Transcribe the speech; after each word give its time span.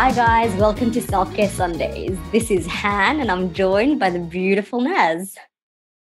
Hi, 0.00 0.12
guys. 0.12 0.54
Welcome 0.54 0.90
to 0.92 1.02
Self 1.02 1.34
Care 1.34 1.50
Sundays. 1.50 2.16
This 2.32 2.50
is 2.50 2.66
Han, 2.66 3.20
and 3.20 3.30
I'm 3.30 3.52
joined 3.52 4.00
by 4.00 4.08
the 4.08 4.18
beautiful 4.18 4.80
Naz. 4.80 5.36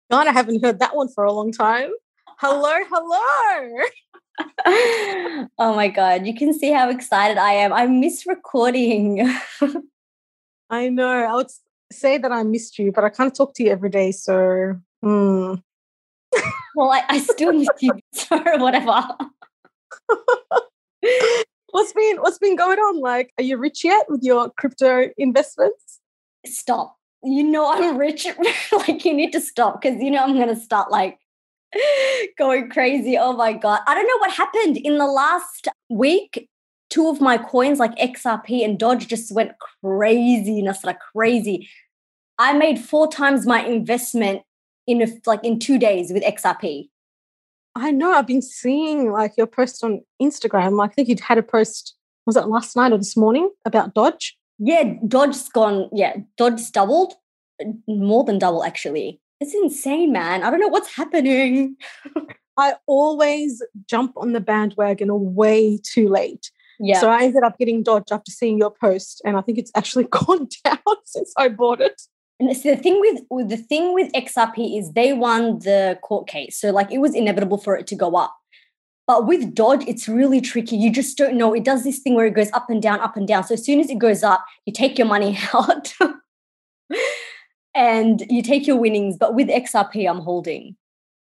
God, 0.09 0.29
I 0.29 0.33
haven't 0.33 0.63
heard 0.63 0.79
that 0.79 0.95
one 0.95 1.09
for 1.09 1.25
a 1.25 1.33
long 1.33 1.51
time. 1.51 1.91
Hello, 2.39 2.73
hello. 2.89 3.83
oh 5.59 5.75
my 5.75 5.89
God. 5.89 6.29
You 6.29 6.33
can 6.33 6.55
see 6.55 6.71
how 6.71 6.91
excited 6.91 7.39
I 7.39 7.55
am. 7.55 7.73
I 7.73 7.89
miss 7.89 8.25
recording. 8.25 9.29
I 10.71 10.89
know. 10.89 11.11
I 11.11 11.35
would 11.35 11.51
say 11.91 12.19
that 12.19 12.31
I 12.31 12.45
missed 12.45 12.79
you, 12.79 12.93
but 12.93 13.03
I 13.03 13.09
can't 13.09 13.35
talk 13.35 13.53
to 13.55 13.65
you 13.65 13.71
every 13.73 13.91
day. 13.91 14.13
So, 14.13 14.79
mm. 15.05 15.61
well, 16.77 16.93
I, 16.93 17.03
I 17.09 17.19
still 17.19 17.53
miss 17.53 17.69
you. 17.81 17.95
So, 18.13 18.39
whatever. 18.59 19.09
What's 21.73 21.93
been 21.95 22.19
what's 22.19 22.39
been 22.39 22.55
going 22.55 22.79
on? 22.79 23.01
Like, 23.01 23.33
are 23.39 23.43
you 23.43 23.57
rich 23.57 23.83
yet 23.83 24.05
with 24.09 24.23
your 24.23 24.51
crypto 24.51 25.09
investments? 25.17 26.01
Stop. 26.45 26.97
You 27.25 27.43
know 27.43 27.73
I'm 27.73 27.97
rich. 28.07 28.27
like 28.87 29.05
you 29.07 29.15
need 29.15 29.33
to 29.33 29.41
stop 29.41 29.81
because 29.81 30.01
you 30.01 30.11
know 30.11 30.23
I'm 30.23 30.37
gonna 30.39 30.55
start 30.55 30.91
like 30.91 31.19
going 32.39 32.69
crazy. 32.69 33.17
Oh 33.17 33.33
my 33.33 33.55
god. 33.55 33.81
I 33.87 33.95
don't 33.95 34.07
know 34.07 34.19
what 34.19 34.33
happened 34.33 34.77
in 34.77 34.99
the 34.99 35.07
last 35.07 35.69
week. 35.89 36.49
Two 36.91 37.09
of 37.09 37.23
my 37.23 37.39
coins, 37.39 37.79
like 37.79 37.97
XRP 37.97 38.63
and 38.63 38.79
Doge, 38.79 39.09
just 39.09 39.35
went 39.35 39.53
crazy, 39.83 40.63
Nasra, 40.63 40.95
crazy. 40.99 41.71
I 42.39 42.53
made 42.53 42.81
four 42.81 43.11
times 43.11 43.47
my 43.47 43.65
investment 43.65 44.43
in 44.87 45.01
a, 45.01 45.07
like 45.25 45.43
in 45.43 45.59
two 45.59 45.79
days 45.79 46.13
with 46.13 46.23
XRP. 46.23 46.91
I 47.75 47.91
know. 47.91 48.13
I've 48.13 48.27
been 48.27 48.43
seeing 48.43 49.11
like 49.11 49.37
your 49.37 49.47
post 49.47 49.83
on 49.83 50.03
Instagram. 50.21 50.77
Like, 50.77 50.91
I 50.91 50.95
think 50.95 51.09
you'd 51.09 51.21
had 51.21 51.39
a 51.39 51.43
post, 51.43 51.95
was 52.27 52.37
it 52.37 52.47
last 52.47 52.77
night 52.77 52.93
or 52.93 52.99
this 52.99 53.17
morning 53.17 53.51
about 53.65 53.95
Doge? 53.95 54.37
Yeah, 54.59 54.95
Doge's 55.07 55.49
gone. 55.49 55.89
Yeah, 55.93 56.17
Doge's 56.37 56.71
doubled, 56.71 57.15
more 57.87 58.25
than 58.25 58.39
double 58.39 58.65
actually. 58.65 59.21
It's 59.41 59.55
insane, 59.55 60.13
man. 60.13 60.43
I 60.43 60.51
don't 60.51 60.61
know 60.61 60.69
what's 60.69 60.95
happening. 60.95 61.77
I 62.57 62.75
always 62.87 63.63
jump 63.89 64.13
on 64.17 64.33
the 64.33 64.41
bandwagon 64.41 65.09
way 65.35 65.79
too 65.83 66.09
late. 66.09 66.51
Yeah. 66.79 67.01
So 67.01 67.11
I 67.11 67.25
ended 67.25 67.43
up 67.43 67.59
getting 67.59 67.83
Doge 67.83 68.11
after 68.13 68.31
seeing 68.31 68.59
your 68.59 68.71
post, 68.71 69.23
and 69.25 69.37
I 69.37 69.41
think 69.41 69.59
it's 69.59 69.73
actually 69.75 70.05
gone 70.11 70.49
down 70.65 70.79
since 71.05 71.33
I 71.37 71.49
bought 71.49 71.81
it. 71.81 72.03
The 72.49 72.77
thing 72.77 73.01
with, 73.01 73.23
with 73.31 73.49
the 73.49 73.57
thing 73.57 73.95
with 73.95 74.13
XRP 74.13 74.79
is 74.79 74.93
they 74.93 75.13
won 75.13 75.61
the 75.61 75.99
court 76.03 76.27
case, 76.27 76.59
so 76.59 76.71
like 76.71 76.91
it 76.91 76.99
was 76.99 77.15
inevitable 77.15 77.59
for 77.59 77.77
it 77.77 77.87
to 77.89 77.95
go 77.95 78.17
up. 78.17 78.37
But 79.07 79.27
with 79.27 79.55
Doge, 79.55 79.85
it's 79.87 80.09
really 80.09 80.41
tricky. 80.41 80.77
You 80.77 80.91
just 80.91 81.19
don't 81.19 81.37
know. 81.37 81.53
It 81.53 81.65
does 81.65 81.85
this 81.85 81.99
thing 81.99 82.15
where 82.15 82.27
it 82.27 82.35
goes 82.35 82.51
up 82.53 82.71
and 82.71 82.81
down, 82.81 83.01
up 83.01 83.17
and 83.17 83.27
down. 83.27 83.45
So 83.45 83.55
as 83.55 83.65
soon 83.65 83.81
as 83.81 83.91
it 83.91 83.99
goes 83.99 84.23
up, 84.23 84.45
you 84.65 84.73
take 84.73 84.97
your 84.97 85.09
money 85.09 85.39
out 85.55 85.93
and 87.75 88.23
you 88.31 88.43
take 88.43 88.67
your 88.67 88.77
winnings. 88.77 89.17
But 89.19 89.35
with 89.35 89.49
XRP, 89.49 90.09
I'm 90.09 90.21
holding. 90.21 90.77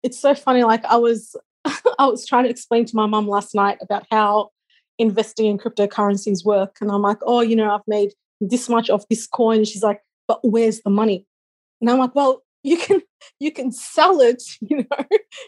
It's 0.02 0.20
so 0.20 0.34
funny. 0.34 0.62
Like 0.62 0.84
I 0.84 0.96
was, 0.96 1.34
I 1.64 2.06
was 2.06 2.26
trying 2.26 2.44
to 2.44 2.50
explain 2.50 2.84
to 2.84 2.96
my 2.96 3.06
mum 3.06 3.26
last 3.26 3.54
night 3.54 3.78
about 3.80 4.06
how 4.10 4.50
investing 4.98 5.46
in 5.46 5.58
cryptocurrencies 5.58 6.44
work, 6.44 6.76
and 6.80 6.90
I'm 6.90 7.02
like, 7.02 7.18
oh, 7.22 7.40
you 7.40 7.56
know, 7.56 7.74
I've 7.74 7.88
made 7.88 8.12
this 8.40 8.68
much 8.68 8.90
of 8.90 9.04
this 9.08 9.26
coin. 9.26 9.64
She's 9.64 9.82
like, 9.82 10.00
but 10.26 10.40
where's 10.42 10.80
the 10.82 10.90
money? 10.90 11.26
And 11.80 11.90
I'm 11.90 11.98
like, 11.98 12.14
well, 12.14 12.42
you 12.62 12.78
can 12.78 13.02
you 13.40 13.52
can 13.52 13.72
sell 13.72 14.20
it, 14.20 14.42
you 14.60 14.78
know, 14.78 15.04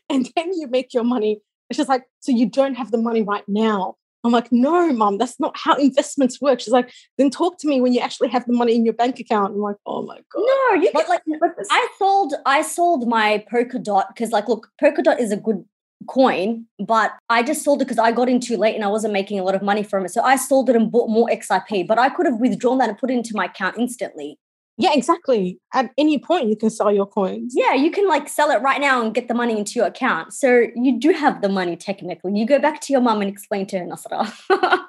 and 0.09 0.31
then 0.37 0.53
you 0.55 0.69
make 0.69 0.95
your 0.95 1.05
money. 1.05 1.41
It's 1.69 1.79
just 1.79 1.89
like, 1.89 2.05
so 2.21 2.31
you 2.31 2.49
don't 2.49 2.75
have 2.75 2.93
the 2.93 2.99
money 2.99 3.23
right 3.23 3.45
now. 3.49 3.97
I'm 4.25 4.33
like, 4.33 4.51
no, 4.51 4.93
mom, 4.93 5.19
that's 5.19 5.39
not 5.39 5.57
how 5.57 5.77
investments 5.77 6.41
work. 6.41 6.61
She's 6.61 6.73
like, 6.73 6.93
then 7.17 7.31
talk 7.31 7.59
to 7.59 7.69
me 7.69 7.81
when 7.81 7.93
you 7.93 8.01
actually 8.01 8.29
have 8.29 8.45
the 8.47 8.53
money 8.53 8.75
in 8.75 8.85
your 8.85 8.95
bank 8.95 9.21
account. 9.21 9.55
I'm 9.55 9.61
like, 9.61 9.77
oh 9.87 10.03
my 10.03 10.17
god. 10.33 10.43
No, 10.45 10.83
you 10.83 10.93
get 10.93 11.09
like 11.09 11.23
I 11.71 11.89
sold 11.99 12.35
I 12.45 12.63
sold 12.63 13.09
my 13.09 13.45
Polkadot 13.53 14.09
because 14.09 14.33
like 14.33 14.49
look, 14.49 14.69
Polkadot 14.83 15.21
is 15.21 15.33
a 15.33 15.37
good 15.37 15.65
coin, 16.09 16.67
but 16.79 17.13
I 17.31 17.43
just 17.43 17.63
sold 17.63 17.83
it 17.83 17.87
because 17.87 17.99
I 17.99 18.13
got 18.13 18.29
in 18.29 18.41
too 18.41 18.57
late 18.57 18.75
and 18.75 18.85
I 18.85 18.89
wasn't 18.89 19.13
making 19.13 19.39
a 19.39 19.45
lot 19.45 19.55
of 19.55 19.63
money 19.63 19.83
from 19.83 20.05
it. 20.05 20.11
So 20.11 20.23
I 20.23 20.37
sold 20.37 20.69
it 20.69 20.77
and 20.77 20.91
bought 20.91 21.09
more 21.09 21.29
XRP, 21.29 21.87
but 21.87 21.99
I 21.99 22.09
could 22.09 22.27
have 22.27 22.41
withdrawn 22.41 22.79
that 22.79 22.89
and 22.89 22.99
put 22.99 23.11
it 23.11 23.15
into 23.15 23.35
my 23.35 23.47
account 23.47 23.79
instantly. 23.79 24.39
Yeah, 24.79 24.91
exactly. 24.93 25.59
At 25.73 25.91
any 25.97 26.19
point, 26.19 26.49
you 26.49 26.57
can 26.57 26.71
sell 26.71 26.93
your 26.93 27.07
coins. 27.07 27.55
Yeah, 27.57 27.75
you 27.75 27.91
can 27.91 28.09
like 28.09 28.29
sell 28.29 28.51
it 28.51 28.61
right 28.63 28.81
now 28.81 29.03
and 29.03 29.15
get 29.15 29.29
the 29.29 29.35
money 29.35 29.59
into 29.59 29.73
your 29.79 29.87
account. 29.87 30.35
So 30.35 30.67
you 30.75 30.99
do 30.99 31.13
have 31.13 31.41
the 31.43 31.49
money 31.49 31.77
technically. 31.77 32.39
You 32.39 32.47
go 32.47 32.59
back 32.59 32.81
to 32.83 32.93
your 32.93 33.01
mum 33.01 33.21
and 33.23 33.31
explain 33.31 33.67
to 33.69 33.79
her, 33.79 33.85
Nasra. 33.87 34.33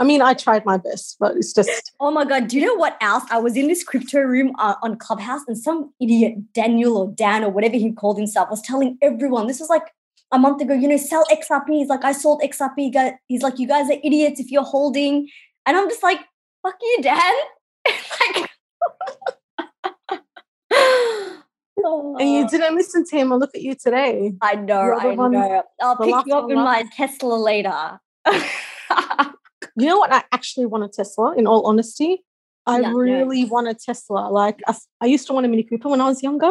I 0.00 0.04
mean, 0.04 0.22
I 0.22 0.34
tried 0.34 0.64
my 0.64 0.76
best, 0.76 1.16
but 1.18 1.36
it's 1.36 1.52
just. 1.52 1.92
Oh 2.00 2.10
my 2.10 2.24
God. 2.24 2.48
Do 2.48 2.58
you 2.58 2.66
know 2.66 2.74
what 2.74 2.96
else? 3.00 3.24
I 3.30 3.38
was 3.38 3.56
in 3.56 3.68
this 3.68 3.84
crypto 3.84 4.20
room 4.20 4.52
uh, 4.58 4.74
on 4.82 4.96
Clubhouse 4.96 5.42
and 5.48 5.58
some 5.58 5.92
idiot, 6.00 6.52
Daniel 6.52 6.96
or 6.96 7.12
Dan 7.12 7.44
or 7.44 7.50
whatever 7.50 7.76
he 7.76 7.92
called 7.92 8.16
himself, 8.18 8.50
was 8.50 8.62
telling 8.62 8.98
everyone 9.02 9.46
this 9.48 9.60
was 9.60 9.68
like 9.70 9.92
a 10.32 10.38
month 10.38 10.60
ago, 10.60 10.74
you 10.74 10.88
know, 10.88 10.96
sell 10.96 11.24
XRP. 11.32 11.68
He's 11.70 11.88
like, 11.88 12.04
I 12.04 12.12
sold 12.12 12.42
XRP. 12.42 13.16
He's 13.26 13.42
like, 13.42 13.58
you 13.58 13.66
guys 13.66 13.90
are 13.90 13.98
idiots 14.04 14.40
if 14.40 14.50
you're 14.50 14.64
holding. 14.64 15.28
And 15.66 15.76
I'm 15.76 15.88
just 15.88 16.02
like, 16.02 16.20
fuck 16.62 16.76
you, 16.80 16.98
Dan. 17.02 17.34
and 22.20 22.30
you 22.30 22.48
didn't 22.48 22.74
listen 22.74 23.04
to 23.06 23.16
him 23.16 23.32
or 23.32 23.38
look 23.38 23.54
at 23.54 23.62
you 23.62 23.74
today. 23.74 24.32
I 24.40 24.56
know, 24.56 24.96
I 24.98 25.14
one, 25.14 25.32
know. 25.32 25.62
I'll 25.80 25.96
pick 25.96 26.26
you 26.26 26.34
up 26.34 26.50
in 26.50 26.56
my 26.56 26.84
Tesla 26.94 27.34
later. 27.34 28.00
you 29.76 29.86
know 29.86 29.98
what? 29.98 30.12
I 30.12 30.24
actually 30.32 30.66
want 30.66 30.84
a 30.84 30.88
Tesla, 30.88 31.34
in 31.36 31.46
all 31.46 31.66
honesty. 31.66 32.24
I 32.66 32.80
yeah, 32.80 32.92
really 32.94 33.44
no. 33.44 33.48
want 33.48 33.68
a 33.68 33.74
Tesla. 33.74 34.28
Like, 34.30 34.60
I, 34.66 34.76
I 35.00 35.06
used 35.06 35.26
to 35.28 35.32
want 35.32 35.46
a 35.46 35.48
Mini 35.48 35.62
Cooper 35.62 35.88
when 35.88 36.00
I 36.00 36.08
was 36.08 36.22
younger. 36.22 36.50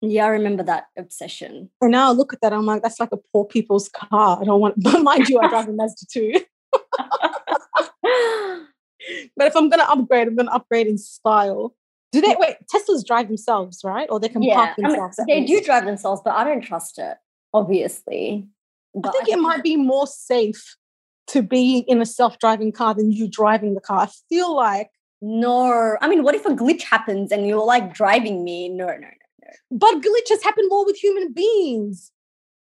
Yeah, 0.00 0.26
I 0.26 0.28
remember 0.28 0.62
that 0.64 0.86
obsession. 0.98 1.70
And 1.80 1.92
now 1.92 2.08
I 2.08 2.12
look 2.12 2.32
at 2.32 2.40
that, 2.40 2.52
I'm 2.52 2.66
like, 2.66 2.82
that's 2.82 3.00
like 3.00 3.12
a 3.12 3.18
poor 3.32 3.44
people's 3.44 3.88
car. 3.88 4.38
I 4.40 4.44
don't 4.44 4.60
want, 4.60 4.74
but 4.82 5.02
mind 5.02 5.28
you, 5.28 5.38
I 5.38 5.48
drive 5.48 5.68
a 5.68 5.72
Mazda 5.72 6.06
too. 6.06 6.34
but 9.36 9.46
if 9.46 9.56
I'm 9.56 9.68
going 9.68 9.80
to 9.80 9.90
upgrade, 9.90 10.28
I'm 10.28 10.36
going 10.36 10.46
to 10.46 10.54
upgrade 10.54 10.86
in 10.86 10.98
style. 10.98 11.74
Do 12.12 12.20
they 12.20 12.36
wait? 12.38 12.56
Teslas 12.72 13.04
drive 13.04 13.26
themselves, 13.26 13.80
right? 13.82 14.06
Or 14.08 14.20
they 14.20 14.28
can 14.28 14.42
yeah, 14.42 14.54
park 14.54 14.76
themselves. 14.76 15.18
I 15.18 15.24
mean, 15.24 15.46
they 15.46 15.46
do 15.46 15.60
drive 15.64 15.84
themselves, 15.84 16.22
but 16.24 16.34
I 16.34 16.44
don't 16.44 16.60
trust 16.60 16.98
it. 16.98 17.16
Obviously, 17.52 18.48
but 18.94 19.08
I 19.08 19.12
think 19.12 19.30
I 19.30 19.32
it 19.32 19.40
might 19.40 19.62
be 19.62 19.76
more 19.76 20.06
safe 20.06 20.76
to 21.28 21.42
be 21.42 21.78
in 21.88 22.00
a 22.00 22.06
self-driving 22.06 22.72
car 22.72 22.94
than 22.94 23.10
you 23.10 23.28
driving 23.28 23.74
the 23.74 23.80
car. 23.80 24.00
I 24.00 24.08
feel 24.28 24.54
like 24.54 24.90
no. 25.20 25.96
I 26.00 26.08
mean, 26.08 26.22
what 26.22 26.34
if 26.34 26.46
a 26.46 26.50
glitch 26.50 26.82
happens 26.82 27.32
and 27.32 27.46
you're 27.46 27.64
like 27.64 27.94
driving 27.94 28.44
me? 28.44 28.68
No, 28.68 28.86
no, 28.86 28.92
no, 28.92 28.98
no. 29.00 29.48
But 29.70 30.02
glitches 30.02 30.42
happen 30.42 30.66
more 30.68 30.84
with 30.84 30.96
human 30.96 31.32
beings. 31.32 32.12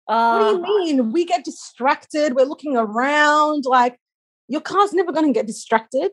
Uh, 0.07 0.37
what 0.37 0.65
do 0.65 0.71
you 0.71 0.77
uh, 0.77 0.85
mean? 0.85 1.11
We 1.11 1.25
get 1.25 1.43
distracted. 1.43 2.35
We're 2.35 2.45
looking 2.45 2.77
around. 2.77 3.65
Like 3.65 3.97
your 4.47 4.61
car's 4.61 4.93
never 4.93 5.11
going 5.11 5.25
to 5.25 5.33
get 5.33 5.47
distracted. 5.47 6.11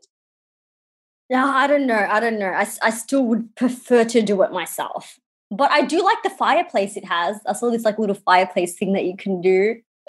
Yeah, 1.30 1.46
I 1.46 1.68
don't 1.68 1.86
know. 1.86 2.06
I 2.10 2.18
don't 2.18 2.40
know. 2.40 2.50
I, 2.50 2.66
I 2.82 2.90
still 2.90 3.24
would 3.26 3.54
prefer 3.54 4.04
to 4.04 4.20
do 4.20 4.42
it 4.42 4.50
myself. 4.50 5.16
But 5.52 5.70
I 5.70 5.82
do 5.82 6.02
like 6.02 6.20
the 6.24 6.30
fireplace 6.30 6.96
it 6.96 7.04
has. 7.04 7.38
I 7.46 7.52
saw 7.52 7.70
this 7.70 7.84
like 7.84 8.00
little 8.00 8.16
fireplace 8.16 8.74
thing 8.76 8.92
that 8.94 9.04
you 9.04 9.16
can 9.16 9.40
do. 9.40 9.76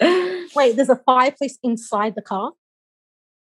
Wait, 0.56 0.74
there's 0.74 0.88
a 0.88 1.00
fireplace 1.06 1.58
inside 1.62 2.16
the 2.16 2.22
car? 2.22 2.52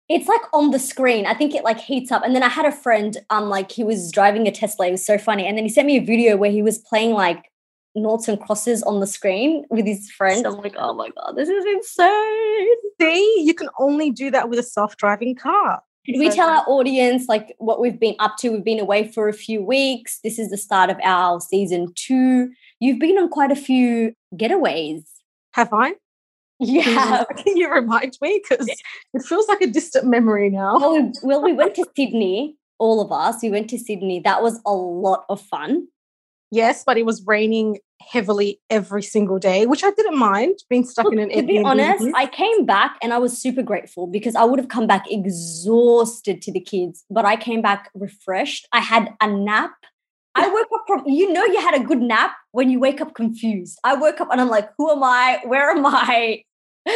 It's 0.09 0.27
like 0.27 0.41
on 0.53 0.73
the 0.73 0.81
screen. 0.81 1.27
I 1.27 1.35
think 1.35 1.55
it 1.55 1.63
like 1.63 1.79
heats 1.79 2.11
up. 2.11 2.25
And 2.25 2.35
then 2.35 2.43
I 2.43 2.49
had 2.49 2.67
a 2.67 2.73
friend, 2.73 3.17
um, 3.31 3.49
like 3.49 3.71
he 3.71 3.85
was 3.85 4.11
driving 4.11 4.49
a 4.49 4.51
Tesla. 4.51 4.89
It 4.89 4.93
was 4.93 5.07
so 5.07 5.17
funny. 5.17 5.47
And 5.47 5.57
then 5.57 5.65
he 5.65 5.71
sent 5.71 5.87
me 5.87 5.97
a 5.97 6.05
video 6.05 6.37
where 6.37 6.51
he 6.51 6.63
was 6.63 6.79
playing 6.79 7.13
like 7.13 7.53
noughts 7.95 8.27
and 8.27 8.41
crosses 8.41 8.83
on 8.83 8.99
the 8.99 9.07
screen 9.07 9.65
with 9.71 9.87
his 9.87 10.11
friend. 10.11 10.45
I'm 10.45 10.57
like, 10.57 10.75
oh 10.77 10.93
my 10.95 11.11
God, 11.11 11.35
this 11.37 11.49
is 11.49 11.65
insane. 11.65 12.77
See, 13.01 13.45
you 13.45 13.55
can 13.55 13.69
only 13.79 14.11
do 14.11 14.33
that 14.33 14.49
with 14.49 14.59
a 14.59 14.65
self-driving 14.65 15.37
car. 15.37 15.83
We 16.19 16.31
tell 16.31 16.49
our 16.49 16.65
audience 16.67 17.29
like 17.29 17.55
what 17.59 17.81
we've 17.81 17.99
been 17.99 18.17
up 18.19 18.37
to? 18.39 18.51
We've 18.51 18.65
been 18.65 18.81
away 18.81 19.09
for 19.09 19.29
a 19.29 19.33
few 19.33 19.63
weeks. 19.63 20.21
This 20.25 20.39
is 20.39 20.51
the 20.51 20.57
start 20.57 20.91
of 20.91 20.99
our 21.03 21.41
season 21.41 21.93
two. 21.95 22.51
You've 22.81 22.99
been 22.99 23.19
on 23.19 23.29
quite 23.29 23.51
a 23.51 23.57
few 23.57 24.15
getaways. 24.35 25.05
Have 25.53 25.73
I? 25.73 25.95
Yeah. 26.59 27.25
Can 27.37 27.57
you 27.57 27.73
remind 27.73 28.17
me? 28.21 28.41
Because 28.49 28.69
it 29.15 29.23
feels 29.23 29.49
like 29.49 29.61
a 29.61 29.67
distant 29.67 30.07
memory 30.07 30.51
now. 30.51 30.79
Well 30.79 31.03
we, 31.03 31.13
well, 31.23 31.43
we 31.43 31.53
went 31.53 31.75
to 31.77 31.87
Sydney, 31.97 32.57
all 32.79 33.01
of 33.01 33.11
us. 33.11 33.43
We 33.43 33.51
went 33.51 33.71
to 33.71 33.79
Sydney. 33.79 34.21
That 34.21 34.43
was 34.43 34.61
a 34.67 34.73
lot 34.73 35.25
of 35.29 35.41
fun. 35.41 35.89
Yes, 36.51 36.83
but 36.85 36.97
it 36.99 37.07
was 37.07 37.25
raining 37.27 37.79
heavily 38.01 38.61
every 38.71 39.03
single 39.03 39.39
day, 39.39 39.67
which 39.67 39.85
I 39.85 39.91
didn't 39.93 40.19
mind 40.19 40.59
being 40.69 40.85
stuck 40.85 41.05
Look, 41.05 41.15
in 41.15 41.21
an 41.21 41.31
To 41.31 41.43
be 41.43 41.63
honest, 41.63 42.05
I 42.15 42.27
came 42.27 42.67
back 42.67 42.97
and 43.03 43.13
I 43.13 43.19
was 43.19 43.39
super 43.39 43.63
grateful 43.63 44.07
because 44.07 44.35
I 44.35 44.45
would 44.45 44.59
have 44.59 44.69
come 44.69 44.87
back 44.87 45.05
exhausted 45.11 46.43
to 46.43 46.53
the 46.53 46.61
kids, 46.61 47.05
but 47.11 47.25
I 47.25 47.37
came 47.37 47.63
back 47.63 47.91
refreshed. 47.95 48.67
I 48.73 48.81
had 48.81 49.15
a 49.21 49.29
nap. 49.29 49.73
I 50.35 50.49
woke 50.53 50.69
up 50.75 50.85
from, 50.87 51.09
you 51.09 51.33
know, 51.33 51.45
you 51.45 51.61
had 51.61 51.75
a 51.75 51.85
good 51.85 52.01
nap 52.01 52.33
when 52.53 52.71
you 52.71 52.81
wake 52.81 53.01
up 53.01 53.15
confused. 53.15 53.79
I 53.85 53.95
woke 53.95 54.21
up 54.21 54.29
and 54.33 54.41
I'm 54.41 54.49
like, 54.49 54.71
who 54.77 54.91
am 54.91 55.05
I? 55.05 55.41
Where 55.45 55.71
am 55.71 55.87
I? 55.87 56.45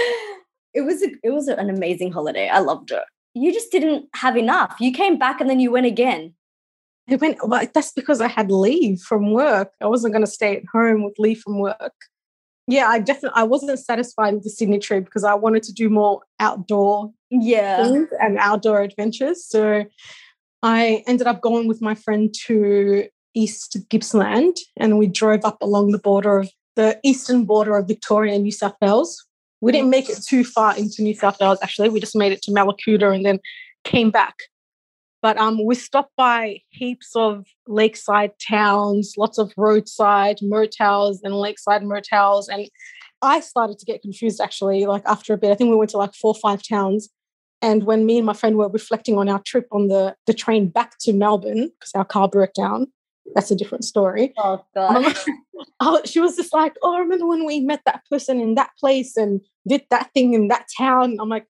It 0.77 0.81
was 0.81 1.05
a, 1.05 1.11
it 1.23 1.31
was 1.31 1.47
an 1.47 1.71
amazing 1.71 2.11
holiday. 2.11 2.49
I 2.49 2.59
loved 2.59 2.91
it. 2.91 3.05
you 3.35 3.53
just 3.53 3.71
didn't 3.71 4.09
have 4.17 4.37
enough. 4.37 4.75
You 4.81 4.91
came 4.91 5.21
back 5.21 5.41
and 5.41 5.49
then 5.49 5.61
you 5.61 5.71
went 5.71 5.87
again. 5.87 6.35
I 7.11 7.17
went, 7.17 7.47
well, 7.47 7.67
that's 7.75 7.93
because 7.93 8.21
I 8.21 8.29
had 8.29 8.51
leave 8.51 9.01
from 9.01 9.33
work. 9.33 9.73
I 9.81 9.87
wasn't 9.87 10.15
going 10.15 10.25
to 10.25 10.31
stay 10.31 10.56
at 10.56 10.65
home 10.73 11.05
with 11.05 11.15
leave 11.19 11.41
from 11.41 11.59
work. 11.59 11.93
Yeah, 12.67 12.87
I 12.89 12.99
definitely 12.99 13.41
I 13.41 13.45
wasn't 13.45 13.79
satisfied 13.79 14.35
with 14.35 14.45
the 14.45 14.51
Sydney 14.51 14.79
trip 14.79 15.05
because 15.05 15.25
I 15.25 15.35
wanted 15.35 15.65
to 15.65 15.73
do 15.73 15.91
more 15.91 16.23
outdoor 16.41 17.12
yeah 17.31 18.05
and 18.21 18.39
outdoor 18.39 18.81
adventures. 18.81 19.45
So 19.47 19.85
I 20.62 21.05
ended 21.06 21.27
up 21.27 21.43
going 21.43 21.69
with 21.69 21.83
my 21.83 21.95
friend 21.95 22.35
to 22.47 23.07
East 23.35 23.77
Gippsland 23.91 24.57
and 24.79 24.99
we 24.99 25.07
drove 25.07 25.45
up 25.45 25.61
along 25.61 25.91
the 25.91 25.99
border 25.99 26.39
of 26.39 26.50
the 26.75 26.99
eastern 27.03 27.45
border 27.45 27.77
of 27.77 27.87
Victoria 27.87 28.35
and 28.35 28.45
New 28.45 28.53
South 28.53 28.77
Wales. 28.81 29.23
We 29.61 29.73
didn't 29.73 29.91
make 29.91 30.09
it 30.09 30.23
too 30.27 30.45
far 30.45 30.77
into 30.77 31.03
New 31.03 31.15
South 31.15 31.39
Wales 31.41 31.59
actually. 31.62 31.91
We 31.91 32.00
just 32.00 32.17
made 32.17 32.33
it 32.33 32.43
to 32.43 32.50
Mallacoota 32.50 33.15
and 33.15 33.27
then 33.27 33.41
came 33.85 34.11
back. 34.11 34.35
But 35.25 35.38
um, 35.38 35.65
we 35.65 35.75
stopped 35.75 36.15
by 36.19 36.61
heaps 36.69 37.12
of 37.17 37.47
lakeside 37.67 38.32
towns, 38.47 39.15
lots 39.17 39.38
of 39.38 39.55
roadside 39.56 40.37
motels 40.43 41.23
and 41.25 41.35
lakeside 41.35 41.82
motels. 41.82 42.47
And 42.50 42.69
I 43.23 43.41
started 43.41 43.79
to 43.79 43.87
get 43.87 44.03
confused 44.03 44.38
actually, 44.38 44.85
like 44.85 45.03
after 45.06 45.32
a 45.32 45.38
bit. 45.38 45.50
I 45.50 45.55
think 45.55 45.71
we 45.71 45.76
went 45.76 45.88
to 45.93 45.97
like 45.97 46.12
four 46.12 46.35
or 46.35 46.41
five 46.43 46.62
towns. 46.62 47.09
And 47.62 47.85
when 47.85 48.05
me 48.05 48.19
and 48.19 48.26
my 48.26 48.35
friend 48.35 48.59
were 48.59 48.69
reflecting 48.69 49.17
on 49.17 49.31
our 49.31 49.41
trip 49.47 49.67
on 49.73 49.88
the, 49.88 50.15
the 50.26 50.35
train 50.35 50.69
back 50.69 50.99
to 51.00 51.15
Melbourne, 51.15 51.71
because 51.81 51.93
our 51.94 52.05
car 52.05 52.29
broke 52.29 52.53
down, 52.53 52.88
that's 53.35 53.50
a 53.50 53.56
different 53.56 53.85
story. 53.85 54.35
Oh, 54.37 54.62
God. 54.75 55.17
Um, 55.81 56.00
she 56.05 56.21
was 56.21 56.37
just 56.37 56.53
like, 56.53 56.75
Oh, 56.82 56.97
I 56.97 56.99
remember 56.99 57.26
when 57.26 57.47
we 57.47 57.61
met 57.61 57.81
that 57.87 58.03
person 58.11 58.43
in 58.43 58.56
that 58.56 58.73
place 58.79 59.17
and 59.17 59.41
did 59.67 59.87
that 59.88 60.12
thing 60.12 60.35
in 60.35 60.49
that 60.49 60.67
town. 60.76 61.17
I'm 61.19 61.31
like, 61.31 61.47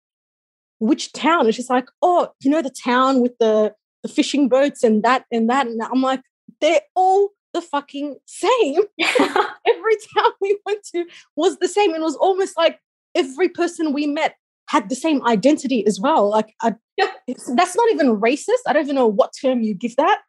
which 0.84 1.12
town? 1.12 1.46
And 1.46 1.54
she's 1.54 1.70
like, 1.70 1.88
oh, 2.02 2.28
you 2.40 2.50
know, 2.50 2.60
the 2.60 2.70
town 2.84 3.20
with 3.20 3.32
the, 3.38 3.74
the 4.02 4.08
fishing 4.08 4.48
boats 4.48 4.84
and 4.84 5.02
that 5.02 5.24
and 5.32 5.48
that. 5.48 5.66
And 5.66 5.80
I'm 5.82 6.02
like, 6.02 6.20
they're 6.60 6.82
all 6.94 7.30
the 7.54 7.62
fucking 7.62 8.16
same. 8.26 8.82
every 9.18 9.96
town 10.14 10.30
we 10.42 10.58
went 10.66 10.84
to 10.94 11.06
was 11.36 11.56
the 11.58 11.68
same. 11.68 11.94
And 11.94 12.00
it 12.00 12.04
was 12.04 12.16
almost 12.16 12.56
like 12.58 12.78
every 13.14 13.48
person 13.48 13.94
we 13.94 14.06
met 14.06 14.36
had 14.68 14.88
the 14.90 14.94
same 14.94 15.26
identity 15.26 15.86
as 15.86 16.00
well. 16.00 16.28
Like, 16.28 16.54
I, 16.60 16.74
that's 16.98 17.76
not 17.76 17.90
even 17.92 18.20
racist. 18.20 18.64
I 18.66 18.74
don't 18.74 18.84
even 18.84 18.96
know 18.96 19.06
what 19.06 19.32
term 19.40 19.62
you 19.62 19.74
give 19.74 19.96
that. 19.96 20.20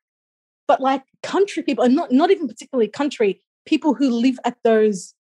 But 0.68 0.80
like 0.80 1.04
country 1.22 1.64
people, 1.64 1.84
and 1.84 1.96
not, 1.96 2.12
not 2.12 2.32
even 2.32 2.48
particularly 2.48 2.88
country, 2.88 3.42
people 3.66 3.94
who 3.94 4.10
live 4.10 4.40
at 4.46 4.56
those, 4.64 5.14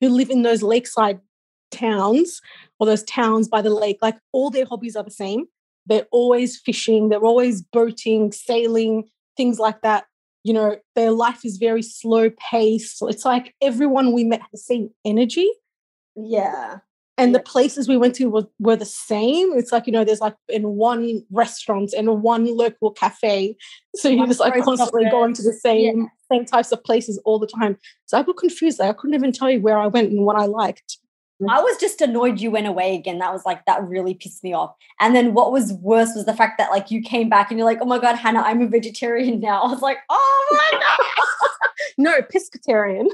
who 0.00 0.10
live 0.10 0.30
in 0.30 0.42
those 0.42 0.62
lakeside 0.62 1.20
towns 1.70 2.40
or 2.78 2.86
those 2.86 3.02
towns 3.04 3.48
by 3.48 3.62
the 3.62 3.70
lake, 3.70 3.98
like 4.02 4.18
all 4.32 4.50
their 4.50 4.64
hobbies 4.66 4.96
are 4.96 5.04
the 5.04 5.10
same. 5.10 5.46
They're 5.86 6.06
always 6.10 6.58
fishing, 6.58 7.08
they're 7.08 7.20
always 7.20 7.62
boating, 7.62 8.32
sailing, 8.32 9.08
things 9.36 9.58
like 9.58 9.82
that. 9.82 10.04
You 10.44 10.54
know, 10.54 10.76
their 10.94 11.10
life 11.10 11.44
is 11.44 11.58
very 11.58 11.82
slow 11.82 12.30
paced. 12.30 12.98
So 12.98 13.08
it's 13.08 13.24
like 13.24 13.54
everyone 13.60 14.12
we 14.12 14.24
met 14.24 14.40
had 14.40 14.48
the 14.52 14.58
same 14.58 14.90
energy. 15.04 15.48
Yeah. 16.16 16.78
And 17.18 17.32
yeah. 17.32 17.38
the 17.38 17.44
places 17.44 17.86
we 17.86 17.98
went 17.98 18.14
to 18.14 18.30
were, 18.30 18.46
were 18.58 18.76
the 18.76 18.86
same. 18.86 19.52
It's 19.52 19.72
like, 19.72 19.86
you 19.86 19.92
know, 19.92 20.04
there's 20.04 20.22
like 20.22 20.36
in 20.48 20.62
one 20.62 21.22
restaurant 21.30 21.92
and 21.92 22.22
one 22.22 22.56
local 22.56 22.90
cafe. 22.92 23.56
So 23.96 24.08
you're 24.08 24.26
just 24.26 24.40
like 24.40 24.54
constantly 24.62 25.10
going 25.10 25.34
to 25.34 25.42
the 25.42 25.52
same 25.52 26.00
yeah. 26.00 26.36
same 26.36 26.46
types 26.46 26.72
of 26.72 26.82
places 26.82 27.20
all 27.26 27.38
the 27.38 27.46
time. 27.46 27.76
So 28.06 28.18
I 28.18 28.22
got 28.22 28.38
confused. 28.38 28.78
Like 28.78 28.90
I 28.90 28.92
couldn't 28.94 29.14
even 29.14 29.32
tell 29.32 29.50
you 29.50 29.60
where 29.60 29.78
I 29.78 29.88
went 29.88 30.10
and 30.10 30.24
what 30.24 30.36
I 30.36 30.46
liked. 30.46 30.96
I 31.48 31.60
was 31.60 31.76
just 31.78 32.00
annoyed 32.00 32.40
you 32.40 32.50
went 32.50 32.66
away 32.66 32.94
again. 32.94 33.18
That 33.18 33.32
was 33.32 33.46
like, 33.46 33.64
that 33.64 33.82
really 33.82 34.14
pissed 34.14 34.44
me 34.44 34.52
off. 34.52 34.74
And 35.00 35.14
then 35.14 35.32
what 35.32 35.52
was 35.52 35.72
worse 35.74 36.10
was 36.14 36.26
the 36.26 36.34
fact 36.34 36.58
that 36.58 36.70
like 36.70 36.90
you 36.90 37.00
came 37.02 37.28
back 37.28 37.50
and 37.50 37.58
you're 37.58 37.66
like, 37.66 37.78
oh 37.80 37.86
my 37.86 37.98
God, 37.98 38.16
Hannah, 38.16 38.42
I'm 38.42 38.60
a 38.60 38.66
vegetarian 38.66 39.40
now. 39.40 39.62
I 39.62 39.68
was 39.68 39.80
like, 39.80 39.98
oh 40.10 40.46
my 40.50 40.78
God. 40.98 41.70
no, 41.96 42.20
pescatarian. 42.22 43.06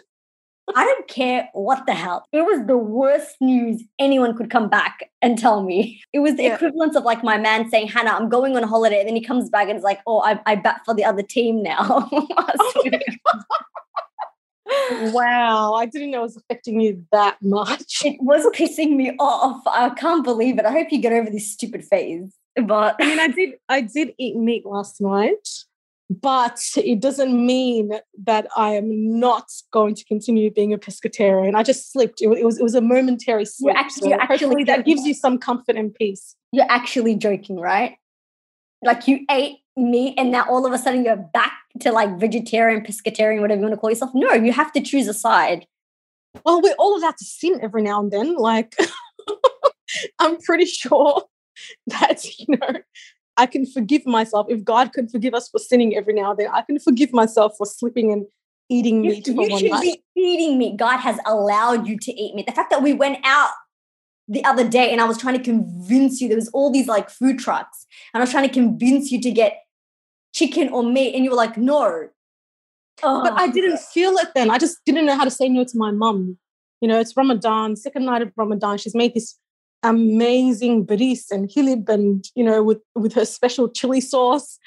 I 0.74 0.84
don't 0.84 1.06
care 1.06 1.48
what 1.52 1.86
the 1.86 1.94
hell. 1.94 2.26
It 2.32 2.42
was 2.42 2.66
the 2.66 2.76
worst 2.76 3.36
news 3.40 3.84
anyone 4.00 4.36
could 4.36 4.50
come 4.50 4.68
back 4.68 5.10
and 5.22 5.38
tell 5.38 5.62
me. 5.62 6.02
It 6.12 6.18
was 6.18 6.34
the 6.34 6.42
yeah. 6.44 6.56
equivalent 6.56 6.96
of 6.96 7.04
like 7.04 7.22
my 7.22 7.38
man 7.38 7.70
saying, 7.70 7.86
Hannah, 7.88 8.10
I'm 8.10 8.28
going 8.28 8.56
on 8.56 8.64
holiday. 8.64 8.98
And 8.98 9.08
then 9.08 9.14
he 9.14 9.22
comes 9.22 9.48
back 9.48 9.68
and 9.68 9.78
is 9.78 9.84
like, 9.84 10.00
oh, 10.08 10.22
I, 10.22 10.40
I 10.44 10.56
bat 10.56 10.80
for 10.84 10.92
the 10.92 11.04
other 11.04 11.22
team 11.22 11.62
now. 11.62 12.10
wow, 15.12 15.74
I 15.74 15.86
didn't 15.86 16.10
know 16.10 16.20
it 16.20 16.22
was 16.22 16.36
affecting 16.36 16.80
you 16.80 17.04
that 17.12 17.36
much. 17.42 18.02
It 18.04 18.16
was 18.20 18.44
pissing 18.54 18.96
me 18.96 19.14
off. 19.18 19.62
I 19.66 19.90
can't 19.90 20.24
believe 20.24 20.58
it. 20.58 20.64
I 20.64 20.72
hope 20.72 20.88
you 20.90 21.00
get 21.00 21.12
over 21.12 21.30
this 21.30 21.50
stupid 21.50 21.84
phase. 21.84 22.34
But 22.56 22.96
I 23.00 23.06
mean, 23.06 23.20
I 23.20 23.28
did 23.28 23.54
I 23.68 23.80
did 23.82 24.14
eat 24.18 24.36
meat 24.36 24.64
last 24.64 25.00
night, 25.00 25.48
but 26.08 26.60
it 26.76 27.00
doesn't 27.00 27.46
mean 27.46 27.92
that 28.24 28.46
I 28.56 28.70
am 28.70 29.18
not 29.18 29.50
going 29.72 29.94
to 29.94 30.04
continue 30.04 30.50
being 30.50 30.72
a 30.72 30.78
pescatarian. 30.78 31.54
I 31.54 31.62
just 31.62 31.92
slipped. 31.92 32.22
It, 32.22 32.28
was 32.28 32.58
it 32.58 32.62
was 32.62 32.74
a 32.74 32.80
momentary 32.80 33.44
slip. 33.44 33.74
You're 33.74 33.78
actually, 33.78 34.10
so 34.10 34.18
actually 34.20 34.64
that 34.64 34.86
gives 34.86 35.04
you 35.04 35.14
some 35.14 35.38
comfort 35.38 35.76
and 35.76 35.94
peace. 35.94 36.34
You're 36.52 36.70
actually 36.70 37.16
joking, 37.16 37.60
right? 37.60 37.96
Like 38.82 39.08
you 39.08 39.20
ate 39.30 39.58
meat 39.76 40.14
and 40.16 40.30
now 40.30 40.46
all 40.48 40.66
of 40.66 40.72
a 40.72 40.78
sudden 40.78 41.04
you're 41.04 41.16
back 41.16 41.52
to 41.80 41.92
like 41.92 42.18
vegetarian, 42.18 42.82
pescatarian, 42.82 43.40
whatever 43.40 43.60
you 43.60 43.66
want 43.66 43.74
to 43.74 43.80
call 43.80 43.90
yourself. 43.90 44.10
No, 44.14 44.32
you 44.32 44.52
have 44.52 44.72
to 44.72 44.80
choose 44.80 45.08
a 45.08 45.14
side. 45.14 45.66
Well, 46.44 46.60
we're 46.60 46.74
all 46.78 46.98
allowed 46.98 47.16
to 47.18 47.24
sin 47.24 47.58
every 47.62 47.82
now 47.82 48.00
and 48.00 48.10
then. 48.10 48.36
Like, 48.36 48.76
I'm 50.18 50.38
pretty 50.38 50.66
sure 50.66 51.24
that, 51.86 52.24
you 52.38 52.46
know, 52.48 52.80
I 53.36 53.46
can 53.46 53.66
forgive 53.66 54.06
myself. 54.06 54.46
If 54.48 54.64
God 54.64 54.92
could 54.92 55.10
forgive 55.10 55.34
us 55.34 55.48
for 55.48 55.58
sinning 55.58 55.96
every 55.96 56.14
now 56.14 56.30
and 56.30 56.40
then, 56.40 56.48
I 56.52 56.62
can 56.62 56.78
forgive 56.78 57.12
myself 57.12 57.54
for 57.56 57.66
slipping 57.66 58.12
and 58.12 58.26
eating 58.68 59.04
you, 59.04 59.10
meat 59.10 59.26
you 59.26 59.34
one 59.34 59.58
should 59.58 59.70
night. 59.70 59.82
be 59.82 60.02
eating 60.16 60.58
meat. 60.58 60.76
God 60.76 60.98
has 60.98 61.18
allowed 61.26 61.86
you 61.86 61.98
to 61.98 62.12
eat 62.12 62.34
meat. 62.34 62.46
The 62.46 62.52
fact 62.52 62.70
that 62.70 62.82
we 62.82 62.92
went 62.92 63.18
out 63.24 63.50
the 64.28 64.44
other 64.44 64.68
day 64.68 64.90
and 64.90 65.00
I 65.00 65.04
was 65.04 65.18
trying 65.18 65.36
to 65.36 65.42
convince 65.42 66.20
you 66.20 66.28
there 66.28 66.36
was 66.36 66.48
all 66.48 66.72
these 66.72 66.88
like 66.88 67.10
food 67.10 67.38
trucks 67.38 67.86
and 68.12 68.20
I 68.20 68.24
was 68.24 68.30
trying 68.30 68.48
to 68.48 68.52
convince 68.52 69.12
you 69.12 69.20
to 69.20 69.30
get 69.30 69.62
chicken 70.34 70.68
or 70.68 70.82
meat 70.82 71.14
and 71.14 71.24
you 71.24 71.30
were 71.30 71.36
like 71.36 71.56
no. 71.56 72.08
Oh. 73.02 73.22
but 73.22 73.34
I 73.34 73.48
didn't 73.48 73.78
feel 73.78 74.16
it 74.16 74.28
then. 74.34 74.50
I 74.50 74.58
just 74.58 74.78
didn't 74.86 75.04
know 75.04 75.16
how 75.16 75.24
to 75.24 75.30
say 75.30 75.48
no 75.48 75.64
to 75.64 75.76
my 75.76 75.90
mum. 75.90 76.38
You 76.80 76.88
know 76.88 76.98
it's 76.98 77.16
Ramadan 77.16 77.76
second 77.76 78.04
night 78.04 78.22
of 78.22 78.32
Ramadan. 78.36 78.78
She's 78.78 78.94
made 78.94 79.14
this 79.14 79.38
amazing 79.82 80.84
baris 80.84 81.30
and 81.30 81.48
hilib 81.48 81.88
and 81.88 82.24
you 82.34 82.42
know 82.42 82.62
with 82.62 82.80
with 82.94 83.12
her 83.14 83.24
special 83.24 83.68
chili 83.68 84.00
sauce. 84.00 84.58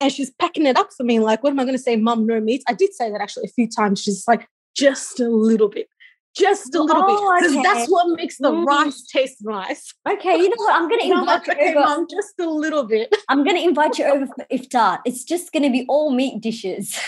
And 0.00 0.12
she's 0.12 0.30
packing 0.38 0.66
it 0.66 0.76
up 0.76 0.90
for 0.96 1.04
me 1.04 1.20
like 1.20 1.42
what 1.42 1.50
am 1.50 1.60
I 1.60 1.64
going 1.64 1.76
to 1.76 1.82
say 1.82 1.96
mum 1.96 2.26
no 2.26 2.40
meat? 2.40 2.62
I 2.68 2.74
did 2.74 2.92
say 2.92 3.10
that 3.10 3.20
actually 3.20 3.46
a 3.46 3.52
few 3.52 3.68
times. 3.68 4.02
She's 4.02 4.24
like 4.28 4.48
just 4.76 5.20
a 5.20 5.28
little 5.28 5.68
bit 5.68 5.88
just 6.34 6.74
a 6.74 6.82
little 6.82 7.04
oh, 7.04 7.06
bit 7.06 7.42
because 7.42 7.56
okay. 7.56 7.62
that's 7.62 7.90
what 7.90 8.16
makes 8.16 8.38
the 8.38 8.50
mm. 8.50 8.64
rice 8.64 9.02
taste 9.06 9.38
nice. 9.42 9.94
Okay, 10.08 10.36
you 10.36 10.48
know 10.48 10.56
what? 10.56 10.74
I'm 10.74 10.88
going 10.88 11.00
to 11.00 11.18
invite 11.18 11.46
you 11.46 11.54
over. 11.54 11.80
Mom, 11.80 12.06
just 12.08 12.38
a 12.38 12.48
little 12.48 12.84
bit. 12.84 13.14
I'm 13.28 13.44
going 13.44 13.56
to 13.56 13.62
invite 13.62 13.98
you 13.98 14.04
over 14.04 14.26
for 14.26 14.46
iftar. 14.52 14.98
It's 15.04 15.24
just 15.24 15.52
going 15.52 15.62
to 15.62 15.70
be 15.70 15.84
all 15.88 16.10
meat 16.10 16.40
dishes. 16.40 16.98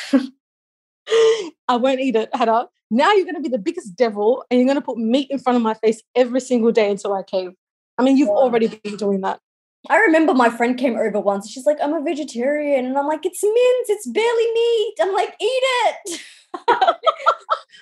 I 1.68 1.76
won't 1.76 2.00
eat 2.00 2.16
it, 2.16 2.30
Hannah. 2.34 2.68
Now 2.90 3.12
you're 3.12 3.24
going 3.24 3.36
to 3.36 3.42
be 3.42 3.48
the 3.48 3.58
biggest 3.58 3.96
devil, 3.96 4.44
and 4.50 4.58
you're 4.58 4.66
going 4.66 4.78
to 4.78 4.84
put 4.84 4.98
meat 4.98 5.28
in 5.30 5.38
front 5.38 5.56
of 5.56 5.62
my 5.62 5.74
face 5.74 6.02
every 6.14 6.40
single 6.40 6.72
day 6.72 6.90
until 6.90 7.12
I 7.12 7.22
cave. 7.22 7.52
I 7.98 8.02
mean, 8.02 8.16
you've 8.16 8.28
already 8.28 8.68
been 8.68 8.96
doing 8.96 9.20
that. 9.22 9.40
I 9.88 9.98
remember 9.98 10.34
my 10.34 10.50
friend 10.50 10.76
came 10.76 10.96
over 10.96 11.20
once. 11.20 11.48
She's 11.50 11.66
like, 11.66 11.78
"I'm 11.80 11.94
a 11.94 12.02
vegetarian," 12.02 12.86
and 12.86 12.98
I'm 12.98 13.06
like, 13.06 13.24
"It's 13.24 13.42
mince. 13.42 13.88
It's 13.88 14.06
barely 14.06 14.52
meat." 14.52 14.94
I'm 15.00 15.12
like, 15.12 15.34
"Eat 15.40 15.62
it." 15.86 16.20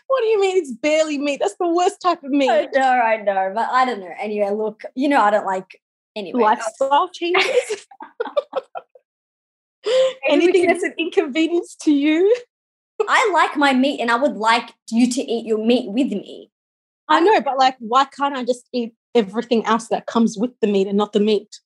what 0.07 0.21
do 0.21 0.27
you 0.27 0.41
mean 0.41 0.57
it's 0.57 0.73
barely 0.73 1.19
meat? 1.19 1.41
That's 1.41 1.57
the 1.59 1.69
worst 1.69 2.01
type 2.01 2.23
of 2.23 2.31
meat. 2.31 2.51
I 2.51 2.69
know, 2.73 2.81
I 2.81 3.17
know, 3.17 3.53
but 3.55 3.69
I 3.71 3.85
don't 3.85 4.01
know. 4.01 4.15
Anyway, 4.19 4.51
look, 4.51 4.83
you 4.95 5.09
know, 5.09 5.21
I 5.21 5.31
don't 5.31 5.47
like 5.47 5.81
anyway. 6.17 6.43
Lifestyle 6.43 7.09
changes. 7.13 7.87
Anything 10.29 10.67
that's 10.67 10.83
an 10.83 10.95
inconvenience 10.99 11.77
to 11.83 11.93
you. 11.93 12.35
I 13.09 13.31
like 13.35 13.57
my 13.57 13.75
meat, 13.75 14.01
and 14.01 14.11
I 14.11 14.17
would 14.17 14.37
like 14.37 14.73
you 14.91 15.11
to 15.11 15.21
eat 15.21 15.47
your 15.47 15.59
meat 15.59 15.91
with 15.91 16.09
me. 16.09 16.51
I 17.09 17.21
know, 17.21 17.41
but 17.41 17.59
like, 17.59 17.77
why 17.81 18.05
can't 18.05 18.37
I 18.37 18.45
just 18.45 18.69
eat 18.73 18.95
everything 19.15 19.67
else 19.67 19.89
that 19.89 20.07
comes 20.07 20.39
with 20.39 20.53
the 20.61 20.67
meat 20.67 20.87
and 20.87 20.97
not 20.97 21.13
the 21.13 21.21
meat? 21.21 21.61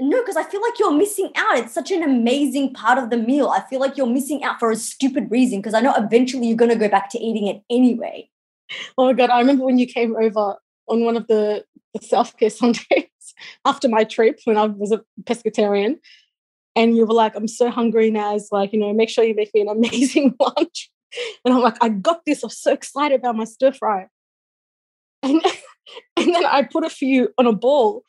No, 0.00 0.20
because 0.20 0.36
I 0.36 0.42
feel 0.42 0.60
like 0.60 0.78
you're 0.78 0.92
missing 0.92 1.30
out. 1.36 1.58
It's 1.58 1.72
such 1.72 1.92
an 1.92 2.02
amazing 2.02 2.74
part 2.74 2.98
of 2.98 3.10
the 3.10 3.16
meal. 3.16 3.48
I 3.48 3.60
feel 3.60 3.78
like 3.78 3.96
you're 3.96 4.06
missing 4.06 4.42
out 4.42 4.58
for 4.58 4.72
a 4.72 4.76
stupid 4.76 5.30
reason 5.30 5.60
because 5.60 5.74
I 5.74 5.80
know 5.80 5.94
eventually 5.94 6.48
you're 6.48 6.56
going 6.56 6.70
to 6.70 6.76
go 6.76 6.88
back 6.88 7.10
to 7.10 7.18
eating 7.18 7.46
it 7.46 7.62
anyway. 7.70 8.28
Oh 8.98 9.06
my 9.06 9.12
God. 9.12 9.30
I 9.30 9.38
remember 9.38 9.64
when 9.64 9.78
you 9.78 9.86
came 9.86 10.16
over 10.16 10.56
on 10.88 11.04
one 11.04 11.16
of 11.16 11.28
the, 11.28 11.64
the 11.94 12.00
self 12.04 12.36
care 12.36 12.50
Sundays 12.50 13.06
after 13.64 13.88
my 13.88 14.02
trip 14.02 14.40
when 14.44 14.56
I 14.56 14.66
was 14.66 14.90
a 14.90 15.00
pescatarian. 15.22 15.98
And 16.76 16.96
you 16.96 17.06
were 17.06 17.14
like, 17.14 17.36
I'm 17.36 17.46
so 17.46 17.70
hungry 17.70 18.10
now. 18.10 18.34
It's 18.34 18.50
like, 18.50 18.72
you 18.72 18.80
know, 18.80 18.92
make 18.92 19.08
sure 19.08 19.22
you 19.22 19.34
make 19.34 19.54
me 19.54 19.60
an 19.60 19.68
amazing 19.68 20.34
lunch. 20.40 20.90
And 21.44 21.54
I'm 21.54 21.60
like, 21.60 21.76
I 21.80 21.88
got 21.88 22.24
this. 22.26 22.42
I'm 22.42 22.50
so 22.50 22.72
excited 22.72 23.20
about 23.20 23.36
my 23.36 23.44
stir 23.44 23.70
fry. 23.70 24.08
And, 25.22 25.40
and 26.16 26.34
then 26.34 26.44
I 26.44 26.64
put 26.64 26.84
a 26.84 26.90
few 26.90 27.28
on 27.38 27.46
a 27.46 27.52
ball 27.52 28.02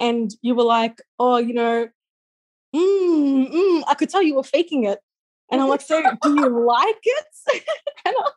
and 0.00 0.32
you 0.42 0.54
were 0.54 0.64
like, 0.64 1.02
oh, 1.18 1.36
you 1.36 1.54
know, 1.54 1.88
mm, 2.74 3.52
mm, 3.52 3.82
I 3.86 3.94
could 3.94 4.08
tell 4.08 4.22
you 4.22 4.34
were 4.34 4.42
faking 4.42 4.84
it. 4.84 4.98
And 5.52 5.60
I'm 5.60 5.68
like, 5.68 5.82
so 5.82 6.00
do 6.00 6.34
you 6.34 6.66
like 6.66 7.00
it? 7.02 7.26
and, 8.04 8.14
I, 8.18 8.30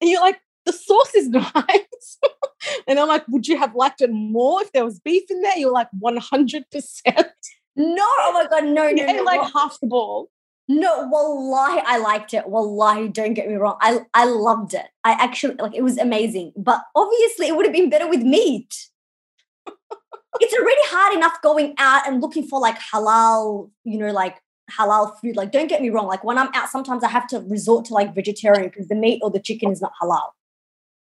and 0.00 0.10
you're 0.10 0.20
like, 0.20 0.40
the 0.64 0.72
sauce 0.72 1.14
is 1.14 1.28
nice. 1.28 2.18
and 2.88 2.98
I'm 2.98 3.08
like, 3.08 3.26
would 3.28 3.46
you 3.46 3.58
have 3.58 3.74
liked 3.74 4.00
it 4.00 4.10
more 4.10 4.62
if 4.62 4.72
there 4.72 4.84
was 4.84 5.00
beef 5.00 5.24
in 5.30 5.42
there? 5.42 5.58
You're 5.58 5.72
like, 5.72 5.88
100%. 6.02 6.64
No, 7.74 8.04
oh 8.04 8.32
my 8.32 8.46
God, 8.48 8.64
no, 8.64 8.90
no, 8.90 9.06
no. 9.06 9.22
like 9.22 9.52
half 9.52 9.78
the 9.80 9.86
ball. 9.86 10.30
No, 10.68 11.08
wallahi, 11.08 11.82
I 11.84 11.98
liked 11.98 12.32
it. 12.32 12.48
Wallahi, 12.48 13.08
don't 13.08 13.34
get 13.34 13.48
me 13.48 13.54
wrong. 13.56 13.76
I, 13.80 14.00
I 14.14 14.24
loved 14.26 14.74
it. 14.74 14.86
I 15.04 15.12
actually, 15.12 15.56
like, 15.56 15.74
it 15.74 15.82
was 15.82 15.98
amazing. 15.98 16.52
But 16.56 16.82
obviously, 16.94 17.48
it 17.48 17.56
would 17.56 17.66
have 17.66 17.74
been 17.74 17.90
better 17.90 18.08
with 18.08 18.22
meat. 18.22 18.88
It's 20.42 20.54
already 20.54 20.80
hard 20.86 21.16
enough 21.16 21.36
going 21.42 21.74
out 21.78 22.06
and 22.06 22.20
looking 22.20 22.46
for 22.46 22.58
like 22.60 22.78
halal, 22.78 23.70
you 23.84 23.98
know, 23.98 24.12
like 24.12 24.36
halal 24.76 25.18
food. 25.20 25.36
Like, 25.36 25.52
don't 25.52 25.68
get 25.68 25.80
me 25.82 25.90
wrong. 25.90 26.06
Like, 26.06 26.24
when 26.24 26.38
I'm 26.38 26.50
out, 26.54 26.68
sometimes 26.68 27.02
I 27.04 27.08
have 27.08 27.26
to 27.28 27.40
resort 27.40 27.84
to 27.86 27.94
like 27.94 28.14
vegetarian 28.14 28.68
because 28.68 28.88
the 28.88 28.94
meat 28.94 29.20
or 29.22 29.30
the 29.30 29.40
chicken 29.40 29.70
is 29.70 29.80
not 29.80 29.92
halal. 30.02 30.30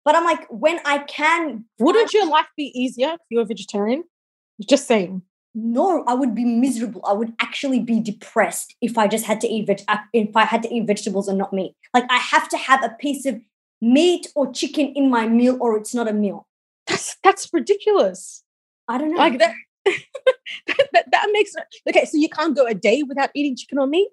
But 0.04 0.16
I'm 0.16 0.24
like, 0.24 0.46
when 0.50 0.80
I 0.84 0.98
can, 0.98 1.64
Wouldn't 1.78 2.12
your 2.12 2.26
life 2.28 2.48
be 2.56 2.72
easier 2.74 3.10
if 3.14 3.20
you 3.30 3.38
were 3.38 3.44
vegetarian? 3.44 4.04
Just 4.68 4.86
saying. 4.86 5.22
no, 5.54 6.02
I 6.06 6.14
would 6.14 6.34
be 6.34 6.44
miserable. 6.44 7.02
I 7.06 7.12
would 7.12 7.32
actually 7.40 7.80
be 7.80 8.00
depressed 8.00 8.74
if 8.80 8.96
I 8.98 9.06
just 9.06 9.24
had 9.26 9.40
to 9.42 9.48
eat 9.48 9.66
veg- 9.66 9.84
uh, 9.88 9.98
if 10.12 10.34
I 10.36 10.44
had 10.44 10.62
to 10.64 10.74
eat 10.74 10.86
vegetables 10.86 11.28
and 11.28 11.38
not 11.38 11.52
meat. 11.52 11.74
Like 11.94 12.04
I 12.10 12.18
have 12.18 12.48
to 12.50 12.56
have 12.56 12.82
a 12.84 12.90
piece 13.04 13.26
of 13.26 13.36
meat 13.80 14.24
or 14.34 14.52
chicken 14.52 14.86
in 14.94 15.10
my 15.10 15.26
meal, 15.28 15.56
or 15.60 15.76
it's 15.78 15.94
not 15.94 16.08
a 16.08 16.12
meal. 16.12 16.46
That's 16.88 17.16
that's 17.22 17.48
ridiculous. 17.52 18.42
I 18.92 18.98
don't 18.98 19.10
know. 19.12 19.16
Like 19.16 19.38
that, 19.38 19.54
that, 19.86 21.04
that, 21.10 21.28
makes 21.32 21.54
okay. 21.88 22.04
So 22.04 22.18
you 22.18 22.28
can't 22.28 22.54
go 22.54 22.66
a 22.66 22.74
day 22.74 23.02
without 23.02 23.30
eating 23.34 23.56
chicken 23.56 23.78
or 23.78 23.86
meat. 23.86 24.10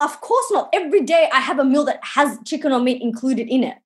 Of 0.00 0.20
course 0.20 0.46
not. 0.52 0.68
Every 0.72 1.02
day 1.02 1.28
I 1.32 1.40
have 1.40 1.58
a 1.58 1.64
meal 1.64 1.84
that 1.86 1.98
has 2.04 2.38
chicken 2.44 2.70
or 2.70 2.78
meat 2.78 3.02
included 3.02 3.48
in 3.48 3.64
it. 3.64 3.78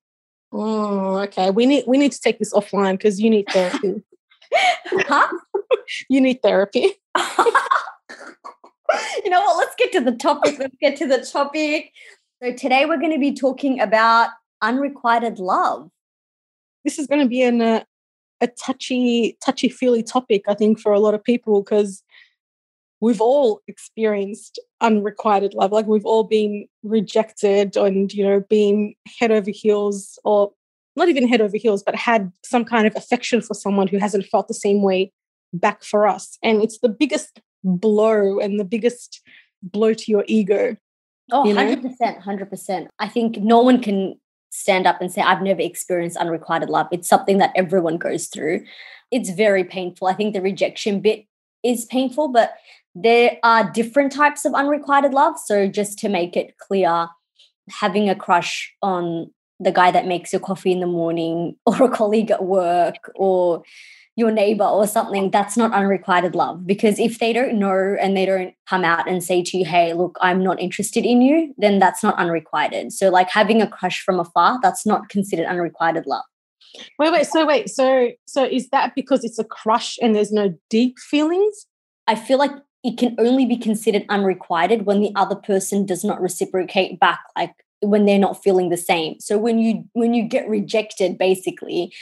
Oh, 0.51 1.17
okay. 1.21 1.49
We 1.49 1.65
need 1.65 1.85
we 1.87 1.97
need 1.97 2.11
to 2.11 2.21
take 2.21 2.37
this 2.37 2.53
offline 2.53 2.99
because 2.99 3.19
you 3.19 3.31
need 3.31 3.47
therapy. 3.49 4.03
Huh? 5.07 5.29
you 6.09 6.19
need 6.19 6.41
therapy. 6.41 6.79
you 9.23 9.29
know 9.29 9.39
what? 9.39 9.57
Let's 9.57 9.75
get 9.77 9.93
to 9.93 10.01
the 10.01 10.11
topic. 10.11 10.59
Let's 10.59 10.75
get 10.81 10.97
to 10.97 11.07
the 11.07 11.19
topic. 11.19 11.93
So 12.43 12.51
today 12.51 12.85
we're 12.85 12.99
going 12.99 13.13
to 13.13 13.19
be 13.19 13.31
talking 13.33 13.79
about 13.79 14.27
unrequited 14.61 15.39
love. 15.39 15.89
This 16.83 16.99
is 16.99 17.07
going 17.07 17.21
to 17.21 17.29
be 17.29 17.43
an, 17.43 17.61
uh, 17.61 17.85
a 18.41 18.47
touchy 18.47 19.37
touchy 19.43 19.69
feely 19.69 20.03
topic, 20.03 20.43
I 20.47 20.55
think, 20.55 20.79
for 20.79 20.91
a 20.91 20.99
lot 20.99 21.13
of 21.13 21.23
people 21.23 21.61
because 21.61 22.03
we've 22.99 23.21
all 23.21 23.61
experienced 23.67 24.59
unrequited 24.81 25.53
love. 25.53 25.71
Like 25.71 25.87
we've 25.87 26.05
all 26.05 26.23
been 26.23 26.67
rejected 26.83 27.77
and 27.77 28.11
you 28.13 28.25
know 28.25 28.41
been 28.41 28.93
head 29.19 29.31
over 29.31 29.51
heels 29.51 30.19
or 30.23 30.51
not 30.95 31.09
even 31.09 31.27
head 31.27 31.41
over 31.41 31.57
heels, 31.57 31.83
but 31.83 31.95
had 31.95 32.31
some 32.43 32.65
kind 32.65 32.85
of 32.85 32.95
affection 32.95 33.41
for 33.41 33.53
someone 33.53 33.87
who 33.87 33.97
hasn't 33.97 34.25
felt 34.25 34.47
the 34.47 34.53
same 34.53 34.81
way 34.81 35.11
back 35.53 35.83
for 35.83 36.07
us. 36.07 36.37
And 36.43 36.61
it's 36.61 36.79
the 36.79 36.89
biggest 36.89 37.41
blow 37.63 38.39
and 38.39 38.59
the 38.59 38.65
biggest 38.65 39.21
blow 39.63 39.93
to 39.93 40.11
your 40.11 40.25
ego. 40.27 40.75
Oh, 41.31 41.45
You 41.45 41.53
know? 41.53 41.75
100%. 41.75 42.21
100%. 42.23 42.87
I 42.99 43.07
think 43.07 43.37
no 43.37 43.61
one 43.61 43.81
can 43.81 44.19
stand 44.51 44.85
up 44.85 45.01
and 45.01 45.11
say, 45.11 45.21
I've 45.21 45.41
never 45.41 45.61
experienced 45.61 46.17
unrequited 46.17 46.69
love. 46.69 46.87
It's 46.91 47.07
something 47.07 47.39
that 47.39 47.53
everyone 47.55 47.97
goes 47.97 48.27
through. 48.27 48.63
It's 49.09 49.31
very 49.31 49.63
painful. 49.63 50.07
I 50.07 50.13
think 50.13 50.33
the 50.33 50.41
rejection 50.41 50.99
bit 50.99 51.25
is 51.63 51.85
painful, 51.85 52.27
but 52.27 52.53
there 52.93 53.37
are 53.43 53.71
different 53.71 54.11
types 54.11 54.45
of 54.45 54.53
unrequited 54.53 55.13
love. 55.13 55.39
So, 55.39 55.67
just 55.67 55.97
to 55.99 56.09
make 56.09 56.35
it 56.35 56.57
clear, 56.57 57.07
having 57.69 58.09
a 58.09 58.15
crush 58.15 58.73
on 58.81 59.31
the 59.59 59.71
guy 59.71 59.91
that 59.91 60.07
makes 60.07 60.33
your 60.33 60.41
coffee 60.41 60.71
in 60.71 60.81
the 60.81 60.87
morning, 60.87 61.55
or 61.65 61.83
a 61.83 61.89
colleague 61.89 62.31
at 62.31 62.43
work, 62.43 63.11
or 63.15 63.63
your 64.15 64.31
neighbor 64.31 64.65
or 64.65 64.85
something, 64.87 65.31
that's 65.31 65.55
not 65.55 65.73
unrequited 65.73 66.35
love. 66.35 66.65
Because 66.67 66.99
if 66.99 67.19
they 67.19 67.31
don't 67.31 67.57
know 67.57 67.95
and 67.99 68.15
they 68.15 68.25
don't 68.25 68.53
come 68.67 68.83
out 68.83 69.09
and 69.09 69.23
say 69.23 69.41
to 69.43 69.57
you, 69.57 69.65
hey, 69.65 69.93
look, 69.93 70.17
I'm 70.21 70.43
not 70.43 70.59
interested 70.59 71.05
in 71.05 71.21
you, 71.21 71.53
then 71.57 71.79
that's 71.79 72.03
not 72.03 72.17
unrequited. 72.17 72.91
So, 72.91 73.09
like 73.09 73.29
having 73.29 73.61
a 73.61 73.67
crush 73.67 74.01
from 74.01 74.19
afar, 74.19 74.59
that's 74.61 74.85
not 74.85 75.09
considered 75.09 75.45
unrequited 75.45 76.05
love. 76.05 76.23
Wait, 76.99 77.11
wait, 77.11 77.27
so 77.27 77.45
wait, 77.45 77.69
so 77.69 78.11
so 78.25 78.45
is 78.45 78.69
that 78.69 78.95
because 78.95 79.23
it's 79.23 79.39
a 79.39 79.43
crush 79.43 79.97
and 80.01 80.15
there's 80.15 80.31
no 80.31 80.53
deep 80.69 80.99
feelings? 80.99 81.67
I 82.07 82.15
feel 82.15 82.37
like 82.37 82.51
it 82.83 82.97
can 82.97 83.15
only 83.19 83.45
be 83.45 83.57
considered 83.57 84.05
unrequited 84.09 84.85
when 84.85 85.01
the 85.01 85.11
other 85.15 85.35
person 85.35 85.85
does 85.85 86.03
not 86.03 86.21
reciprocate 86.21 86.99
back, 86.99 87.19
like 87.35 87.53
when 87.81 88.05
they're 88.05 88.19
not 88.19 88.41
feeling 88.41 88.69
the 88.69 88.77
same. 88.77 89.19
So 89.19 89.37
when 89.37 89.59
you 89.59 89.83
when 89.93 90.13
you 90.13 90.23
get 90.23 90.47
rejected, 90.47 91.17
basically, 91.17 91.93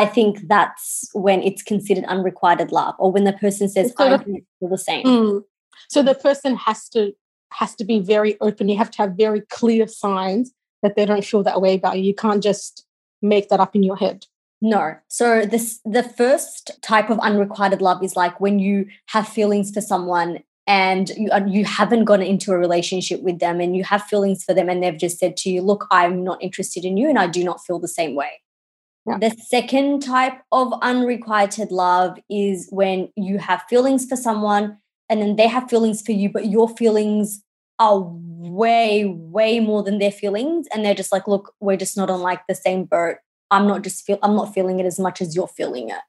I 0.00 0.06
think 0.06 0.48
that's 0.48 1.08
when 1.12 1.42
it's 1.42 1.62
considered 1.62 2.04
unrequited 2.04 2.72
love, 2.72 2.94
or 2.98 3.12
when 3.12 3.24
the 3.24 3.32
person 3.32 3.68
says, 3.68 3.92
So 3.96 4.04
"I 4.04 4.10
the- 4.10 4.16
don't 4.18 4.44
feel 4.58 4.68
the 4.68 4.78
same." 4.78 5.04
Mm. 5.06 5.44
So 5.88 6.02
the 6.02 6.14
person 6.14 6.56
has 6.56 6.88
to 6.90 7.12
has 7.60 7.74
to 7.76 7.84
be 7.84 8.00
very 8.00 8.36
open. 8.40 8.68
You 8.68 8.76
have 8.78 8.90
to 8.92 8.98
have 9.02 9.12
very 9.12 9.42
clear 9.58 9.86
signs 9.86 10.52
that 10.82 10.96
they 10.96 11.04
don't 11.06 11.24
feel 11.24 11.42
that 11.44 11.60
way 11.60 11.74
about 11.74 11.96
you. 11.98 12.04
You 12.04 12.14
can't 12.14 12.42
just 12.42 12.84
make 13.22 13.48
that 13.48 13.60
up 13.60 13.76
in 13.76 13.82
your 13.82 13.96
head. 13.96 14.26
No. 14.60 14.96
So 15.08 15.26
this 15.46 15.80
the 15.84 16.02
first 16.02 16.70
type 16.82 17.10
of 17.10 17.18
unrequited 17.20 17.80
love 17.80 18.02
is 18.02 18.16
like 18.16 18.40
when 18.40 18.58
you 18.58 18.86
have 19.06 19.28
feelings 19.28 19.70
for 19.72 19.80
someone 19.80 20.42
and 20.66 21.10
you 21.10 21.30
you 21.46 21.64
haven't 21.64 22.04
gone 22.04 22.22
into 22.22 22.52
a 22.52 22.58
relationship 22.58 23.20
with 23.22 23.38
them 23.38 23.60
and 23.60 23.76
you 23.76 23.84
have 23.84 24.02
feelings 24.02 24.42
for 24.42 24.54
them 24.54 24.68
and 24.68 24.82
they've 24.82 24.98
just 25.06 25.18
said 25.18 25.36
to 25.42 25.50
you, 25.50 25.60
"Look, 25.62 25.86
I'm 25.90 26.24
not 26.24 26.42
interested 26.42 26.84
in 26.84 26.96
you 26.96 27.08
and 27.08 27.18
I 27.18 27.26
do 27.26 27.44
not 27.44 27.64
feel 27.64 27.78
the 27.78 27.94
same 28.00 28.14
way." 28.14 28.40
Yeah. 29.06 29.18
The 29.18 29.30
second 29.30 30.00
type 30.00 30.40
of 30.50 30.72
unrequited 30.80 31.70
love 31.70 32.18
is 32.30 32.68
when 32.70 33.10
you 33.16 33.38
have 33.38 33.62
feelings 33.68 34.06
for 34.06 34.16
someone 34.16 34.78
and 35.10 35.20
then 35.20 35.36
they 35.36 35.46
have 35.46 35.68
feelings 35.68 36.00
for 36.00 36.12
you 36.12 36.30
but 36.30 36.46
your 36.46 36.68
feelings 36.68 37.42
are 37.78 38.00
way 38.00 39.04
way 39.04 39.60
more 39.60 39.82
than 39.82 39.98
their 39.98 40.12
feelings 40.12 40.66
and 40.72 40.84
they're 40.84 40.94
just 40.94 41.12
like, 41.12 41.26
"Look, 41.26 41.52
we're 41.60 41.76
just 41.76 41.96
not 41.96 42.10
on 42.10 42.20
like 42.20 42.46
the 42.48 42.54
same 42.54 42.84
boat." 42.84 43.16
I'm 43.50 43.66
not 43.66 43.82
just 43.82 44.04
feel 44.04 44.18
I'm 44.22 44.36
not 44.36 44.54
feeling 44.54 44.80
it 44.80 44.86
as 44.86 44.98
much 44.98 45.20
as 45.20 45.34
you're 45.34 45.48
feeling 45.48 45.90
it. 45.90 46.00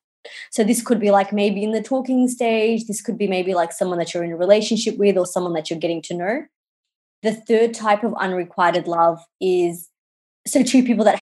So 0.51 0.63
this 0.63 0.81
could 0.81 0.99
be 0.99 1.11
like 1.11 1.31
maybe 1.33 1.63
in 1.63 1.71
the 1.71 1.81
talking 1.81 2.27
stage, 2.27 2.85
this 2.85 3.01
could 3.01 3.17
be 3.17 3.27
maybe 3.27 3.53
like 3.53 3.71
someone 3.71 3.99
that 3.99 4.13
you're 4.13 4.23
in 4.23 4.31
a 4.31 4.37
relationship 4.37 4.97
with 4.97 5.17
or 5.17 5.25
someone 5.25 5.53
that 5.53 5.69
you're 5.69 5.79
getting 5.79 6.01
to 6.03 6.13
know. 6.15 6.45
The 7.23 7.33
third 7.33 7.73
type 7.73 8.03
of 8.03 8.13
unrequited 8.15 8.87
love 8.87 9.19
is 9.41 9.89
so 10.47 10.63
two 10.63 10.83
people 10.83 11.05
that 11.05 11.19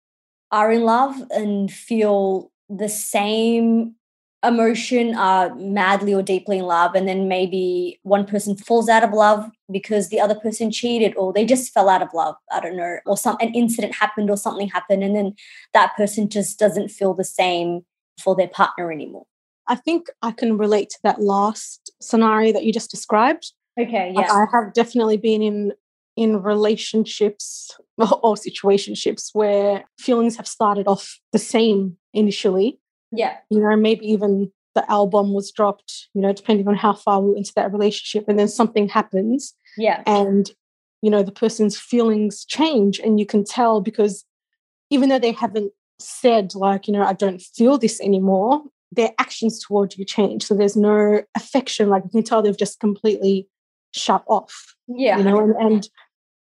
are 0.53 0.72
in 0.72 0.83
love 0.83 1.15
and 1.31 1.72
feel 1.72 2.51
the 2.69 2.88
same 2.88 3.95
emotion 4.45 5.15
are 5.15 5.55
madly 5.55 6.13
or 6.13 6.22
deeply 6.22 6.60
in 6.60 6.65
love 6.65 6.95
and 6.95 7.07
then 7.07 7.27
maybe 7.27 8.00
one 8.03 8.25
person 8.25 8.55
falls 8.55 8.89
out 8.89 9.03
of 9.03 9.12
love 9.12 9.50
because 9.72 10.10
the 10.10 10.19
other 10.19 10.36
person 10.36 10.69
cheated 10.69 11.15
or 11.15 11.31
they 11.33 11.45
just 11.45 11.72
fell 11.74 11.88
out 11.88 12.01
of 12.01 12.10
love 12.13 12.36
i 12.51 12.60
don't 12.60 12.75
know 12.75 12.98
or 13.05 13.17
some 13.17 13.38
an 13.39 13.53
incident 13.55 13.95
happened 13.95 14.29
or 14.29 14.36
something 14.36 14.67
happened 14.67 15.01
and 15.01 15.15
then 15.15 15.33
that 15.74 15.95
person 15.95 16.29
just 16.29 16.60
doesn't 16.60 16.89
feel 16.89 17.13
the 17.13 17.24
same 17.24 17.86
for 18.22 18.36
their 18.36 18.50
partner 18.50 18.91
anymore 18.91 19.25
I 19.67 19.75
think 19.75 20.07
I 20.22 20.31
can 20.31 20.57
relate 20.57 20.89
to 20.89 21.00
that 21.03 21.22
last 21.22 21.91
scenario 22.01 22.51
that 22.53 22.65
you 22.65 22.74
just 22.74 22.91
described. 22.91 23.53
okay 23.79 24.12
Like, 24.13 24.29
I 24.29 24.45
have 24.51 24.74
definitely 24.74 25.17
been 25.17 25.41
in 25.41 25.74
in 26.15 26.41
relationships 26.41 27.72
or 27.98 28.36
situationships 28.36 29.29
where 29.34 29.84
feelings 30.00 30.36
have 30.38 30.48
started 30.48 30.88
off 30.88 31.20
the 31.32 31.39
same 31.39 31.98
initially. 32.13 32.79
yeah. 33.12 33.38
You 33.50 33.60
know, 33.60 33.75
maybe 33.75 34.05
even 34.12 34.51
the 34.75 34.89
album 34.89 35.34
was 35.34 35.51
dropped, 35.51 36.08
you 36.13 36.22
know, 36.22 36.34
depending 36.34 36.67
on 36.67 36.75
how 36.75 36.93
far 36.93 37.22
we 37.22 37.29
were 37.29 37.38
into 37.38 37.53
that 37.55 37.72
relationship, 37.72 38.27
and 38.27 38.39
then 38.39 38.48
something 38.48 38.89
happens 38.89 39.53
yeah. 39.77 40.01
and 40.05 40.51
you 41.01 41.10
know 41.10 41.22
the 41.22 41.34
person's 41.34 41.77
feelings 41.77 42.46
change 42.46 42.98
and 43.00 43.20
you 43.20 43.25
can 43.25 43.43
tell 43.43 43.82
because 43.82 44.24
even 44.89 45.10
though 45.10 45.20
they 45.20 45.34
haven't 45.34 45.74
said 46.00 46.55
like 46.55 46.88
you 46.88 46.93
know 46.93 47.03
i 47.03 47.12
don't 47.12 47.41
feel 47.41 47.77
this 47.77 48.00
anymore 48.00 48.63
their 48.96 49.12
actions 49.17 49.60
towards 49.60 49.98
you 49.98 50.05
change. 50.05 50.43
So 50.43 50.53
there's 50.53 50.75
no 50.75 51.22
affection. 51.36 51.89
Like 51.89 52.03
you 52.03 52.10
can 52.10 52.24
tell 52.24 52.41
they've 52.41 52.58
just 52.58 52.79
completely 52.79 53.48
shut 53.96 54.24
off 54.27 54.74
yeah 54.88 55.20
you 55.20 55.24
know 55.24 55.39
and, 55.39 55.55
and 55.58 55.89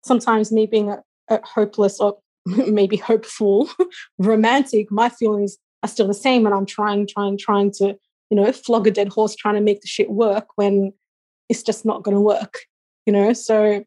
sometimes 0.03 0.51
me 0.51 0.65
being 0.65 0.89
a, 0.89 1.01
a 1.29 1.39
hopeless 1.45 1.99
or 1.99 2.17
maybe 2.45 2.97
hopeful 2.97 3.69
romantic 4.17 4.91
my 4.91 5.09
feelings 5.09 5.57
are 5.83 5.89
still 5.89 6.07
the 6.07 6.13
same 6.13 6.45
and 6.45 6.55
i'm 6.55 6.65
trying 6.65 7.05
trying 7.07 7.37
trying 7.37 7.71
to 7.71 7.95
you 8.29 8.37
know 8.37 8.51
flog 8.51 8.87
a 8.87 8.91
dead 8.91 9.09
horse 9.09 9.35
trying 9.35 9.55
to 9.55 9.61
make 9.61 9.81
the 9.81 9.87
shit 9.87 10.09
work 10.09 10.47
when 10.55 10.91
it's 11.49 11.61
just 11.61 11.85
not 11.85 12.03
going 12.03 12.15
to 12.15 12.21
work 12.21 12.59
you 13.05 13.13
know? 13.13 13.33
So 13.33 13.83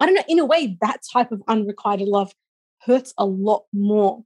i 0.00 0.06
don't 0.06 0.14
know 0.14 0.22
in 0.28 0.38
a 0.38 0.44
way 0.44 0.76
that 0.80 1.00
type 1.12 1.32
of 1.32 1.42
unrequited 1.48 2.08
love 2.08 2.32
hurts 2.82 3.12
a 3.18 3.24
lot 3.24 3.64
more. 3.72 4.22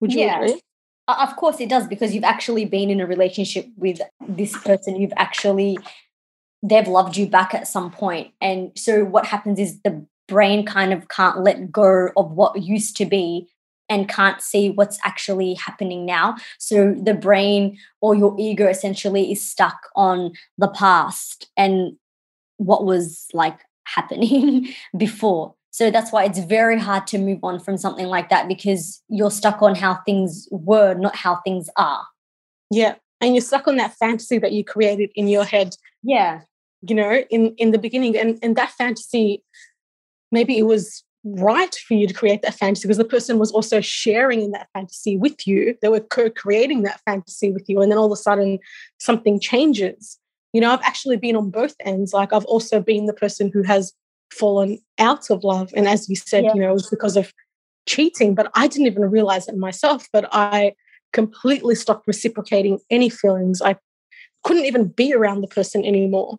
Would 0.00 0.12
you 0.12 0.28
agree? 0.28 0.60
Of 1.08 1.36
course 1.36 1.60
it 1.60 1.68
does 1.68 1.86
because 1.88 2.14
you've 2.14 2.24
actually 2.24 2.64
been 2.64 2.90
in 2.90 3.00
a 3.00 3.06
relationship 3.06 3.66
with 3.76 4.00
this 4.28 4.56
person 4.56 5.00
you've 5.00 5.12
actually 5.16 5.76
they've 6.62 6.86
loved 6.86 7.16
you 7.16 7.26
back 7.26 7.52
at 7.52 7.66
some 7.66 7.90
point 7.90 8.32
and 8.40 8.70
so 8.76 9.04
what 9.04 9.26
happens 9.26 9.58
is 9.58 9.80
the 9.82 10.06
brain 10.30 10.64
kind 10.64 10.92
of 10.92 11.08
can't 11.08 11.42
let 11.42 11.70
go 11.70 12.08
of 12.16 12.30
what 12.32 12.62
used 12.62 12.96
to 12.96 13.04
be 13.04 13.46
and 13.88 14.08
can't 14.08 14.40
see 14.40 14.70
what's 14.70 14.98
actually 15.04 15.54
happening 15.54 16.06
now 16.06 16.36
so 16.58 16.94
the 17.02 17.14
brain 17.14 17.76
or 18.00 18.14
your 18.14 18.34
ego 18.38 18.66
essentially 18.68 19.30
is 19.30 19.46
stuck 19.46 19.88
on 19.94 20.32
the 20.56 20.68
past 20.68 21.50
and 21.56 21.96
what 22.56 22.84
was 22.84 23.26
like 23.34 23.58
happening 23.84 24.68
before 24.96 25.54
so 25.70 25.90
that's 25.90 26.10
why 26.12 26.24
it's 26.24 26.40
very 26.40 26.78
hard 26.78 27.06
to 27.08 27.18
move 27.18 27.38
on 27.42 27.60
from 27.60 27.76
something 27.76 28.06
like 28.06 28.28
that 28.28 28.48
because 28.48 29.00
you're 29.08 29.30
stuck 29.30 29.62
on 29.62 29.76
how 29.76 30.00
things 30.04 30.48
were, 30.50 30.94
not 30.94 31.14
how 31.14 31.40
things 31.44 31.70
are. 31.76 32.04
Yeah. 32.70 32.96
And 33.20 33.34
you're 33.34 33.42
stuck 33.42 33.68
on 33.68 33.76
that 33.76 33.94
fantasy 33.94 34.38
that 34.38 34.52
you 34.52 34.64
created 34.64 35.10
in 35.14 35.28
your 35.28 35.44
head. 35.44 35.76
Yeah. 36.02 36.40
You 36.82 36.94
know, 36.94 37.22
in 37.30 37.54
in 37.56 37.70
the 37.70 37.78
beginning. 37.78 38.16
And 38.16 38.38
and 38.42 38.56
that 38.56 38.70
fantasy, 38.70 39.44
maybe 40.30 40.58
it 40.58 40.64
was 40.64 41.04
right 41.24 41.74
for 41.86 41.94
you 41.94 42.06
to 42.06 42.14
create 42.14 42.42
that 42.42 42.54
fantasy 42.54 42.86
because 42.86 42.96
the 42.96 43.04
person 43.04 43.38
was 43.38 43.52
also 43.52 43.80
sharing 43.80 44.40
in 44.40 44.52
that 44.52 44.68
fantasy 44.72 45.16
with 45.16 45.46
you. 45.46 45.76
They 45.82 45.88
were 45.88 46.00
co-creating 46.00 46.82
that 46.82 47.00
fantasy 47.04 47.52
with 47.52 47.68
you. 47.68 47.82
And 47.82 47.90
then 47.90 47.98
all 47.98 48.06
of 48.06 48.12
a 48.12 48.16
sudden 48.16 48.58
something 48.98 49.38
changes. 49.38 50.18
You 50.52 50.60
know, 50.60 50.72
I've 50.72 50.82
actually 50.82 51.16
been 51.16 51.36
on 51.36 51.50
both 51.50 51.74
ends. 51.80 52.12
Like 52.12 52.32
I've 52.32 52.46
also 52.46 52.80
been 52.80 53.06
the 53.06 53.12
person 53.12 53.50
who 53.52 53.62
has 53.62 53.92
fallen 54.32 54.78
out 54.98 55.30
of 55.30 55.44
love. 55.44 55.72
And 55.76 55.86
as 55.86 56.08
you 56.08 56.16
said, 56.16 56.44
yeah. 56.44 56.54
you 56.54 56.60
know, 56.62 56.70
it 56.70 56.74
was 56.74 56.88
because 56.88 57.16
of 57.16 57.32
cheating, 57.86 58.34
but 58.34 58.50
I 58.54 58.66
didn't 58.66 58.86
even 58.86 59.10
realize 59.10 59.48
it 59.48 59.56
myself. 59.56 60.08
But 60.12 60.28
I 60.32 60.74
completely 61.12 61.74
stopped 61.74 62.06
reciprocating 62.06 62.78
any 62.88 63.10
feelings. 63.10 63.60
I 63.60 63.76
couldn't 64.44 64.64
even 64.64 64.88
be 64.88 65.12
around 65.12 65.42
the 65.42 65.48
person 65.48 65.84
anymore. 65.84 66.38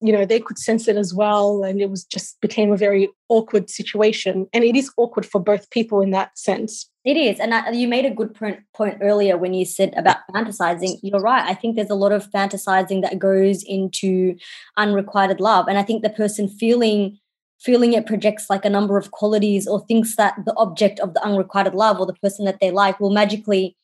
You 0.00 0.12
know, 0.12 0.24
they 0.24 0.38
could 0.38 0.58
sense 0.58 0.86
it 0.86 0.96
as 0.96 1.12
well. 1.12 1.64
And 1.64 1.80
it 1.80 1.90
was 1.90 2.04
just 2.04 2.40
became 2.40 2.70
a 2.70 2.76
very 2.76 3.08
awkward 3.28 3.68
situation. 3.68 4.46
And 4.52 4.62
it 4.62 4.76
is 4.76 4.92
awkward 4.96 5.26
for 5.26 5.40
both 5.40 5.70
people 5.70 6.00
in 6.00 6.10
that 6.12 6.38
sense. 6.38 6.88
It 7.04 7.16
is. 7.16 7.40
And 7.40 7.52
I, 7.52 7.70
you 7.70 7.88
made 7.88 8.04
a 8.04 8.10
good 8.10 8.34
point, 8.34 8.60
point 8.76 8.98
earlier 9.00 9.36
when 9.36 9.54
you 9.54 9.64
said 9.64 9.92
about 9.96 10.18
fantasizing. 10.34 10.98
You're 11.02 11.20
right. 11.20 11.44
I 11.48 11.54
think 11.54 11.74
there's 11.74 11.90
a 11.90 11.94
lot 11.94 12.12
of 12.12 12.30
fantasizing 12.30 13.02
that 13.02 13.18
goes 13.18 13.64
into 13.64 14.36
unrequited 14.76 15.40
love. 15.40 15.66
And 15.68 15.78
I 15.78 15.82
think 15.82 16.02
the 16.02 16.10
person 16.10 16.48
feeling 16.48 17.18
feeling 17.60 17.92
it 17.92 18.06
projects 18.06 18.48
like 18.48 18.64
a 18.64 18.70
number 18.70 18.96
of 18.96 19.10
qualities 19.10 19.66
or 19.66 19.84
thinks 19.86 20.14
that 20.14 20.34
the 20.46 20.54
object 20.56 21.00
of 21.00 21.12
the 21.14 21.24
unrequited 21.24 21.74
love 21.74 21.98
or 21.98 22.06
the 22.06 22.14
person 22.14 22.44
that 22.44 22.60
they 22.60 22.70
like 22.70 23.00
will 23.00 23.10
magically 23.10 23.76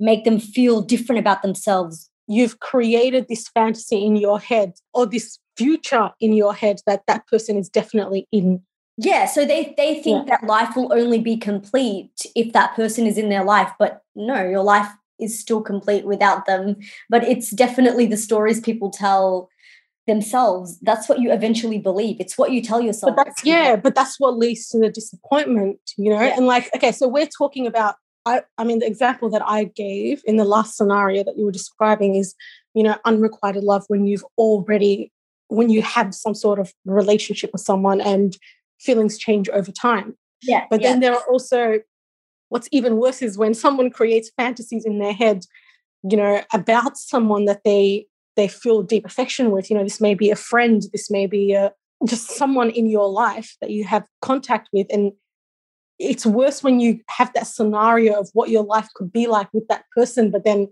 make 0.00 0.24
them 0.24 0.40
feel 0.40 0.80
different 0.80 1.20
about 1.20 1.40
themselves 1.40 2.10
you've 2.30 2.60
created 2.60 3.26
this 3.28 3.48
fantasy 3.48 4.04
in 4.04 4.14
your 4.14 4.38
head 4.38 4.72
or 4.94 5.04
this 5.04 5.38
future 5.60 6.10
in 6.20 6.32
your 6.32 6.54
head 6.54 6.80
that 6.86 7.02
that 7.06 7.26
person 7.26 7.56
is 7.56 7.68
definitely 7.68 8.26
in. 8.32 8.62
Yeah 8.96 9.24
so 9.26 9.44
they 9.44 9.74
they 9.76 9.92
think 10.02 10.28
yeah. 10.28 10.36
that 10.36 10.46
life 10.46 10.76
will 10.76 10.92
only 10.92 11.20
be 11.20 11.36
complete 11.36 12.26
if 12.34 12.52
that 12.52 12.74
person 12.74 13.06
is 13.06 13.16
in 13.16 13.28
their 13.30 13.44
life 13.44 13.72
but 13.78 14.02
no 14.14 14.38
your 14.54 14.62
life 14.62 14.90
is 15.20 15.38
still 15.38 15.60
complete 15.60 16.04
without 16.04 16.46
them. 16.46 16.76
But 17.08 17.24
it's 17.24 17.50
definitely 17.50 18.06
the 18.06 18.16
stories 18.16 18.60
people 18.60 18.90
tell 18.90 19.48
themselves. 20.06 20.78
That's 20.80 21.08
what 21.08 21.20
you 21.20 21.32
eventually 21.32 21.78
believe. 21.78 22.16
It's 22.18 22.36
what 22.36 22.52
you 22.52 22.62
tell 22.62 22.80
yourself. 22.80 23.14
But 23.16 23.24
that's 23.24 23.44
yeah 23.44 23.76
but 23.76 23.94
that's 23.94 24.18
what 24.18 24.38
leads 24.38 24.68
to 24.70 24.78
the 24.78 24.90
disappointment 24.90 25.78
you 25.96 26.10
know? 26.10 26.20
Yeah. 26.20 26.36
and 26.36 26.46
like 26.46 26.70
okay 26.74 26.92
so 26.92 27.06
we're 27.06 27.28
talking 27.38 27.66
about 27.66 27.94
I, 28.26 28.42
I 28.58 28.64
mean 28.64 28.80
the 28.80 28.86
example 28.86 29.30
that 29.30 29.42
i 29.46 29.64
gave 29.64 30.20
in 30.26 30.36
the 30.36 30.44
last 30.44 30.76
scenario 30.76 31.24
that 31.24 31.38
you 31.38 31.46
were 31.46 31.52
describing 31.52 32.16
is 32.16 32.34
you 32.74 32.82
know 32.82 32.96
unrequited 33.04 33.64
love 33.64 33.84
when 33.88 34.06
you've 34.06 34.24
already 34.36 35.10
when 35.50 35.68
you 35.68 35.82
have 35.82 36.14
some 36.14 36.34
sort 36.34 36.58
of 36.58 36.72
relationship 36.84 37.50
with 37.52 37.62
someone 37.62 38.00
and 38.00 38.36
feelings 38.80 39.18
change 39.18 39.48
over 39.50 39.70
time 39.70 40.16
yeah 40.42 40.64
but 40.70 40.80
yeah. 40.80 40.90
then 40.90 41.00
there 41.00 41.12
are 41.12 41.24
also 41.30 41.78
what's 42.48 42.68
even 42.72 42.96
worse 42.96 43.22
is 43.22 43.36
when 43.36 43.54
someone 43.54 43.90
creates 43.90 44.30
fantasies 44.36 44.84
in 44.84 44.98
their 44.98 45.12
head 45.12 45.44
you 46.10 46.16
know 46.16 46.42
about 46.52 46.96
someone 46.96 47.44
that 47.44 47.62
they 47.64 48.06
they 48.36 48.48
feel 48.48 48.82
deep 48.82 49.04
affection 49.04 49.50
with. 49.50 49.70
You 49.70 49.76
know, 49.76 49.84
this 49.84 50.00
may 50.00 50.14
be 50.14 50.30
a 50.30 50.36
friend, 50.36 50.82
this 50.92 51.10
may 51.10 51.26
be 51.26 51.52
a, 51.52 51.72
just 52.06 52.30
someone 52.30 52.70
in 52.70 52.86
your 52.86 53.08
life 53.08 53.56
that 53.60 53.70
you 53.70 53.84
have 53.84 54.06
contact 54.22 54.68
with. 54.72 54.86
And 54.90 55.12
it's 55.98 56.24
worse 56.24 56.62
when 56.62 56.80
you 56.80 57.00
have 57.10 57.32
that 57.34 57.46
scenario 57.46 58.18
of 58.18 58.30
what 58.32 58.48
your 58.48 58.64
life 58.64 58.88
could 58.94 59.12
be 59.12 59.26
like 59.26 59.48
with 59.52 59.68
that 59.68 59.84
person, 59.94 60.30
but 60.30 60.44
then 60.44 60.68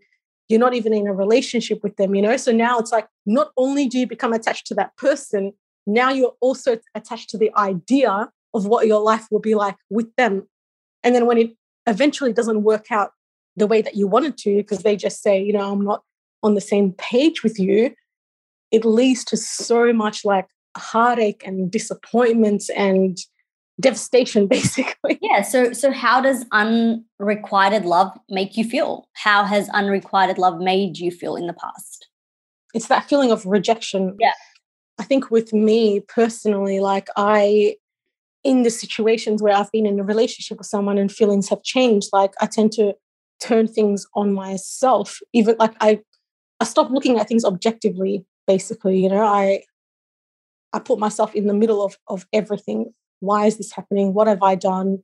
you're 0.49 0.61
not 0.61 0.75
even 0.75 0.93
in 0.93 1.07
a 1.07 1.13
relationship 1.13 1.83
with 1.83 1.97
them, 1.97 2.15
you 2.15 2.23
know? 2.23 2.37
So 2.37 2.53
now 2.53 2.79
it's 2.79 2.93
like 2.93 3.07
not 3.27 3.51
only 3.57 3.87
do 3.87 3.99
you 3.99 4.07
become 4.07 4.33
attached 4.33 4.67
to 4.69 4.75
that 4.75 4.97
person, 4.97 5.53
now 5.87 6.11
you're 6.11 6.35
also 6.41 6.79
attached 6.95 7.31
to 7.31 7.39
the 7.39 7.51
idea 7.57 8.31
of 8.55 8.67
what 8.67 8.87
your 8.87 9.01
life 9.01 9.27
will 9.31 9.41
be 9.41 9.55
like 9.55 9.77
with 9.91 10.15
them. 10.17 10.47
And 11.03 11.15
then 11.15 11.27
when 11.27 11.39
it 11.39 11.57
eventually 11.87 12.33
doesn't 12.33 12.63
work 12.63 12.91
out 12.91 13.13
the 13.57 13.67
way 13.67 13.83
that 13.83 13.97
you 13.97 14.07
wanted 14.07 14.37
to, 14.39 14.57
because 14.57 14.81
they 14.81 14.97
just 14.97 15.23
say, 15.23 15.43
you 15.43 15.53
know, 15.53 15.73
I'm 15.73 15.85
not 15.85 16.03
on 16.43 16.55
the 16.55 16.61
same 16.61 16.93
page 16.93 17.43
with 17.43 17.59
you, 17.59 17.95
it 18.71 18.85
leads 18.85 19.25
to 19.27 19.37
so 19.37 19.93
much 19.93 20.25
like 20.25 20.47
heartache 20.77 21.43
and 21.45 21.71
disappointment 21.71 22.65
and 22.77 23.19
devastation 23.81 24.47
basically. 24.57 25.19
Yeah 25.21 25.43
so 25.43 25.73
so 25.73 25.93
how 25.93 26.21
does 26.21 26.45
unrequited 26.53 27.85
love 27.85 28.17
make 28.29 28.57
you 28.57 28.65
feel? 28.65 29.09
How 29.15 29.45
has 29.45 29.69
unrequited 29.71 30.39
love 30.39 30.61
made 30.61 30.99
you 30.99 31.11
feel 31.11 31.37
in 31.37 31.47
the 31.47 31.55
past? 31.55 32.09
It's 32.75 32.89
that 32.89 33.09
feeling 33.09 33.31
of 33.31 33.47
rejection. 33.47 34.17
Yeah. 34.21 34.33
I 34.99 35.05
think 35.05 35.31
with 35.31 35.53
me 35.53 36.01
personally 36.01 36.81
like 36.81 37.09
i 37.17 37.77
in 38.43 38.63
the 38.63 38.71
situations 38.71 39.43
where 39.43 39.55
i've 39.55 39.71
been 39.71 39.87
in 39.87 40.01
a 40.01 40.05
relationship 40.05 40.59
with 40.59 40.67
someone 40.67 40.99
and 40.99 41.11
feelings 41.11 41.49
have 41.49 41.63
changed 41.63 42.09
like 42.13 42.33
i 42.41 42.47
tend 42.47 42.73
to 42.73 42.95
turn 43.41 43.67
things 43.67 44.07
on 44.15 44.33
myself. 44.33 45.21
Even 45.33 45.57
like 45.59 45.75
i 45.81 46.01
I 46.61 46.65
stop 46.65 46.91
looking 46.91 47.21
at 47.21 47.29
things 47.29 47.45
objectively, 47.45 48.25
basically. 48.47 49.01
You 49.01 49.11
know, 49.11 49.25
I 49.25 49.63
I 50.73 50.81
put 50.81 50.99
myself 50.99 51.35
in 51.35 51.47
the 51.47 51.55
middle 51.55 51.85
of, 51.85 51.97
of 52.09 52.27
everything. 52.33 52.93
Why 53.21 53.47
is 53.47 53.57
this 53.57 53.73
happening? 53.73 54.15
What 54.15 54.27
have 54.27 54.43
I 54.43 54.55
done? 54.55 54.99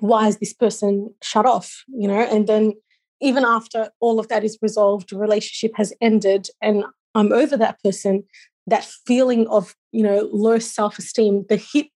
Why 0.00 0.28
is 0.28 0.38
this 0.38 0.52
person 0.52 1.14
shut 1.22 1.46
off? 1.46 1.84
You 1.88 2.08
know, 2.08 2.20
and 2.20 2.46
then 2.46 2.74
even 3.20 3.44
after 3.44 3.90
all 4.00 4.20
of 4.20 4.28
that 4.28 4.44
is 4.44 4.58
resolved, 4.62 5.12
relationship 5.12 5.72
has 5.76 5.92
ended 6.00 6.48
and 6.62 6.84
I'm 7.14 7.32
over 7.32 7.56
that 7.56 7.82
person, 7.82 8.24
that 8.66 8.84
feeling 9.06 9.48
of, 9.48 9.74
you 9.90 10.04
know, 10.04 10.28
low 10.32 10.58
self-esteem, 10.58 11.46
the 11.48 11.56
hit 11.56 11.88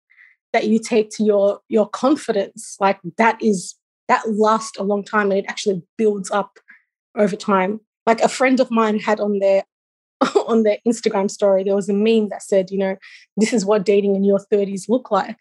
that 0.53 0.67
you 0.67 0.79
take 0.79 1.09
to 1.11 1.23
your 1.23 1.59
your 1.69 1.87
confidence, 1.87 2.75
like 2.79 2.99
that 3.17 3.41
is 3.41 3.75
that 4.07 4.23
lasts 4.29 4.77
a 4.77 4.83
long 4.83 5.03
time 5.03 5.31
and 5.31 5.39
it 5.39 5.45
actually 5.47 5.81
builds 5.97 6.31
up 6.31 6.59
over 7.15 7.35
time 7.35 7.79
like 8.05 8.21
a 8.21 8.27
friend 8.27 8.59
of 8.59 8.71
mine 8.71 8.99
had 8.99 9.19
on 9.19 9.39
their 9.39 9.63
on 10.47 10.63
their 10.63 10.77
Instagram 10.87 11.29
story, 11.29 11.63
there 11.63 11.75
was 11.75 11.89
a 11.89 11.93
meme 11.93 12.29
that 12.29 12.43
said, 12.43 12.71
you 12.71 12.77
know, 12.77 12.95
this 13.37 13.53
is 13.53 13.65
what 13.65 13.85
dating 13.85 14.15
in 14.15 14.23
your 14.23 14.39
30s 14.51 14.87
look 14.89 15.11
like. 15.11 15.37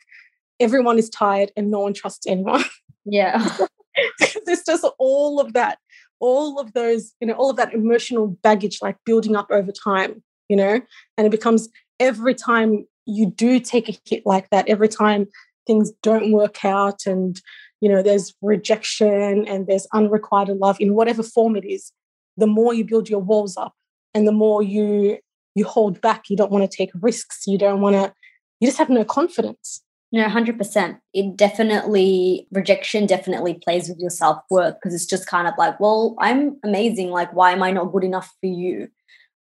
Everyone 0.59 0.99
is 0.99 1.11
tired 1.11 1.53
and 1.57 1.71
no 1.71 1.81
one 1.81 1.95
trusts 1.95 2.27
anyone. 2.27 2.64
Yeah. 3.07 3.57
There's 4.45 4.62
just 4.62 4.85
all 4.99 5.40
of 5.40 5.55
that, 5.55 5.79
all 6.21 6.61
of 6.61 6.75
those, 6.75 7.14
you 7.19 7.27
know, 7.27 7.33
all 7.33 7.49
of 7.49 7.57
that 7.57 7.73
emotional 7.73 8.29
baggage 8.43 8.79
like 8.83 8.99
building 9.07 9.35
up 9.35 9.51
over 9.51 9.73
time, 9.73 10.23
you 10.51 10.57
know, 10.57 10.83
and 11.16 11.27
it 11.27 11.31
becomes 11.31 11.71
every 11.99 12.35
time 12.35 12.87
you 13.07 13.25
do 13.27 13.59
take 13.59 13.88
a 13.88 13.99
hit 14.05 14.27
like 14.27 14.51
that, 14.51 14.69
every 14.69 14.87
time 14.87 15.27
things 15.66 15.93
don't 16.03 16.31
work 16.31 16.62
out 16.62 17.07
and, 17.07 17.40
you 17.81 17.88
know, 17.88 18.03
there's 18.03 18.35
rejection 18.43 19.49
and 19.49 19.66
there's 19.66 19.88
unrequited 19.95 20.59
love 20.59 20.77
in 20.79 20.95
whatever 20.95 21.23
form 21.23 21.57
it 21.57 21.64
is, 21.64 21.90
the 22.37 22.47
more 22.47 22.75
you 22.75 22.85
build 22.85 23.09
your 23.09 23.21
walls 23.21 23.57
up 23.57 23.73
and 24.14 24.27
the 24.27 24.33
more 24.33 24.62
you 24.62 25.18
you 25.55 25.64
hold 25.64 26.01
back 26.01 26.31
you 26.31 26.37
don't 26.37 26.51
want 26.51 26.68
to 26.68 26.77
take 26.77 26.90
risks 27.01 27.46
you 27.46 27.59
don't 27.59 27.81
want 27.81 27.94
to 27.94 28.12
you 28.61 28.68
just 28.68 28.79
have 28.79 28.90
no 28.90 29.05
confidence. 29.05 29.83
No 30.12 30.27
100% 30.27 30.99
it 31.14 31.37
definitely 31.37 32.49
rejection 32.51 33.07
definitely 33.07 33.55
plays 33.55 33.88
with 33.88 33.99
your 33.99 34.11
self-worth 34.11 34.75
because 34.75 34.92
it's 34.92 35.07
just 35.07 35.29
kind 35.29 35.46
of 35.46 35.55
like 35.57 35.79
well 35.79 36.16
i'm 36.18 36.59
amazing 36.64 37.11
like 37.11 37.33
why 37.33 37.53
am 37.53 37.62
i 37.62 37.70
not 37.70 37.92
good 37.92 38.05
enough 38.05 38.35
for 38.40 38.46
you? 38.46 38.88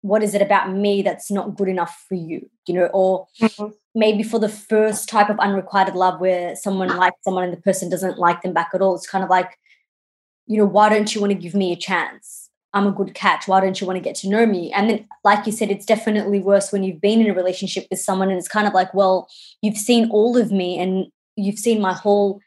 What 0.01 0.23
is 0.23 0.33
it 0.33 0.41
about 0.41 0.71
me 0.71 1.01
that's 1.01 1.29
not 1.29 1.57
good 1.57 1.67
enough 1.67 2.05
for 2.07 2.15
you? 2.15 2.49
You 2.67 2.75
know 2.75 2.85
or 2.93 3.25
mm-hmm. 3.41 3.73
maybe 3.95 4.21
for 4.21 4.39
the 4.39 4.47
first 4.47 5.09
type 5.09 5.29
of 5.29 5.39
unrequited 5.39 5.95
love 5.95 6.21
where 6.21 6.55
someone 6.55 6.95
likes 6.95 7.17
someone 7.23 7.45
and 7.45 7.53
the 7.53 7.61
person 7.61 7.89
doesn't 7.89 8.19
like 8.19 8.43
them 8.43 8.53
back 8.53 8.69
at 8.75 8.81
all 8.81 8.95
it's 8.95 9.09
kind 9.09 9.23
of 9.23 9.29
like 9.29 9.57
you 10.45 10.57
know 10.57 10.65
why 10.65 10.89
don't 10.89 11.15
you 11.15 11.21
want 11.21 11.31
to 11.31 11.39
give 11.39 11.55
me 11.55 11.71
a 11.73 11.75
chance 11.75 12.48
I'm 12.73 12.87
a 12.87 12.91
good 12.91 13.13
catch. 13.15 13.47
Why 13.47 13.59
don't 13.61 13.79
you 13.81 13.87
want 13.87 13.97
to 13.97 14.03
get 14.03 14.15
to 14.17 14.29
know 14.29 14.45
me? 14.45 14.71
And 14.73 14.89
then, 14.89 15.07
like 15.23 15.45
you 15.45 15.51
said, 15.51 15.71
it's 15.71 15.85
definitely 15.85 16.39
worse 16.39 16.71
when 16.71 16.83
you've 16.83 17.01
been 17.01 17.21
in 17.21 17.29
a 17.29 17.33
relationship 17.33 17.87
with 17.89 17.99
someone 17.99 18.29
and 18.29 18.37
it's 18.37 18.47
kind 18.47 18.67
of 18.67 18.73
like, 18.73 18.93
well, 18.93 19.27
you've 19.61 19.77
seen 19.77 20.09
all 20.11 20.37
of 20.37 20.51
me 20.51 20.79
and 20.79 21.07
you've 21.35 21.57
seen 21.57 21.81
my 21.81 21.93
whole 21.93 22.41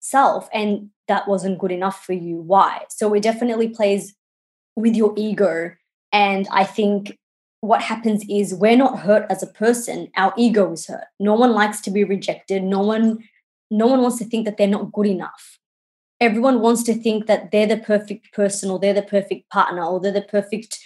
self. 0.00 0.48
And 0.52 0.90
that 1.08 1.26
wasn't 1.26 1.58
good 1.58 1.72
enough 1.72 2.04
for 2.04 2.12
you. 2.12 2.36
Why? 2.36 2.84
So 2.88 3.12
it 3.14 3.22
definitely 3.22 3.68
plays 3.68 4.14
with 4.76 4.94
your 4.94 5.12
ego. 5.16 5.72
And 6.12 6.46
I 6.52 6.64
think 6.64 7.18
what 7.60 7.82
happens 7.82 8.24
is 8.28 8.54
we're 8.54 8.76
not 8.76 9.00
hurt 9.00 9.26
as 9.30 9.42
a 9.42 9.46
person, 9.46 10.08
our 10.16 10.32
ego 10.36 10.72
is 10.72 10.86
hurt. 10.86 11.06
No 11.18 11.34
one 11.34 11.52
likes 11.52 11.80
to 11.82 11.90
be 11.90 12.04
rejected. 12.04 12.62
No 12.62 12.80
one 12.80 13.24
no 13.70 13.86
one 13.86 14.02
wants 14.02 14.18
to 14.18 14.24
think 14.24 14.44
that 14.44 14.56
they're 14.56 14.68
not 14.68 14.92
good 14.92 15.06
enough. 15.06 15.58
Everyone 16.24 16.60
wants 16.60 16.82
to 16.84 16.94
think 16.94 17.26
that 17.26 17.50
they're 17.50 17.66
the 17.66 17.76
perfect 17.76 18.32
person 18.32 18.70
or 18.70 18.78
they're 18.78 18.94
the 18.94 19.02
perfect 19.02 19.50
partner 19.50 19.84
or 19.84 20.00
they're 20.00 20.12
the 20.12 20.22
perfect 20.22 20.78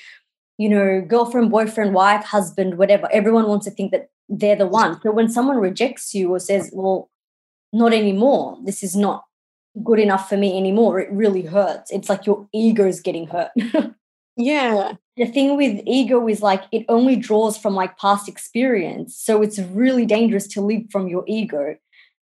you 0.58 0.68
know, 0.68 1.00
girlfriend, 1.00 1.50
boyfriend, 1.50 1.94
wife, 1.94 2.24
husband, 2.24 2.76
whatever. 2.76 3.08
Everyone 3.12 3.46
wants 3.46 3.64
to 3.66 3.70
think 3.70 3.92
that 3.92 4.10
they're 4.28 4.56
the 4.56 4.66
one. 4.66 5.00
So 5.02 5.12
when 5.12 5.30
someone 5.30 5.56
rejects 5.56 6.12
you 6.12 6.34
or 6.34 6.40
says, 6.40 6.70
well, 6.74 7.08
not 7.72 7.94
anymore, 7.94 8.58
this 8.64 8.82
is 8.82 8.96
not 8.96 9.24
good 9.84 10.00
enough 10.00 10.28
for 10.28 10.36
me 10.36 10.58
anymore, 10.58 10.98
it 10.98 11.10
really 11.12 11.42
hurts. 11.42 11.92
It's 11.92 12.08
like 12.08 12.26
your 12.26 12.48
ego 12.52 12.86
is 12.86 13.00
getting 13.00 13.28
hurt. 13.28 13.52
yeah. 14.36 14.94
The 15.16 15.26
thing 15.26 15.56
with 15.56 15.80
ego 15.86 16.26
is 16.26 16.42
like 16.42 16.64
it 16.72 16.84
only 16.88 17.14
draws 17.14 17.56
from 17.56 17.74
like 17.74 17.96
past 17.96 18.28
experience. 18.28 19.16
So 19.16 19.42
it's 19.42 19.60
really 19.60 20.06
dangerous 20.06 20.48
to 20.48 20.60
live 20.60 20.82
from 20.90 21.06
your 21.06 21.22
ego. 21.28 21.76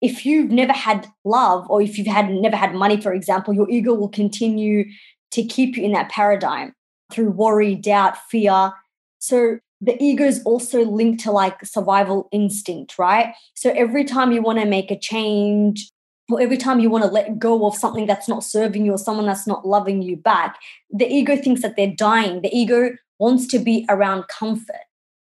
If 0.04 0.26
you've 0.26 0.50
never 0.50 0.74
had 0.74 1.06
love 1.24 1.66
or 1.70 1.80
if 1.80 1.96
you've 1.96 2.06
had 2.06 2.30
never 2.30 2.56
had 2.56 2.74
money, 2.74 3.00
for 3.00 3.14
example, 3.14 3.54
your 3.54 3.70
ego 3.70 3.94
will 3.94 4.10
continue 4.10 4.84
to 5.30 5.42
keep 5.42 5.78
you 5.78 5.82
in 5.82 5.92
that 5.92 6.10
paradigm 6.10 6.74
through 7.10 7.30
worry, 7.30 7.74
doubt, 7.74 8.18
fear. 8.30 8.72
So 9.18 9.58
the 9.80 9.96
ego 10.02 10.24
is 10.24 10.42
also 10.44 10.84
linked 10.84 11.22
to 11.24 11.32
like 11.32 11.64
survival 11.64 12.28
instinct, 12.32 12.98
right? 12.98 13.34
So 13.54 13.70
every 13.70 14.04
time 14.04 14.30
you 14.30 14.42
want 14.42 14.58
to 14.58 14.66
make 14.66 14.90
a 14.90 14.98
change, 14.98 15.90
or 16.30 16.40
every 16.40 16.56
time 16.56 16.80
you 16.80 16.90
want 16.90 17.04
to 17.04 17.10
let 17.10 17.38
go 17.38 17.66
of 17.66 17.74
something 17.74 18.06
that's 18.06 18.28
not 18.28 18.44
serving 18.44 18.84
you 18.84 18.92
or 18.92 18.98
someone 18.98 19.26
that's 19.26 19.46
not 19.46 19.66
loving 19.66 20.02
you 20.02 20.16
back, 20.16 20.58
the 20.90 21.06
ego 21.06 21.36
thinks 21.36 21.62
that 21.62 21.76
they're 21.76 21.94
dying. 21.94 22.42
The 22.42 22.54
ego 22.54 22.92
wants 23.18 23.46
to 23.48 23.58
be 23.58 23.86
around 23.88 24.28
comfort. 24.28 24.84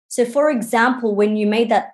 So, 0.08 0.26
for 0.26 0.50
example, 0.50 1.16
when 1.16 1.36
you 1.36 1.46
made 1.46 1.70
that 1.70 1.92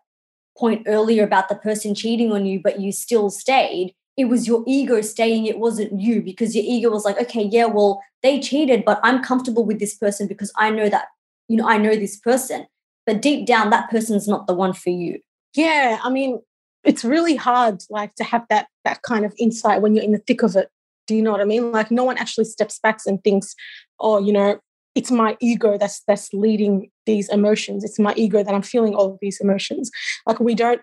point 0.57 0.83
earlier 0.87 1.23
about 1.23 1.49
the 1.49 1.55
person 1.55 1.95
cheating 1.95 2.31
on 2.31 2.45
you, 2.45 2.59
but 2.63 2.79
you 2.79 2.91
still 2.91 3.29
stayed, 3.29 3.93
it 4.15 4.25
was 4.25 4.47
your 4.47 4.63
ego 4.67 5.01
staying, 5.01 5.45
it 5.45 5.59
wasn't 5.59 5.99
you 5.99 6.21
because 6.21 6.55
your 6.55 6.63
ego 6.67 6.89
was 6.89 7.05
like, 7.05 7.19
okay, 7.19 7.43
yeah, 7.43 7.65
well, 7.65 8.01
they 8.21 8.39
cheated, 8.39 8.85
but 8.85 8.99
I'm 9.03 9.23
comfortable 9.23 9.65
with 9.65 9.79
this 9.79 9.95
person 9.95 10.27
because 10.27 10.51
I 10.55 10.69
know 10.69 10.89
that 10.89 11.07
you 11.47 11.57
know, 11.57 11.67
I 11.67 11.77
know 11.77 11.95
this 11.95 12.17
person, 12.17 12.65
but 13.05 13.21
deep 13.21 13.45
down, 13.45 13.69
that 13.69 13.89
person's 13.89 14.27
not 14.27 14.47
the 14.47 14.53
one 14.53 14.73
for 14.73 14.89
you. 14.89 15.19
Yeah. 15.55 15.99
I 16.03 16.09
mean, 16.09 16.39
it's 16.83 17.05
really 17.05 17.35
hard 17.35 17.81
like 17.89 18.15
to 18.15 18.23
have 18.23 18.45
that 18.49 18.67
that 18.85 19.01
kind 19.03 19.25
of 19.25 19.33
insight 19.37 19.81
when 19.81 19.95
you're 19.95 20.03
in 20.03 20.11
the 20.11 20.17
thick 20.19 20.43
of 20.43 20.55
it. 20.55 20.69
Do 21.07 21.15
you 21.15 21.21
know 21.21 21.31
what 21.31 21.41
I 21.41 21.45
mean? 21.45 21.71
Like 21.71 21.91
no 21.91 22.03
one 22.03 22.17
actually 22.17 22.45
steps 22.45 22.79
back 22.79 22.99
and 23.05 23.23
thinks, 23.23 23.55
oh, 23.99 24.19
you 24.19 24.33
know, 24.33 24.59
it's 24.95 25.11
my 25.11 25.35
ego 25.39 25.77
that's 25.77 26.01
that's 26.07 26.31
leading 26.33 26.89
these 27.05 27.29
emotions. 27.29 27.83
It's 27.83 27.99
my 27.99 28.13
ego 28.15 28.43
that 28.43 28.53
I'm 28.53 28.61
feeling 28.61 28.95
all 28.95 29.11
of 29.13 29.19
these 29.21 29.39
emotions. 29.41 29.89
Like 30.25 30.39
we 30.39 30.55
don't 30.55 30.81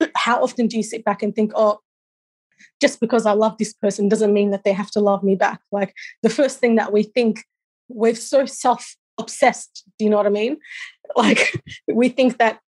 how 0.16 0.42
often 0.42 0.66
do 0.66 0.76
you 0.76 0.82
sit 0.82 1.04
back 1.04 1.22
and 1.22 1.34
think, 1.34 1.52
oh, 1.54 1.80
just 2.80 3.00
because 3.00 3.26
I 3.26 3.32
love 3.32 3.56
this 3.58 3.72
person 3.72 4.08
doesn't 4.08 4.32
mean 4.32 4.50
that 4.50 4.64
they 4.64 4.72
have 4.72 4.90
to 4.92 5.00
love 5.00 5.22
me 5.22 5.36
back? 5.36 5.60
Like 5.70 5.94
the 6.22 6.30
first 6.30 6.58
thing 6.58 6.76
that 6.76 6.92
we 6.92 7.02
think, 7.02 7.44
we're 7.88 8.14
so 8.14 8.46
self 8.46 8.96
obsessed. 9.18 9.84
Do 9.98 10.04
you 10.04 10.10
know 10.10 10.16
what 10.16 10.26
I 10.26 10.30
mean? 10.30 10.58
Like 11.16 11.62
we 11.86 12.08
think 12.08 12.38
that 12.38 12.60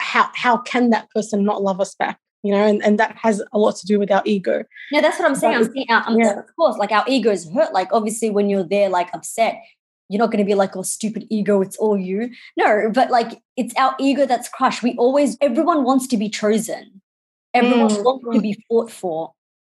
how 0.00 0.30
how 0.34 0.56
can 0.56 0.88
that 0.88 1.10
person 1.10 1.44
not 1.44 1.62
love 1.62 1.82
us 1.82 1.94
back? 1.94 2.18
You 2.42 2.52
know, 2.52 2.66
and, 2.66 2.82
and 2.82 2.98
that 2.98 3.14
has 3.18 3.42
a 3.52 3.58
lot 3.58 3.76
to 3.76 3.86
do 3.86 3.98
with 3.98 4.10
our 4.10 4.22
ego. 4.24 4.64
Yeah, 4.90 5.02
that's 5.02 5.18
what 5.18 5.28
I'm 5.28 5.34
saying. 5.34 5.58
But, 5.58 5.66
I'm 5.66 5.72
saying, 5.72 5.86
I'm, 5.90 6.18
yeah. 6.18 6.38
of 6.38 6.56
course, 6.56 6.78
like 6.78 6.90
our 6.90 7.04
ego 7.06 7.30
is 7.30 7.48
hurt. 7.52 7.74
Like 7.74 7.88
obviously, 7.92 8.30
when 8.30 8.48
you're 8.48 8.64
there, 8.64 8.88
like 8.88 9.10
upset, 9.14 9.60
you're 10.08 10.18
not 10.18 10.30
going 10.30 10.44
to 10.44 10.48
be 10.48 10.54
like, 10.54 10.76
"Oh, 10.76 10.82
stupid 10.82 11.26
ego, 11.30 11.60
it's 11.62 11.76
all 11.76 11.96
you." 11.96 12.30
No, 12.56 12.90
but 12.92 13.10
like 13.10 13.42
it's 13.56 13.74
our 13.76 13.94
ego 13.98 14.26
that's 14.26 14.48
crushed. 14.48 14.82
We 14.82 14.94
always, 14.96 15.36
everyone 15.40 15.84
wants 15.84 16.06
to 16.08 16.16
be 16.16 16.28
chosen. 16.28 17.00
Everyone 17.54 17.88
mm. 17.88 18.04
wants 18.04 18.24
to 18.32 18.40
be 18.40 18.64
fought 18.68 18.90
for 18.90 19.32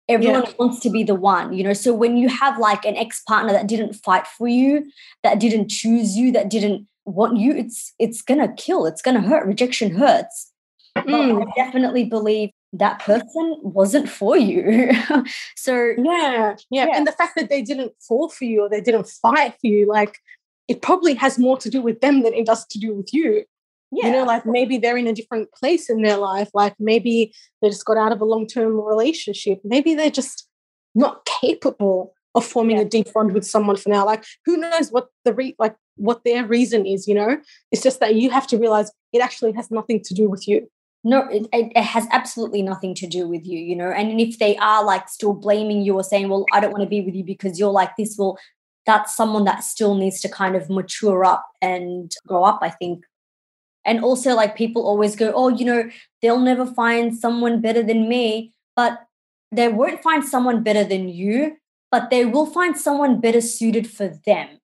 everyone 0.09 0.43
yeah. 0.43 0.53
wants 0.57 0.79
to 0.79 0.89
be 0.89 1.03
the 1.03 1.15
one 1.15 1.53
you 1.53 1.63
know 1.63 1.73
so 1.73 1.93
when 1.93 2.17
you 2.17 2.29
have 2.29 2.57
like 2.57 2.85
an 2.85 2.95
ex-partner 2.95 3.51
that 3.51 3.67
didn't 3.67 3.93
fight 3.93 4.25
for 4.25 4.47
you 4.47 4.89
that 5.23 5.39
didn't 5.39 5.69
choose 5.69 6.15
you 6.15 6.31
that 6.31 6.49
didn't 6.49 6.87
want 7.05 7.37
you 7.37 7.53
it's 7.53 7.93
it's 7.99 8.21
gonna 8.21 8.53
kill 8.55 8.85
it's 8.85 9.01
gonna 9.01 9.21
hurt 9.21 9.45
rejection 9.45 9.95
hurts 9.95 10.51
mm. 10.97 11.41
i 11.41 11.51
definitely 11.55 12.05
believe 12.05 12.49
that 12.73 12.99
person 12.99 13.58
wasn't 13.62 14.10
for 14.10 14.38
you 14.38 14.91
so 15.56 15.93
yeah, 15.97 16.56
yeah 16.69 16.86
yeah 16.86 16.88
and 16.93 17.08
the 17.08 17.12
fact 17.13 17.34
that 17.36 17.49
they 17.49 17.62
didn't 17.62 17.93
fall 17.99 18.30
for 18.30 18.43
you 18.43 18.62
or 18.62 18.69
they 18.69 18.82
didn't 18.82 19.08
fight 19.08 19.53
for 19.62 19.67
you 19.67 19.88
like 19.88 20.19
it 20.67 20.82
probably 20.82 21.13
has 21.13 21.39
more 21.39 21.58
to 21.58 21.69
do 21.69 21.82
with 21.82 22.01
them 22.01 22.23
than 22.23 22.34
it 22.34 22.45
does 22.45 22.65
to 22.67 22.77
do 22.77 22.93
with 22.93 23.13
you 23.13 23.45
yeah. 23.91 24.08
You 24.08 24.12
know, 24.12 24.23
like 24.25 24.45
maybe 24.45 24.77
they're 24.77 24.97
in 24.97 25.08
a 25.08 25.13
different 25.13 25.51
place 25.53 25.89
in 25.89 26.01
their 26.01 26.17
life. 26.17 26.49
Like 26.53 26.75
maybe 26.80 27.34
they 27.62 27.69
just 27.69 27.86
got 27.86 27.97
out 27.97 28.12
of 28.12 28.19
a 28.19 28.25
long 28.25 28.45
term 28.45 28.80
relationship. 28.82 29.62
Maybe 29.63 29.95
they're 29.95 30.10
just 30.10 30.47
not 30.93 31.27
capable 31.41 32.13
of 32.36 32.45
forming 32.45 32.77
yeah. 32.77 32.84
a 32.84 32.86
deep 32.86 33.12
bond 33.13 33.34
with 33.34 33.45
someone 33.45 33.77
for 33.77 33.89
now. 33.89 34.06
Like 34.06 34.25
who 34.45 34.58
knows 34.58 34.91
what 34.91 35.08
the 35.23 35.34
re- 35.34 35.56
like 35.58 35.75
what 35.95 36.23
their 36.25 36.45
reason 36.45 36.86
is, 36.86 37.08
you 37.08 37.15
know? 37.15 37.38
It's 37.71 37.82
just 37.82 37.99
that 38.01 38.15
you 38.15 38.30
have 38.30 38.47
to 38.47 38.58
realize 38.58 38.91
it 39.13 39.21
actually 39.21 39.53
has 39.53 39.71
nothing 39.71 40.01
to 40.03 40.13
do 40.13 40.30
with 40.30 40.47
you. 40.47 40.69
No, 41.09 41.27
it, 41.29 41.47
it 41.53 41.81
has 41.81 42.05
absolutely 42.11 42.61
nothing 42.61 42.93
to 42.95 43.07
do 43.07 43.27
with 43.27 43.45
you, 43.45 43.59
you 43.59 43.75
know. 43.75 43.89
And 43.89 44.19
if 44.19 44.39
they 44.39 44.57
are 44.57 44.83
like 44.83 45.07
still 45.09 45.33
blaming 45.33 45.81
you 45.81 45.93
or 45.95 46.03
saying, 46.03 46.27
well, 46.29 46.45
I 46.51 46.59
don't 46.59 46.71
want 46.71 46.83
to 46.83 46.89
be 46.89 47.01
with 47.01 47.15
you 47.15 47.23
because 47.23 47.59
you're 47.59 47.71
like 47.71 47.95
this, 47.95 48.15
well, 48.17 48.37
that's 48.85 49.15
someone 49.15 49.45
that 49.45 49.63
still 49.63 49.95
needs 49.95 50.19
to 50.21 50.29
kind 50.29 50.55
of 50.55 50.69
mature 50.69 51.23
up 51.23 51.45
and 51.61 52.11
grow 52.27 52.43
up, 52.43 52.59
I 52.61 52.69
think, 52.69 53.05
and 53.87 54.03
also, 54.03 54.35
like, 54.35 54.57
people 54.57 54.85
always 54.85 55.15
go, 55.15 55.31
oh, 55.33 55.47
you 55.47 55.63
know, 55.63 55.89
they'll 56.21 56.41
never 56.41 56.65
find 56.65 57.17
someone 57.17 57.61
better 57.61 57.81
than 57.81 58.09
me. 58.09 58.53
But 58.75 58.99
they 59.51 59.69
won't 59.69 60.03
find 60.03 60.25
someone 60.25 60.61
better 60.61 60.83
than 60.83 61.07
you, 61.07 61.55
but 61.89 62.09
they 62.09 62.25
will 62.25 62.45
find 62.45 62.77
someone 62.77 63.21
better 63.21 63.39
suited 63.39 63.89
for 63.89 64.09
them. 64.25 64.59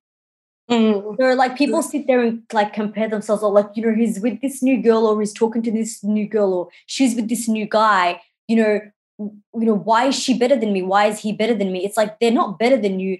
Mm. 0.70 1.16
So 1.18 1.34
like 1.34 1.56
people 1.56 1.82
sit 1.82 2.06
there 2.06 2.22
and 2.22 2.42
like 2.52 2.72
compare 2.72 3.08
themselves 3.08 3.42
or 3.42 3.52
like, 3.52 3.68
you 3.74 3.84
know, 3.84 3.94
he's 3.94 4.20
with 4.20 4.40
this 4.40 4.62
new 4.62 4.82
girl 4.82 5.06
or 5.06 5.20
he's 5.20 5.32
talking 5.32 5.62
to 5.62 5.70
this 5.70 6.02
new 6.02 6.26
girl 6.26 6.54
or 6.54 6.68
she's 6.86 7.14
with 7.14 7.28
this 7.28 7.48
new 7.48 7.66
guy, 7.66 8.20
you 8.48 8.56
know, 8.56 8.80
you 9.18 9.40
know, 9.54 9.74
why 9.74 10.06
is 10.06 10.18
she 10.18 10.36
better 10.36 10.56
than 10.56 10.72
me? 10.72 10.82
Why 10.82 11.06
is 11.06 11.20
he 11.20 11.32
better 11.32 11.54
than 11.54 11.70
me? 11.70 11.84
It's 11.84 11.96
like 11.96 12.18
they're 12.18 12.30
not 12.30 12.58
better 12.58 12.76
than 12.76 12.98
you. 12.98 13.18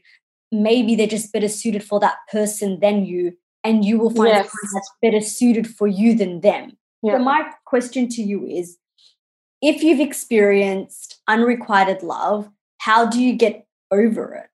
Maybe 0.51 0.95
they're 0.95 1.07
just 1.07 1.33
better 1.33 1.49
suited 1.49 1.85
for 1.85 2.01
that 2.01 2.17
person 2.31 2.81
than 2.81 3.05
you 3.05 3.37
and 3.65 3.85
you 3.85 3.99
will 3.99 4.11
find 4.11 4.29
yes. 4.29 4.51
that's 4.73 4.93
better 5.01 5.21
suited 5.21 5.67
for 5.67 5.87
you 5.89 6.15
than 6.15 6.41
them. 6.43 6.77
Yeah. 7.03 7.17
So 7.17 7.25
my 7.25 7.51
question 7.65 8.09
to 8.11 8.23
you 8.23 8.47
is 8.47 8.77
if 9.63 9.83
you've 9.83 10.01
experienced 10.01 11.21
unrequited 11.27 12.03
love, 12.03 12.51
how 12.79 13.07
do 13.07 13.21
you 13.21 13.35
get 13.35 13.67
over 13.91 14.35
it? 14.35 14.51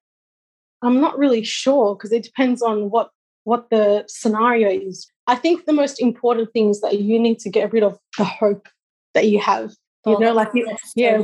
I'm 0.82 1.00
not 1.00 1.18
really 1.18 1.44
sure 1.44 1.94
because 1.94 2.12
it 2.12 2.22
depends 2.22 2.62
on 2.62 2.90
what 2.90 3.10
what 3.44 3.70
the 3.70 4.04
scenario 4.06 4.68
is. 4.68 5.10
I 5.26 5.34
think 5.34 5.64
the 5.64 5.72
most 5.72 6.00
important 6.00 6.52
thing 6.52 6.70
is 6.70 6.80
that 6.80 7.00
you 7.00 7.18
need 7.18 7.38
to 7.40 7.50
get 7.50 7.72
rid 7.72 7.82
of 7.82 7.98
the 8.18 8.24
hope 8.24 8.68
that 9.14 9.28
you 9.28 9.40
have. 9.40 9.70
You 10.06 10.16
oh, 10.16 10.18
know, 10.18 10.32
like 10.32 10.50
you, 10.54 10.66
yeah, 10.94 11.18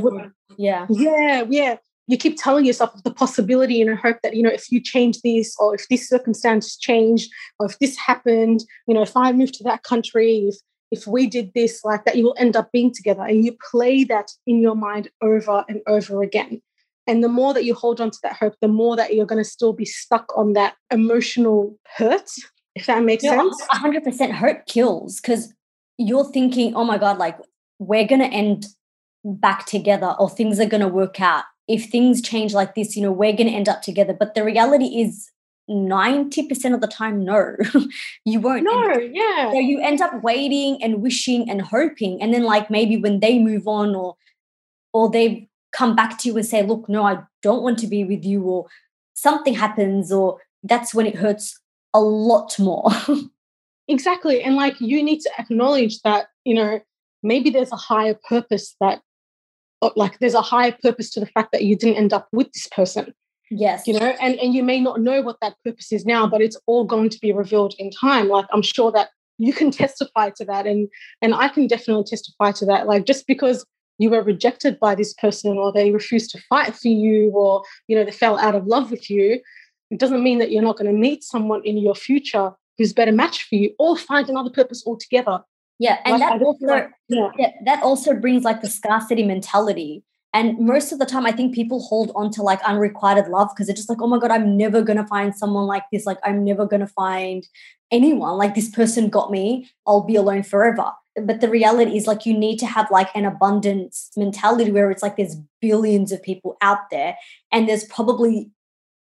yeah, 0.59 0.87
yeah, 0.91 1.45
yeah 1.49 1.77
you 2.07 2.17
keep 2.17 2.41
telling 2.41 2.65
yourself 2.65 3.03
the 3.03 3.11
possibility 3.11 3.81
and 3.81 3.91
a 3.91 3.97
hope 3.97 4.19
that 4.23 4.37
you 4.37 4.43
know 4.43 4.51
if 4.51 4.71
you 4.71 4.81
change 4.81 5.21
this 5.23 5.55
or 5.59 5.75
if 5.75 5.87
this 5.89 6.09
circumstance 6.09 6.77
changed 6.77 7.31
or 7.59 7.67
if 7.67 7.79
this 7.79 7.97
happened 7.97 8.65
you 8.87 8.95
know 8.95 9.03
if 9.03 9.17
i 9.17 9.33
moved 9.33 9.55
to 9.55 9.65
that 9.65 9.83
country 9.83 10.49
if 10.49 10.57
if 10.93 11.07
we 11.07 11.27
did 11.27 11.53
this 11.55 11.85
like 11.85 12.05
that 12.05 12.17
you 12.17 12.25
will 12.25 12.37
end 12.39 12.57
up 12.57 12.71
being 12.73 12.93
together 12.93 13.23
and 13.23 13.45
you 13.45 13.57
play 13.71 14.05
that 14.05 14.31
in 14.47 14.61
your 14.61 14.77
mind 14.77 15.11
over 15.21 15.65
and 15.69 15.81
over 15.87 16.23
again 16.23 16.61
and 17.07 17.23
the 17.23 17.29
more 17.29 17.55
that 17.55 17.65
you 17.65 17.75
hold 17.75 18.01
on 18.01 18.11
to 18.11 18.19
that 18.23 18.37
hope 18.37 18.55
the 18.61 18.69
more 18.69 18.97
that 18.97 19.15
you're 19.15 19.27
going 19.27 19.43
to 19.43 19.49
still 19.49 19.73
be 19.73 19.85
stuck 19.85 20.37
on 20.37 20.53
that 20.53 20.75
emotional 20.91 21.77
hurt 21.97 22.31
if 22.75 22.87
that 22.87 23.03
makes 23.05 23.25
you 23.25 23.31
know, 23.31 23.51
sense 23.51 23.67
100% 23.75 24.33
hurt 24.33 24.67
kills 24.67 25.21
because 25.21 25.53
you're 25.99 26.31
thinking 26.31 26.75
oh 26.75 26.85
my 26.85 26.99
god 26.99 27.19
like 27.19 27.39
we're 27.79 28.07
going 28.07 28.21
to 28.21 28.27
end 28.27 28.67
back 29.25 29.67
together 29.67 30.15
or 30.19 30.31
things 30.31 30.61
are 30.61 30.67
going 30.67 30.81
to 30.81 30.89
work 30.89 31.21
out 31.21 31.45
if 31.69 31.87
things 31.87 32.23
change 32.23 32.55
like 32.55 32.75
this, 32.75 32.97
you 32.97 33.03
know, 33.03 33.13
we're 33.13 33.33
going 33.33 33.49
to 33.49 33.55
end 33.55 33.69
up 33.69 33.83
together. 33.83 34.15
But 34.15 34.35
the 34.35 34.45
reality 34.45 35.01
is 35.01 35.31
90% 35.69 36.75
of 36.75 36.81
the 36.81 36.87
time, 36.87 37.25
no, 37.25 37.57
you 38.25 38.41
won't. 38.41 38.65
No, 38.65 38.99
yeah. 38.99 39.51
So 39.51 39.59
you 39.59 39.81
end 39.81 40.01
up 40.01 40.23
waiting 40.23 40.83
and 40.83 41.03
wishing 41.03 41.51
and 41.51 41.61
hoping. 41.61 42.23
And 42.23 42.33
then 42.33 42.45
like 42.45 42.71
maybe 42.71 42.97
when 42.97 43.21
they 43.21 43.39
move 43.39 43.67
on 43.67 43.95
or 43.95 44.17
or 44.93 45.11
they 45.11 45.49
come 45.77 45.95
back 45.95 46.19
to 46.19 46.29
you 46.29 46.37
and 46.37 46.47
say, 46.47 46.63
look, 46.63 46.89
no, 46.89 47.05
I 47.05 47.19
don't 47.43 47.63
want 47.63 47.79
to 47.81 47.87
be 47.87 48.05
with 48.05 48.25
you, 48.25 48.43
or 48.43 48.67
something 49.15 49.55
happens, 49.55 50.11
or 50.11 50.41
that's 50.63 50.95
when 50.95 51.07
it 51.07 51.17
hurts 51.17 51.61
a 51.95 52.01
lot 52.01 52.59
more. 52.59 52.91
exactly. 53.89 54.43
And 54.43 54.57
like 54.57 54.81
you 54.81 55.03
need 55.03 55.21
to 55.21 55.31
acknowledge 55.39 56.01
that, 56.03 56.29
you 56.45 56.55
know, 56.55 56.81
maybe 57.23 57.51
there's 57.51 57.73
a 57.73 57.77
higher 57.77 58.17
purpose 58.29 58.75
that 58.81 59.01
oh, 59.83 59.93
like 59.97 60.19
there's 60.19 60.35
a 60.35 60.43
higher 60.43 60.77
purpose 60.83 61.11
to 61.11 61.21
the 61.21 61.27
fact 61.27 61.53
that 61.53 61.65
you 61.65 61.77
didn't 61.77 61.97
end 61.97 62.13
up 62.13 62.29
with 62.33 62.53
this 62.53 62.69
person. 62.69 63.15
Yes. 63.51 63.87
You 63.87 63.99
know, 63.99 64.15
and, 64.21 64.39
and 64.41 64.55
you 64.55 64.65
may 64.65 64.81
not 64.81 65.01
know 65.01 65.23
what 65.23 65.39
that 65.41 65.55
purpose 65.65 65.93
is 65.93 66.05
now, 66.05 66.27
but 66.27 66.43
it's 66.43 66.59
all 66.67 66.85
going 66.85 67.11
to 67.11 67.19
be 67.21 67.33
revealed 67.33 67.75
in 67.79 67.91
time. 67.91 68.29
Like 68.29 68.47
I'm 68.53 68.63
sure 68.63 68.91
that 68.93 69.11
you 69.39 69.53
can 69.53 69.71
testify 69.71 70.31
to 70.31 70.45
that 70.47 70.67
and 70.67 70.89
and 71.23 71.35
I 71.35 71.49
can 71.49 71.67
definitely 71.67 72.05
testify 72.05 72.53
to 72.53 72.67
that. 72.67 72.87
Like 72.87 73.07
just 73.07 73.27
because 73.27 73.65
you 73.99 74.11
were 74.11 74.23
rejected 74.23 74.79
by 74.79 74.95
this 74.95 75.13
person 75.15 75.57
or 75.57 75.73
they 75.73 75.91
refused 75.91 76.31
to 76.31 76.41
fight 76.49 76.75
for 76.75 76.89
you 76.89 77.31
or 77.31 77.63
you 77.89 77.97
know 77.97 78.05
they 78.05 78.11
fell 78.11 78.39
out 78.39 78.55
of 78.55 78.67
love 78.67 78.91
with 78.91 79.11
you 79.11 79.41
it 79.91 79.99
doesn't 79.99 80.23
mean 80.23 80.39
that 80.39 80.51
you're 80.51 80.63
not 80.63 80.77
going 80.77 80.91
to 80.91 80.99
meet 80.99 81.23
someone 81.23 81.63
in 81.65 81.79
your 81.79 81.95
future 81.95 82.51
who's 82.79 82.93
better 82.93 83.13
match 83.13 83.45
for 83.49 83.55
you 83.55 83.73
or 83.79 83.97
find 83.97 84.29
another 84.29 84.51
purpose 84.51 84.85
altogether 84.87 85.41
yeah 85.79 85.99
and 86.05 86.19
like, 86.19 86.21
that 86.21 86.43
also 86.43 86.67
like, 86.67 86.91
yeah. 87.09 87.31
yeah 87.39 87.51
that 87.65 87.83
also 87.83 88.15
brings 88.15 88.45
like 88.45 88.61
the 88.63 88.69
scarcity 88.69 89.23
mentality 89.23 90.03
and 90.37 90.59
most 90.59 90.93
of 90.93 90.99
the 91.01 91.07
time 91.13 91.27
i 91.27 91.33
think 91.33 91.55
people 91.55 91.81
hold 91.81 92.13
on 92.15 92.31
to 92.31 92.43
like 92.43 92.63
unrequited 92.73 93.29
love 93.37 93.49
because 93.53 93.67
they're 93.67 93.81
just 93.83 93.89
like 93.89 94.03
oh 94.03 94.07
my 94.07 94.19
god 94.19 94.31
i'm 94.37 94.57
never 94.57 94.83
going 94.83 95.03
to 95.03 95.07
find 95.07 95.35
someone 95.35 95.67
like 95.67 95.85
this. 95.93 96.07
Like 96.07 96.19
i'm 96.25 96.45
never 96.45 96.67
going 96.67 96.87
to 96.87 96.95
find 97.05 97.47
anyone. 97.91 98.37
Like 98.37 98.55
this 98.55 98.71
person 98.71 99.09
got 99.09 99.31
me. 99.31 99.71
I'll 99.87 100.03
be 100.03 100.17
alone 100.17 100.43
forever. 100.43 100.93
But 101.23 101.41
the 101.41 101.49
reality 101.49 101.97
is 101.97 102.07
like 102.07 102.27
you 102.27 102.37
need 102.37 102.59
to 102.59 102.67
have 102.67 102.91
like 102.91 103.09
an 103.15 103.25
abundance 103.25 104.11
mentality 104.17 104.71
where 104.71 104.91
it's 104.91 105.03
like 105.03 105.17
there's 105.17 105.37
billions 105.61 106.13
of 106.13 106.23
people 106.23 106.57
out 106.61 106.91
there 106.91 107.17
and 107.51 107.69
there's 107.69 107.85
probably 107.85 108.51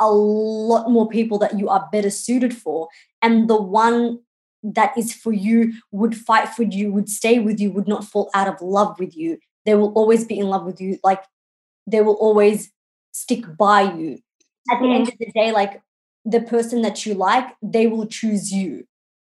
a 0.01 0.11
lot 0.11 0.91
more 0.91 1.09
people 1.09 1.39
that 1.39 1.59
you 1.59 1.69
are 1.69 1.89
better 1.93 2.11
suited 2.11 2.57
for. 2.57 2.89
And 3.21 3.49
the 3.49 3.61
one 3.61 4.21
that 4.63 4.97
is 4.97 5.13
for 5.13 5.33
you 5.33 5.75
would 5.91 6.17
fight 6.17 6.49
for 6.49 6.63
you 6.63 6.93
would 6.93 7.09
stay 7.09 7.39
with 7.39 7.61
you 7.61 7.71
would 7.71 7.87
not 7.87 8.05
fall 8.05 8.31
out 8.35 8.49
of 8.49 8.61
love 8.61 8.99
with 8.99 9.17
you 9.17 9.39
they 9.67 9.75
will 9.75 9.93
always 9.93 10.25
be 10.25 10.39
in 10.39 10.47
love 10.47 10.65
with 10.65 10.81
you 10.81 10.99
like 11.05 11.23
they 11.87 12.01
will 12.01 12.15
always 12.15 12.73
stick 13.13 13.45
by 13.57 13.83
you 13.83 14.19
at 14.71 14.81
the 14.81 14.89
end 14.89 15.09
of 15.09 15.15
the 15.19 15.31
day 15.33 15.53
like 15.53 15.83
the 16.25 16.41
person 16.41 16.83
that 16.83 17.05
you 17.05 17.15
like 17.15 17.55
they 17.63 17.87
will 17.87 18.07
choose 18.07 18.53
you 18.53 18.87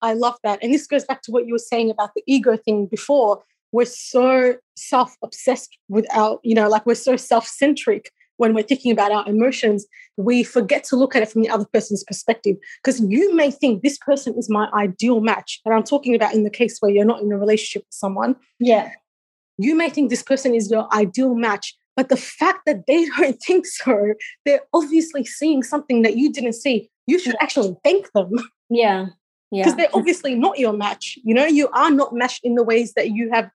I 0.02 0.14
love 0.14 0.36
that. 0.44 0.58
And 0.62 0.72
this 0.72 0.86
goes 0.86 1.04
back 1.04 1.22
to 1.22 1.30
what 1.30 1.46
you 1.46 1.54
were 1.54 1.58
saying 1.58 1.90
about 1.90 2.10
the 2.14 2.22
ego 2.26 2.56
thing 2.56 2.86
before. 2.86 3.42
We're 3.72 3.84
so 3.84 4.56
self 4.76 5.16
obsessed 5.22 5.76
with 5.88 6.06
our, 6.14 6.40
you 6.42 6.54
know, 6.54 6.68
like 6.68 6.86
we're 6.86 6.94
so 6.94 7.16
self 7.16 7.46
centric 7.46 8.10
when 8.36 8.54
we're 8.54 8.62
thinking 8.62 8.90
about 8.90 9.12
our 9.12 9.28
emotions. 9.28 9.86
We 10.16 10.42
forget 10.42 10.84
to 10.84 10.96
look 10.96 11.14
at 11.14 11.22
it 11.22 11.30
from 11.30 11.42
the 11.42 11.50
other 11.50 11.66
person's 11.72 12.02
perspective 12.04 12.56
because 12.82 13.00
you 13.00 13.34
may 13.34 13.50
think 13.50 13.82
this 13.82 13.98
person 13.98 14.34
is 14.36 14.48
my 14.50 14.68
ideal 14.74 15.20
match. 15.20 15.60
And 15.64 15.74
I'm 15.74 15.84
talking 15.84 16.14
about 16.14 16.34
in 16.34 16.44
the 16.44 16.50
case 16.50 16.78
where 16.80 16.90
you're 16.90 17.04
not 17.04 17.20
in 17.20 17.30
a 17.30 17.38
relationship 17.38 17.82
with 17.86 17.94
someone. 17.94 18.36
Yeah. 18.58 18.90
You 19.62 19.74
may 19.74 19.90
think 19.90 20.10
this 20.10 20.22
person 20.22 20.54
is 20.54 20.70
your 20.70 20.92
ideal 20.94 21.34
match, 21.34 21.76
but 21.96 22.08
the 22.08 22.16
fact 22.16 22.60
that 22.66 22.86
they 22.86 23.04
don't 23.18 23.40
think 23.42 23.66
so, 23.66 24.14
they're 24.44 24.62
obviously 24.72 25.24
seeing 25.24 25.62
something 25.62 26.02
that 26.02 26.16
you 26.16 26.32
didn't 26.32 26.54
see. 26.54 26.90
You 27.06 27.18
should 27.18 27.36
actually 27.40 27.76
thank 27.84 28.10
them. 28.12 28.30
Yeah 28.72 29.06
Yeah. 29.50 29.64
because 29.64 29.76
they're 29.76 29.96
obviously 29.98 30.36
not 30.36 30.60
your 30.60 30.72
match 30.72 31.18
you 31.24 31.34
know 31.34 31.44
you 31.44 31.66
are 31.82 31.90
not 31.90 32.14
matched 32.14 32.42
in 32.44 32.54
the 32.54 32.62
ways 32.62 32.92
that 32.94 33.10
you 33.10 33.30
have 33.32 33.50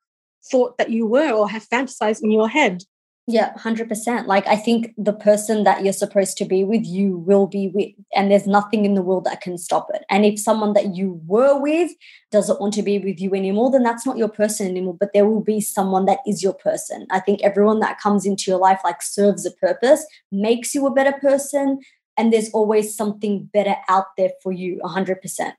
thought 0.52 0.78
that 0.78 0.90
you 0.90 1.08
were 1.08 1.32
or 1.32 1.50
have 1.50 1.66
fantasized 1.70 2.22
in 2.22 2.32
your 2.32 2.50
head 2.50 2.84
yeah 3.28 3.54
100% 3.56 4.28
like 4.28 4.46
i 4.46 4.56
think 4.56 4.94
the 4.98 5.14
person 5.14 5.64
that 5.64 5.84
you're 5.84 5.94
supposed 5.94 6.38
to 6.38 6.46
be 6.46 6.64
with 6.64 6.86
you 6.86 7.18
will 7.18 7.48
be 7.48 7.70
with 7.70 7.90
and 8.16 8.30
there's 8.30 8.46
nothing 8.46 8.86
in 8.86 8.94
the 8.94 9.02
world 9.02 9.26
that 9.26 9.42
can 9.42 9.58
stop 9.58 9.88
it. 9.94 10.04
And 10.10 10.26
if 10.26 10.40
someone 10.40 10.74
that 10.74 10.96
you 10.96 11.20
were 11.26 11.60
with 11.60 11.92
doesn't 12.32 12.62
want 12.62 12.74
to 12.76 12.84
be 12.84 13.00
with 13.00 13.20
you 13.20 13.34
anymore 13.34 13.72
then 13.72 13.84
that's 13.84 14.06
not 14.06 14.18
your 14.18 14.30
person 14.30 14.68
anymore 14.68 14.98
but 15.00 15.10
there 15.14 15.28
will 15.28 15.42
be 15.42 15.60
someone 15.60 16.06
that 16.06 16.20
is 16.28 16.44
your 16.44 16.54
person. 16.54 17.08
I 17.10 17.20
think 17.20 17.42
everyone 17.42 17.80
that 17.80 18.00
comes 18.00 18.26
into 18.26 18.52
your 18.52 18.60
life 18.60 18.82
like 18.84 19.02
serves 19.02 19.46
a 19.46 19.52
purpose 19.52 20.06
makes 20.32 20.76
you 20.76 20.86
a 20.86 20.94
better 20.94 21.14
person 21.14 21.80
and 22.18 22.32
there's 22.32 22.52
always 22.52 22.96
something 22.96 23.50
better 23.52 23.76
out 23.90 24.06
there 24.18 24.32
for 24.44 24.52
you 24.52 24.80
100% 24.84 25.54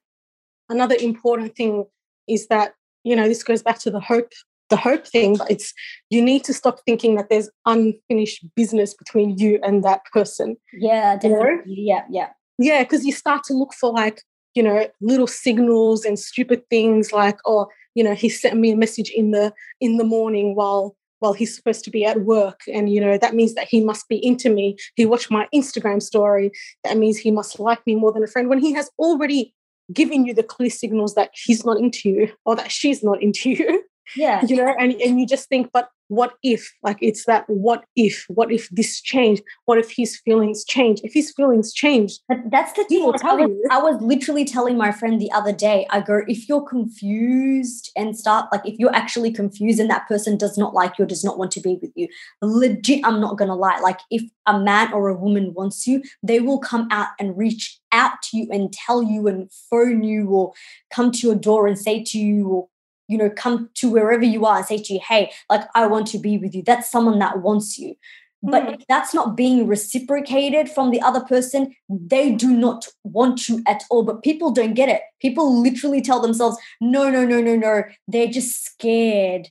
another 0.69 0.97
important 1.01 1.57
thing 1.57 1.85
is 2.29 2.47
that 2.49 2.75
you 3.05 3.15
know 3.17 3.29
this 3.29 3.43
goes 3.43 3.63
back 3.63 3.79
to 3.79 3.91
the 3.91 4.01
hope 4.01 4.33
the 4.71 4.77
hope 4.77 5.07
thing 5.07 5.37
but 5.37 5.51
it's 5.51 5.73
you 6.11 6.23
need 6.23 6.45
to 6.45 6.53
stop 6.53 6.81
thinking 6.87 7.17
that 7.17 7.29
there's 7.31 7.51
unfinished 7.67 8.45
business 8.55 8.95
between 8.95 9.37
you 9.39 9.59
and 9.63 9.85
that 9.85 10.01
person 10.13 10.57
yeah 10.73 11.17
definitely 11.17 11.75
you 11.75 11.95
know? 11.95 12.01
yeah 12.01 12.05
yeah 12.11 12.29
yeah 12.59 12.83
because 12.83 13.05
you 13.05 13.13
start 13.13 13.43
to 13.45 13.55
look 13.55 13.73
for 13.75 13.93
like 13.93 14.23
you 14.55 14.63
know 14.63 14.87
little 15.01 15.27
signals 15.27 16.05
and 16.05 16.19
stupid 16.19 16.63
things 16.69 17.13
like 17.13 17.39
oh 17.47 17.67
you 17.95 18.03
know 18.03 18.15
he 18.15 18.29
sent 18.29 18.59
me 18.59 18.73
a 18.73 18.77
message 18.77 19.11
in 19.11 19.31
the 19.31 19.53
in 19.81 19.97
the 19.97 20.05
morning 20.05 20.55
while 20.55 20.97
while 21.21 21.33
he's 21.33 21.57
supposed 21.57 21.83
to 21.83 21.91
be 21.91 22.05
at 22.05 22.23
work 22.23 22.61
and 22.73 22.93
you 22.93 23.01
know 23.01 23.17
that 23.17 23.35
means 23.35 23.55
that 23.55 23.69
he 23.69 23.83
must 23.83 24.09
be 24.09 24.25
into 24.25 24.51
me 24.51 24.77
he 24.97 25.07
watched 25.07 25.31
my 25.31 25.47
instagram 25.55 26.03
story 26.03 26.51
that 26.85 26.97
means 26.97 27.17
he 27.17 27.31
must 27.31 27.59
like 27.59 27.85
me 27.87 27.95
more 27.95 28.13
than 28.13 28.23
a 28.23 28.27
friend 28.27 28.49
when 28.49 28.59
he 28.59 28.73
has 28.73 28.91
already 28.99 29.55
given 29.93 30.27
you 30.27 30.35
the 30.35 30.43
clear 30.43 30.71
signals 30.71 31.15
that 31.15 31.31
he's 31.33 31.65
not 31.65 31.79
into 31.79 32.09
you 32.09 32.33
or 32.45 32.57
that 32.57 32.73
she's 32.73 33.03
not 33.03 33.23
into 33.23 33.51
you. 33.51 33.85
Yeah. 34.15 34.45
You 34.47 34.57
know, 34.57 34.75
and, 34.79 34.93
and 35.01 35.19
you 35.19 35.27
just 35.27 35.49
think, 35.49 35.71
but 35.73 35.89
what 36.09 36.35
if? 36.43 36.73
Like 36.83 36.99
it's 37.01 37.25
that 37.25 37.45
what 37.49 37.85
if? 37.97 38.25
What 38.29 38.53
if 38.53 38.69
this 38.71 39.01
changed? 39.01 39.43
What 39.65 39.79
if 39.79 39.91
his 39.97 40.17
feelings 40.19 40.65
change? 40.65 41.01
If 41.03 41.13
his 41.13 41.33
feelings 41.33 41.73
change, 41.73 42.19
but 42.29 42.39
that's 42.51 42.73
the 42.75 42.85
thing. 42.85 43.05
Like 43.05 43.25
I, 43.25 43.35
was, 43.35 43.51
I 43.71 43.79
was 43.79 44.01
literally 44.01 44.45
telling 44.45 44.77
my 44.77 44.93
friend 44.93 45.21
the 45.21 45.33
other 45.33 45.53
day, 45.53 45.87
I 45.91 46.01
go, 46.01 46.23
if 46.29 46.49
you're 46.49 46.63
confused 46.63 47.91
and 47.97 48.17
start 48.17 48.47
like 48.53 48.63
if 48.65 48.79
you're 48.79 48.95
actually 48.95 49.33
confused 49.33 49.81
and 49.81 49.91
that 49.91 50.07
person 50.07 50.37
does 50.37 50.57
not 50.57 50.75
like 50.75 50.99
you 50.99 51.05
or 51.05 51.09
does 51.09 51.25
not 51.25 51.39
want 51.39 51.51
to 51.53 51.61
be 51.61 51.79
with 51.81 51.91
you, 51.97 52.09
legit, 52.41 53.05
I'm 53.05 53.21
not 53.21 53.37
gonna 53.37 53.57
lie. 53.57 53.81
Like 53.81 54.01
if 54.11 54.23
a 54.47 54.59
man 54.59 54.93
or 54.93 55.09
a 55.09 55.17
woman 55.17 55.55
wants 55.55 55.87
you, 55.87 56.03
they 56.23 56.41
will 56.41 56.59
come 56.59 56.89
out 56.91 57.09
and 57.19 57.37
reach 57.37 57.79
out 57.93 58.23
to 58.23 58.37
you 58.37 58.49
and 58.53 58.73
tell 58.73 59.03
you 59.03 59.27
and 59.27 59.51
phone 59.71 60.03
you 60.03 60.29
or 60.29 60.53
come 60.93 61.11
to 61.11 61.27
your 61.27 61.37
door 61.37 61.67
and 61.67 61.79
say 61.79 62.05
to 62.05 62.19
you 62.19 62.49
or 62.49 62.69
you 63.09 63.19
know 63.19 63.31
come 63.31 63.71
to 63.75 63.91
wherever 63.91 64.25
you 64.25 64.45
are 64.47 64.59
and 64.59 64.67
say 64.67 64.79
to 64.79 64.95
you 64.95 65.01
hey 65.07 65.31
like 65.51 65.63
i 65.75 65.87
want 65.87 66.07
to 66.07 66.19
be 66.19 66.39
with 66.39 66.55
you 66.55 66.63
that's 66.63 66.91
someone 66.91 67.19
that 67.19 67.41
wants 67.41 67.79
you 67.79 67.95
but 68.43 68.65
mm. 68.65 68.75
if 68.75 68.87
that's 68.89 69.15
not 69.15 69.37
being 69.37 69.67
reciprocated 69.67 70.69
from 70.69 70.91
the 70.91 71.01
other 71.01 71.21
person 71.21 71.75
they 71.89 72.33
do 72.33 72.53
not 72.53 72.87
want 73.05 73.49
you 73.49 73.63
at 73.67 73.83
all 73.91 74.03
but 74.03 74.23
people 74.23 74.51
don't 74.51 74.75
get 74.75 74.89
it 74.89 75.03
people 75.21 75.63
literally 75.63 76.01
tell 76.01 76.21
themselves 76.21 76.57
no 76.81 77.11
no 77.11 77.25
no 77.25 77.41
no 77.41 77.57
no 77.57 77.83
they're 78.09 78.27
just 78.27 78.65
scared 78.65 79.49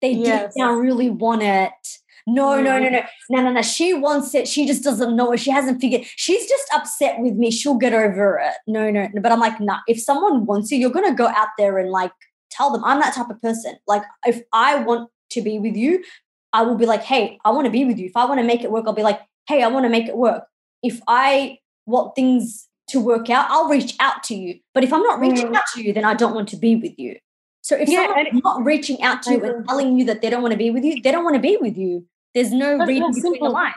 they 0.00 0.12
yes. 0.12 0.52
don't 0.56 0.80
really 0.80 1.10
want 1.10 1.42
it 1.42 1.72
no, 2.26 2.60
no, 2.60 2.78
no, 2.78 2.88
mm. 2.88 2.92
no, 2.92 3.02
no, 3.30 3.42
no, 3.42 3.52
no. 3.52 3.62
She 3.62 3.94
wants 3.94 4.34
it. 4.34 4.46
She 4.46 4.66
just 4.66 4.84
doesn't 4.84 5.16
know 5.16 5.32
it. 5.32 5.40
She 5.40 5.50
hasn't 5.50 5.80
figured. 5.80 6.04
She's 6.16 6.48
just 6.48 6.64
upset 6.72 7.18
with 7.18 7.34
me. 7.34 7.50
She'll 7.50 7.74
get 7.74 7.92
over 7.92 8.38
it. 8.38 8.54
No, 8.66 8.90
no, 8.90 9.08
no. 9.12 9.20
But 9.20 9.32
I'm 9.32 9.40
like, 9.40 9.60
nah. 9.60 9.80
If 9.88 10.00
someone 10.00 10.46
wants 10.46 10.70
you, 10.70 10.78
you're 10.78 10.90
gonna 10.90 11.14
go 11.14 11.26
out 11.26 11.48
there 11.58 11.78
and 11.78 11.90
like 11.90 12.12
tell 12.52 12.70
them 12.70 12.84
I'm 12.84 13.00
that 13.00 13.14
type 13.14 13.30
of 13.30 13.40
person. 13.40 13.76
Like 13.86 14.02
if 14.26 14.42
I 14.52 14.76
want 14.84 15.10
to 15.30 15.42
be 15.42 15.58
with 15.58 15.76
you, 15.76 16.04
I 16.52 16.62
will 16.62 16.76
be 16.76 16.86
like, 16.86 17.02
hey, 17.02 17.38
I 17.44 17.50
want 17.50 17.64
to 17.64 17.70
be 17.70 17.84
with 17.84 17.98
you. 17.98 18.06
If 18.06 18.16
I 18.16 18.26
want 18.26 18.40
to 18.40 18.46
make 18.46 18.62
it 18.62 18.70
work, 18.70 18.84
I'll 18.86 18.92
be 18.92 19.02
like, 19.02 19.20
hey, 19.48 19.62
I 19.62 19.68
want 19.68 19.84
to 19.84 19.88
make 19.88 20.06
it 20.06 20.16
work. 20.16 20.44
If 20.82 21.00
I 21.08 21.58
want 21.86 22.14
things 22.14 22.68
to 22.88 23.00
work 23.00 23.30
out, 23.30 23.50
I'll 23.50 23.68
reach 23.68 23.96
out 24.00 24.22
to 24.24 24.34
you. 24.34 24.60
But 24.74 24.84
if 24.84 24.92
I'm 24.92 25.02
not 25.02 25.18
reaching 25.18 25.48
mm. 25.48 25.56
out 25.56 25.64
to 25.74 25.82
you, 25.82 25.92
then 25.92 26.04
I 26.04 26.14
don't 26.14 26.34
want 26.34 26.48
to 26.50 26.56
be 26.56 26.76
with 26.76 26.98
you. 26.98 27.16
So 27.62 27.76
if 27.76 27.88
yeah, 27.88 28.06
someone's 28.06 28.42
not 28.42 28.64
reaching 28.64 29.02
out 29.02 29.22
to 29.22 29.32
you 29.32 29.44
and 29.44 29.66
telling 29.66 29.98
you 29.98 30.04
that 30.06 30.20
they 30.20 30.30
don't 30.30 30.42
want 30.42 30.52
to 30.52 30.58
be 30.58 30.70
with 30.70 30.84
you, 30.84 31.00
they 31.00 31.12
don't 31.12 31.24
want 31.24 31.36
to 31.36 31.40
be 31.40 31.56
with 31.56 31.76
you. 31.76 32.06
There's 32.34 32.52
no 32.52 32.76
reading 32.84 33.12
between 33.12 33.38
the 33.40 33.48
lines. 33.48 33.74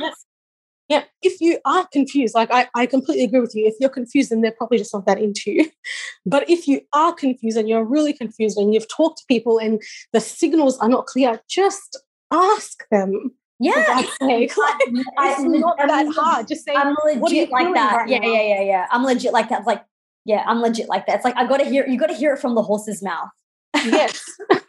Yeah. 0.88 1.04
If 1.22 1.42
you 1.42 1.60
are 1.66 1.88
confused, 1.92 2.36
like 2.36 2.50
I, 2.52 2.68
I 2.76 2.86
completely 2.86 3.24
agree 3.24 3.40
with 3.40 3.56
you. 3.56 3.66
If 3.66 3.76
you're 3.80 3.90
confused, 3.90 4.30
then 4.30 4.42
they're 4.42 4.52
probably 4.52 4.78
just 4.78 4.94
not 4.94 5.06
that 5.06 5.20
into 5.20 5.52
you. 5.52 5.70
But 6.28 6.50
if 6.50 6.68
you 6.68 6.82
are 6.94 7.14
confused 7.14 7.58
and 7.58 7.70
you're 7.70 7.84
really 7.84 8.12
confused 8.12 8.58
and 8.58 8.74
you've 8.74 8.88
talked 8.88 9.20
to 9.20 9.24
people 9.28 9.60
and 9.60 9.80
the 10.12 10.20
signals 10.20 10.78
are 10.80 10.90
not 10.90 11.06
clear, 11.06 11.40
just 11.48 12.00
ask 12.32 12.84
them. 12.90 13.32
Yeah, 13.60 13.74
like, 13.88 14.08
it's 14.20 14.58
not 14.58 15.78
that 15.78 16.14
hard. 16.16 16.48
Just 16.48 16.66
say, 16.66 16.74
I'm 16.74 16.96
legit 17.06 17.52
like 17.52 17.74
that. 17.74 17.96
Right 17.96 18.10
yeah, 18.10 18.20
now? 18.20 18.28
yeah, 18.28 18.42
yeah, 18.42 18.62
yeah. 18.62 18.88
I'm 18.92 19.04
legit 19.04 19.34
like 19.34 19.50
that. 19.50 19.60
It's 19.60 19.68
like, 19.68 19.86
yeah, 20.26 20.44
I'm 20.48 20.62
legit 20.62 20.90
like 20.90 21.06
that. 21.06 21.18
It's 21.18 21.26
like 21.26 21.38
I 21.38 21.48
got 21.48 21.58
to 21.58 21.66
hear. 21.66 21.88
You 21.88 21.98
got 21.98 22.08
to 22.08 22.16
hear 22.16 22.34
it 22.34 22.40
from 22.40 22.56
the 22.56 22.64
horse's 22.64 23.02
mouth. 23.02 23.30
Yes. 23.76 24.24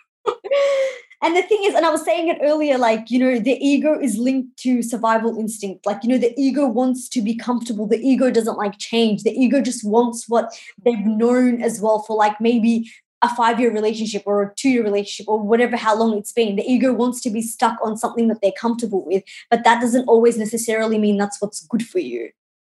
and 1.22 1.36
the 1.36 1.42
thing 1.42 1.60
is, 1.64 1.74
and 1.74 1.84
I 1.84 1.90
was 1.90 2.04
saying 2.04 2.28
it 2.28 2.38
earlier, 2.42 2.78
like, 2.78 3.10
you 3.10 3.18
know, 3.18 3.38
the 3.38 3.58
ego 3.64 3.98
is 3.98 4.18
linked 4.18 4.58
to 4.58 4.82
survival 4.82 5.38
instinct. 5.38 5.86
Like, 5.86 6.02
you 6.02 6.08
know, 6.08 6.18
the 6.18 6.34
ego 6.36 6.66
wants 6.66 7.08
to 7.10 7.22
be 7.22 7.34
comfortable. 7.34 7.86
The 7.86 8.00
ego 8.00 8.30
doesn't 8.30 8.58
like 8.58 8.78
change. 8.78 9.22
The 9.22 9.32
ego 9.32 9.60
just 9.60 9.84
wants 9.84 10.28
what 10.28 10.52
they've 10.84 11.06
known 11.06 11.62
as 11.62 11.80
well 11.80 12.00
for 12.00 12.16
like 12.16 12.40
maybe 12.40 12.90
a 13.22 13.34
five 13.34 13.58
year 13.58 13.72
relationship 13.72 14.22
or 14.26 14.42
a 14.42 14.54
two 14.56 14.68
year 14.68 14.84
relationship 14.84 15.28
or 15.28 15.40
whatever, 15.40 15.76
how 15.76 15.96
long 15.96 16.16
it's 16.18 16.32
been. 16.32 16.56
The 16.56 16.70
ego 16.70 16.92
wants 16.92 17.20
to 17.22 17.30
be 17.30 17.42
stuck 17.42 17.78
on 17.82 17.96
something 17.96 18.28
that 18.28 18.38
they're 18.42 18.52
comfortable 18.52 19.04
with, 19.04 19.24
but 19.50 19.64
that 19.64 19.80
doesn't 19.80 20.06
always 20.06 20.36
necessarily 20.36 20.98
mean 20.98 21.16
that's 21.16 21.40
what's 21.40 21.66
good 21.66 21.86
for 21.86 21.98
you. 21.98 22.30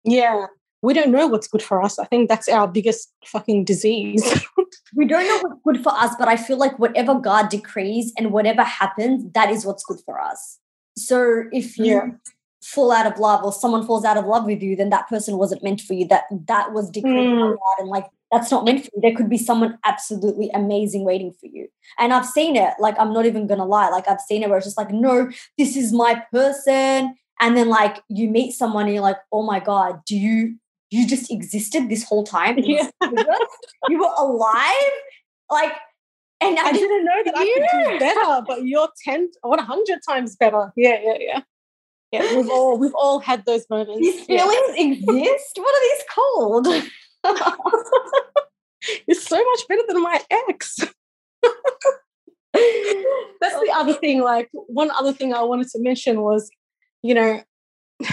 Yeah 0.06 0.48
we 0.82 0.94
don't 0.94 1.12
know 1.12 1.28
what's 1.28 1.48
good 1.48 1.62
for 1.62 1.82
us. 1.82 2.00
I 2.00 2.06
think 2.06 2.30
that's 2.30 2.48
our 2.48 2.68
biggest 2.68 3.12
fucking 3.26 3.66
disease. 3.66 4.24
we 4.96 5.06
don't 5.06 5.28
know 5.28 5.40
what's 5.50 5.62
good 5.66 5.84
for 5.84 5.92
us, 5.94 6.16
but 6.18 6.28
I 6.28 6.38
feel 6.38 6.58
like 6.58 6.80
whatever 6.80 7.16
God 7.16 7.50
decrees 7.50 8.14
and 8.18 8.32
whatever 8.32 8.64
happens, 8.64 9.26
that 9.34 9.50
is 9.50 9.66
what's 9.66 9.84
good 9.84 10.00
for 10.06 10.20
us. 10.20 10.60
So 10.98 11.44
if 11.52 11.78
you 11.78 11.86
Yeah. 11.86 12.08
fall 12.64 12.92
out 12.92 13.08
of 13.12 13.18
love 13.20 13.44
or 13.44 13.54
someone 13.54 13.86
falls 13.86 14.04
out 14.06 14.18
of 14.18 14.26
love 14.26 14.46
with 14.46 14.62
you, 14.62 14.76
then 14.76 14.90
that 14.90 15.08
person 15.08 15.38
wasn't 15.38 15.64
meant 15.64 15.82
for 15.82 15.94
you. 15.94 16.06
That 16.08 16.26
that 16.48 16.74
was 16.74 16.90
decreed 16.90 17.14
by 17.16 17.22
Mm. 17.22 17.52
God, 17.56 17.80
and 17.80 17.90
like 17.90 18.06
that's 18.32 18.52
not 18.52 18.64
meant 18.66 18.82
for 18.84 18.90
you. 18.94 19.02
There 19.02 19.16
could 19.16 19.30
be 19.30 19.38
someone 19.38 19.78
absolutely 19.86 20.50
amazing 20.54 21.04
waiting 21.04 21.34
for 21.34 21.48
you. 21.48 21.68
And 21.98 22.14
I've 22.14 22.26
seen 22.28 22.56
it. 22.56 22.74
Like 22.80 22.96
I'm 23.00 23.14
not 23.14 23.26
even 23.26 23.48
gonna 23.48 23.66
lie. 23.66 23.90
Like 23.90 24.08
I've 24.08 24.22
seen 24.22 24.44
it 24.44 24.50
where 24.50 24.58
it's 24.58 24.68
just 24.68 24.78
like, 24.78 24.92
no, 24.92 25.30
this 25.58 25.76
is 25.76 25.92
my 25.92 26.24
person. 26.32 27.16
And 27.42 27.56
then 27.58 27.70
like 27.70 28.04
you 28.10 28.30
meet 28.30 28.52
someone 28.52 28.86
and 28.86 28.94
you're 28.94 29.02
like, 29.04 29.18
oh 29.32 29.42
my 29.44 29.60
God, 29.60 30.02
do 30.06 30.18
you 30.18 30.56
you 30.92 31.08
just 31.08 31.32
existed 31.32 31.90
this 31.90 32.04
whole 32.04 32.24
time? 32.24 32.58
in 32.58 32.66
Yeah. 32.66 32.90
you 33.90 34.00
were 34.00 34.14
alive? 34.18 34.92
Like 35.52 35.74
and 36.42 36.58
I, 36.58 36.68
I 36.70 36.72
didn't 36.72 37.04
know 37.06 37.22
that 37.26 37.34
I 37.38 37.44
could 37.46 37.94
do 37.94 38.00
better, 38.00 38.42
but 38.48 38.64
you're 38.66 38.88
ten 39.04 39.30
or 39.44 39.58
a 39.58 39.62
hundred 39.62 40.00
times 40.08 40.36
better. 40.36 40.72
Yeah, 40.76 40.98
yeah, 41.04 41.18
yeah. 41.20 41.42
Yeah, 42.12 42.36
we've 42.38 42.50
all 42.50 42.78
we've 42.78 42.96
all 42.96 43.20
had 43.20 43.46
those 43.46 43.66
moments. 43.70 44.00
these 44.00 44.26
Yeah. 44.30 44.48
feelings 44.48 44.98
exist. 45.00 45.58
What 45.58 45.76
are 45.76 45.82
these 45.82 46.04
called? 46.16 46.68
It's 49.08 49.28
so 49.28 49.36
much 49.36 49.68
better 49.68 49.82
than 49.88 50.02
my 50.02 50.22
ex. 50.32 50.78
That's 52.54 53.56
the 53.60 53.72
other 53.76 53.94
thing. 54.02 54.22
Like 54.22 54.50
one 54.54 54.90
other 54.92 55.12
thing 55.14 55.34
I 55.34 55.42
wanted 55.44 55.68
to 55.70 55.80
mention 55.82 56.22
was, 56.22 56.50
you 57.04 57.14
know, 57.14 57.44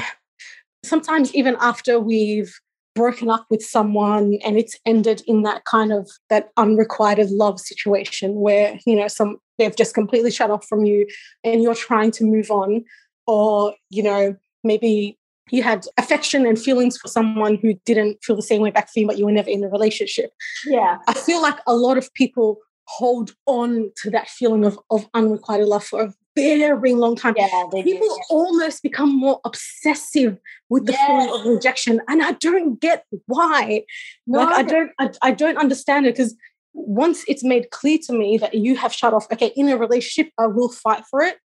sometimes 0.84 1.34
even 1.34 1.56
after 1.60 1.98
we've 2.00 2.52
broken 2.96 3.30
up 3.30 3.46
with 3.50 3.62
someone 3.62 4.38
and 4.44 4.58
it's 4.58 4.76
ended 4.86 5.22
in 5.26 5.42
that 5.42 5.64
kind 5.66 5.92
of 5.92 6.10
that 6.30 6.48
unrequited 6.56 7.30
love 7.30 7.60
situation 7.60 8.34
where 8.40 8.76
you 8.86 8.96
know 8.96 9.06
some 9.06 9.36
they've 9.58 9.76
just 9.76 9.94
completely 9.94 10.30
shut 10.30 10.50
off 10.50 10.66
from 10.66 10.84
you 10.84 11.06
and 11.44 11.62
you're 11.62 11.74
trying 11.74 12.10
to 12.10 12.24
move 12.24 12.50
on 12.50 12.82
or 13.26 13.74
you 13.90 14.02
know 14.02 14.34
maybe 14.64 15.16
you 15.50 15.62
had 15.62 15.86
affection 15.96 16.44
and 16.44 16.58
feelings 16.58 16.96
for 16.96 17.06
someone 17.06 17.56
who 17.56 17.74
didn't 17.84 18.18
feel 18.24 18.34
the 18.34 18.42
same 18.42 18.62
way 18.62 18.70
back 18.70 18.90
for 18.90 18.98
you 18.98 19.06
but 19.06 19.18
you 19.18 19.26
were 19.26 19.32
never 19.32 19.50
in 19.50 19.62
a 19.62 19.68
relationship 19.68 20.30
yeah. 20.66 20.98
I 21.06 21.12
feel 21.12 21.40
like 21.40 21.58
a 21.66 21.76
lot 21.76 21.98
of 21.98 22.12
people 22.14 22.58
hold 22.88 23.34
on 23.46 23.90
to 24.02 24.10
that 24.10 24.28
feeling 24.28 24.64
of, 24.64 24.78
of 24.90 25.06
unrequited 25.14 25.66
love 25.66 25.84
for 25.84 26.02
a 26.02 26.14
very 26.36 26.94
long 26.94 27.16
time. 27.16 27.34
Yeah, 27.36 27.48
they 27.72 27.82
do. 27.82 27.92
People 27.92 28.16
almost 28.30 28.82
become 28.82 29.16
more 29.16 29.40
obsessive 29.44 30.38
with 30.68 30.86
the 30.86 30.92
feeling 30.92 31.30
of 31.30 31.46
rejection, 31.46 32.00
and 32.08 32.22
I 32.22 32.32
don't 32.32 32.80
get 32.80 33.04
why. 33.26 33.84
Like 34.26 34.48
I 34.48 34.62
don't, 34.62 34.90
I, 34.98 35.10
I 35.22 35.30
don't 35.32 35.58
understand 35.58 36.06
it 36.06 36.14
because 36.16 36.36
once 36.72 37.24
it's 37.26 37.42
made 37.42 37.70
clear 37.70 37.98
to 38.06 38.12
me 38.12 38.38
that 38.38 38.54
you 38.54 38.76
have 38.76 38.92
shut 38.92 39.14
off, 39.14 39.26
okay, 39.32 39.52
in 39.56 39.68
a 39.68 39.76
relationship, 39.76 40.32
I 40.38 40.46
will 40.46 40.68
fight 40.68 41.04
for 41.10 41.22
it, 41.22 41.38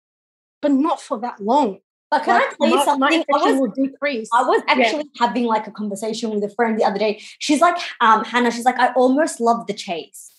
but 0.61 0.71
not 0.71 1.01
for 1.01 1.19
that 1.21 1.39
long. 1.39 1.79
But 2.11 2.23
can 2.25 2.33
Like, 2.33 2.43
I 2.43 2.55
tell 2.59 2.69
you 2.69 2.83
something? 2.83 3.23
I 3.31 3.37
was. 3.37 3.69
I 4.33 4.43
was 4.43 4.61
Yeah. 4.67 4.73
actually 4.83 5.09
having 5.17 5.45
like 5.45 5.65
a 5.67 5.71
conversation 5.71 6.29
with 6.31 6.43
a 6.43 6.49
friend 6.49 6.77
the 6.77 6.83
other 6.83 6.99
day. 6.99 7.21
She's 7.39 7.61
like, 7.61 7.77
um, 8.01 8.25
Hannah, 8.25 8.51
she's 8.51 8.65
like, 8.65 8.77
I 8.77 8.91
almost 8.93 9.39
love 9.39 9.65
the 9.67 9.73
chase. 9.73 10.29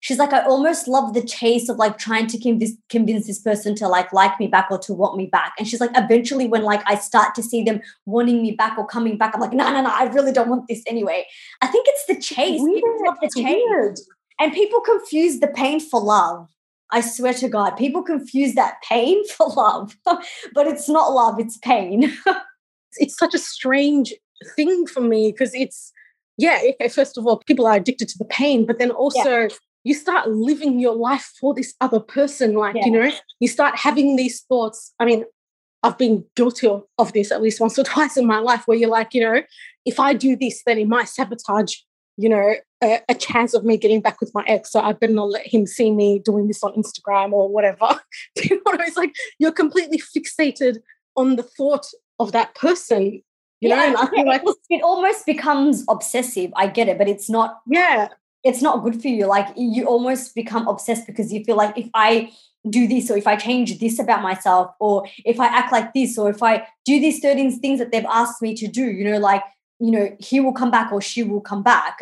She's 0.00 0.18
like, 0.18 0.32
I 0.32 0.44
almost 0.44 0.86
love 0.86 1.12
the 1.12 1.22
chase 1.22 1.68
of 1.68 1.76
like 1.76 1.98
trying 1.98 2.28
to 2.28 2.38
convince 2.38 2.72
convince 2.88 3.26
this 3.26 3.40
person 3.40 3.74
to 3.76 3.88
like 3.88 4.12
like 4.12 4.38
me 4.38 4.46
back 4.46 4.68
or 4.70 4.78
to 4.78 4.94
want 4.94 5.16
me 5.16 5.26
back. 5.26 5.54
And 5.58 5.66
she's 5.66 5.80
like, 5.80 5.90
eventually, 5.96 6.46
when 6.46 6.62
like 6.62 6.82
I 6.86 6.94
start 6.94 7.34
to 7.34 7.42
see 7.42 7.62
them 7.64 7.80
wanting 8.06 8.40
me 8.42 8.52
back 8.52 8.78
or 8.78 8.86
coming 8.86 9.18
back, 9.18 9.34
I'm 9.34 9.40
like, 9.40 9.52
no, 9.52 9.70
no, 9.72 9.80
no, 9.82 9.90
I 9.92 10.04
really 10.04 10.32
don't 10.32 10.48
want 10.48 10.68
this 10.68 10.82
anyway. 10.86 11.26
I 11.62 11.66
think 11.66 11.86
it's 11.88 12.06
the 12.06 12.14
chase. 12.20 12.60
People 12.60 12.70
Weird. 12.70 13.06
love 13.06 13.16
the 13.20 13.26
It's 13.26 13.34
chase. 13.34 13.44
weird. 13.68 13.98
And 14.40 14.52
people 14.52 14.80
confuse 14.80 15.40
the 15.40 15.48
pain 15.48 15.80
for 15.80 16.00
love. 16.00 16.48
I 16.90 17.00
swear 17.00 17.34
to 17.34 17.48
God, 17.48 17.72
people 17.72 18.02
confuse 18.02 18.54
that 18.54 18.76
pain 18.88 19.26
for 19.36 19.48
love, 19.48 19.96
but 20.04 20.66
it's 20.66 20.88
not 20.88 21.12
love, 21.12 21.40
it's 21.40 21.56
pain. 21.58 22.16
it's 22.98 23.16
such 23.18 23.34
a 23.34 23.38
strange 23.38 24.14
thing 24.54 24.86
for 24.86 25.00
me 25.00 25.32
because 25.32 25.52
it's 25.54 25.92
yeah 26.36 26.60
first 26.92 27.18
of 27.18 27.26
all 27.26 27.38
people 27.38 27.66
are 27.66 27.74
addicted 27.74 28.06
to 28.08 28.16
the 28.18 28.24
pain 28.24 28.64
but 28.64 28.78
then 28.78 28.90
also 28.92 29.48
you 29.84 29.94
start 29.94 30.28
living 30.28 30.78
your 30.80 30.94
life 30.94 31.32
for 31.40 31.54
this 31.54 31.74
other 31.80 32.00
person 32.00 32.54
like 32.54 32.76
you 32.76 32.90
know 32.90 33.10
you 33.40 33.48
start 33.48 33.76
having 33.76 34.16
these 34.16 34.42
thoughts. 34.42 34.94
I 34.98 35.04
mean 35.04 35.24
i've 35.82 35.96
been 35.96 36.24
guilty 36.34 36.66
of, 36.66 37.12
this 37.12 37.30
at 37.30 37.40
least 37.40 37.60
once 37.60 37.78
or 37.78 37.84
twice 37.92 38.16
in 38.16 38.26
my 38.26 38.38
life 38.38 38.64
where 38.66 38.76
you're 38.76 38.90
like 38.90 39.14
you 39.14 39.20
know 39.20 39.40
if 39.84 40.00
i 40.00 40.12
do 40.12 40.36
this 40.36 40.62
then 40.66 40.76
it 40.76 40.88
might 40.88 41.08
sabotage 41.08 41.76
you 42.16 42.28
know 42.28 42.54
a, 42.82 43.00
a 43.08 43.14
chance 43.14 43.54
of 43.54 43.64
me 43.64 43.76
getting 43.76 44.00
back 44.00 44.20
with 44.20 44.32
my 44.34 44.44
ex. 44.46 44.70
So 44.70 44.80
i 44.80 44.92
better 44.92 45.12
not 45.12 45.30
let 45.30 45.46
him 45.46 45.66
see 45.66 45.90
me 45.90 46.18
doing 46.18 46.48
this 46.48 46.62
on 46.62 46.74
instagram 46.74 47.32
or 47.32 47.48
whatever. 47.48 47.88
You 48.36 48.56
know 48.56 48.60
what 48.64 48.74
I 48.74 48.78
mean? 48.78 48.88
it's 48.88 48.96
like 48.96 49.14
you're 49.38 49.52
completely 49.52 49.98
fixated 49.98 50.78
on 51.16 51.36
the 51.36 51.42
thought 51.42 51.86
of 52.20 52.32
that 52.32 52.54
person 52.54 53.22
you 53.60 53.68
know 53.68 53.76
and 53.76 53.96
i 53.96 54.06
feel 54.06 54.26
like 54.26 54.42
it 54.70 54.82
almost 54.82 55.26
becomes 55.26 55.84
obsessive. 55.88 56.52
I 56.56 56.66
get 56.66 56.88
it, 56.88 56.98
but 56.98 57.08
it's 57.08 57.30
not 57.30 57.60
yeah 57.66 58.08
it's 58.44 58.62
not 58.62 58.82
good 58.82 59.00
for 59.00 59.08
you. 59.08 59.26
Like 59.26 59.48
you 59.56 59.84
almost 59.86 60.34
become 60.34 60.68
obsessed 60.68 61.06
because 61.06 61.32
you 61.32 61.44
feel 61.44 61.56
like 61.56 61.76
if 61.76 61.88
I 61.94 62.32
do 62.68 62.86
this 62.86 63.10
or 63.10 63.16
if 63.16 63.26
I 63.26 63.36
change 63.36 63.78
this 63.78 63.98
about 63.98 64.22
myself 64.22 64.70
or 64.80 65.06
if 65.24 65.40
I 65.40 65.46
act 65.46 65.72
like 65.72 65.92
this 65.94 66.18
or 66.18 66.30
if 66.30 66.42
I 66.42 66.66
do 66.84 67.00
these 67.00 67.20
certain 67.20 67.50
things 67.58 67.78
that 67.78 67.92
they've 67.92 68.04
asked 68.06 68.42
me 68.42 68.54
to 68.56 68.68
do, 68.68 68.84
you 68.84 69.04
know, 69.04 69.18
like, 69.18 69.42
you 69.80 69.90
know, 69.90 70.16
he 70.18 70.40
will 70.40 70.52
come 70.52 70.70
back 70.70 70.92
or 70.92 71.00
she 71.00 71.22
will 71.22 71.40
come 71.40 71.62
back. 71.62 71.98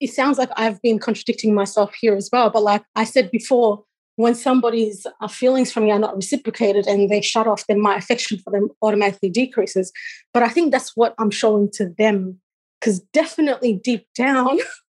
it 0.00 0.10
sounds 0.10 0.38
like 0.38 0.50
I've 0.56 0.82
been 0.82 0.98
contradicting 0.98 1.54
myself 1.54 1.94
here 1.94 2.14
as 2.14 2.28
well. 2.32 2.50
But 2.50 2.62
like 2.62 2.82
I 2.94 3.04
said 3.04 3.30
before, 3.30 3.84
when 4.16 4.34
somebody's 4.34 5.06
uh, 5.20 5.28
feelings 5.28 5.72
for 5.72 5.80
me 5.80 5.90
are 5.90 5.98
not 5.98 6.14
reciprocated 6.14 6.86
and 6.86 7.08
they 7.08 7.20
shut 7.20 7.46
off, 7.46 7.66
then 7.66 7.80
my 7.80 7.96
affection 7.96 8.38
for 8.38 8.50
them 8.50 8.68
automatically 8.82 9.30
decreases. 9.30 9.92
But 10.32 10.42
I 10.42 10.48
think 10.48 10.72
that's 10.72 10.96
what 10.96 11.14
I'm 11.18 11.30
showing 11.30 11.70
to 11.74 11.92
them. 11.98 12.40
Because 12.80 13.00
definitely 13.00 13.72
deep 13.72 14.06
down, 14.14 14.58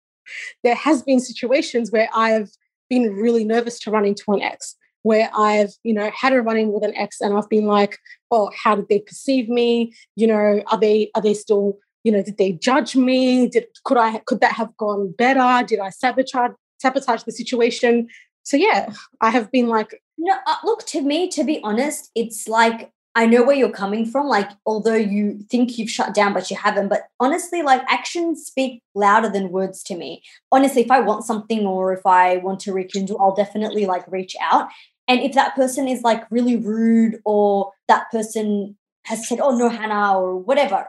there 0.64 0.76
has 0.76 1.02
been 1.04 1.20
situations 1.20 1.92
where 1.92 2.10
I've 2.14 2.50
been 2.90 3.14
really 3.14 3.46
nervous 3.46 3.80
to 3.80 3.92
run 3.92 4.06
into 4.06 4.24
an 4.28 4.42
ex, 4.42 4.76
where 5.04 5.30
I've, 5.36 5.74
you 5.84 5.94
know, 5.94 6.12
had 6.16 6.34
a 6.34 6.42
run 6.42 6.58
in 6.58 6.72
with 6.72 6.84
an 6.84 6.96
ex 6.96 7.22
and 7.22 7.36
I've 7.36 7.50
been 7.50 7.66
like, 7.66 7.98
oh, 8.30 8.52
how 8.56 8.76
did 8.76 8.90
they 8.90 9.00
perceive 9.00 9.50
me? 9.50 9.94
You 10.16 10.28
know, 10.28 10.64
are 10.68 10.80
they 10.80 11.10
are 11.16 11.22
they 11.22 11.34
still 11.34 11.78
you 12.04 12.12
know, 12.12 12.24
did 12.24 12.38
they 12.38 12.54
judge 12.54 12.96
me? 12.96 13.48
Did 13.48 13.68
could 13.84 13.98
I 13.98 14.20
could 14.26 14.42
that 14.42 14.54
have 14.54 14.76
gone 14.78 15.14
better? 15.18 15.66
Did 15.66 15.80
I 15.80 15.90
sabotage 15.90 16.52
sabotage 16.80 17.24
the 17.24 17.32
situation? 17.32 18.08
So 18.44 18.58
yeah, 18.58 18.92
I 19.22 19.30
have 19.30 19.52
been 19.52 19.68
like, 19.68 20.02
No, 20.18 20.36
uh, 20.48 20.56
look, 20.64 20.86
to 20.88 21.02
me, 21.02 21.30
to 21.30 21.44
be 21.44 21.62
honest, 21.64 22.10
it's 22.16 22.48
like 22.48 22.92
I 23.14 23.26
know 23.26 23.44
where 23.44 23.56
you're 23.56 23.70
coming 23.70 24.06
from. 24.06 24.28
Like, 24.28 24.50
although 24.66 24.96
you 24.96 25.40
think 25.50 25.78
you've 25.78 25.90
shut 25.90 26.14
down, 26.14 26.34
but 26.34 26.50
you 26.50 26.58
haven't. 26.58 26.88
But 26.88 27.08
honestly, 27.20 27.62
like 27.62 27.82
actions 27.90 28.46
speak 28.46 28.82
louder 28.96 29.30
than 29.30 29.52
words 29.52 29.84
to 29.84 29.96
me. 29.96 30.24
Honestly, 30.52 30.82
if 30.82 30.92
I 30.92 31.02
want 31.02 31.26
something 31.26 31.66
or 31.66 31.94
if 31.94 32.06
I 32.06 32.38
want 32.38 32.62
to 32.62 32.74
rekindle, 32.74 33.20
I'll 33.20 33.36
definitely 33.36 33.86
like 33.86 34.10
reach 34.10 34.36
out. 34.42 34.70
And 35.08 35.20
if 35.20 35.34
that 35.34 35.56
person 35.56 35.88
is 35.88 36.04
like 36.04 36.24
really 36.32 36.56
rude 36.56 37.20
or 37.26 37.74
that 37.90 38.10
person 38.12 38.78
has 39.06 39.28
said, 39.28 39.40
oh 39.42 39.58
no, 39.58 39.68
Hannah, 39.68 40.18
or 40.18 40.38
whatever, 40.38 40.88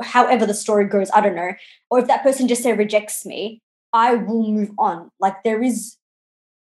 however 0.00 0.46
the 0.46 0.54
story 0.54 0.84
goes, 0.84 1.10
I 1.12 1.22
don't 1.22 1.34
know. 1.34 1.52
Or 1.90 1.98
if 1.98 2.06
that 2.06 2.22
person 2.22 2.46
just 2.46 2.62
say 2.62 2.72
rejects 2.72 3.26
me, 3.26 3.62
I 3.92 4.14
will 4.14 4.46
move 4.46 4.70
on. 4.78 5.10
Like 5.18 5.42
there 5.42 5.62
is 5.62 5.96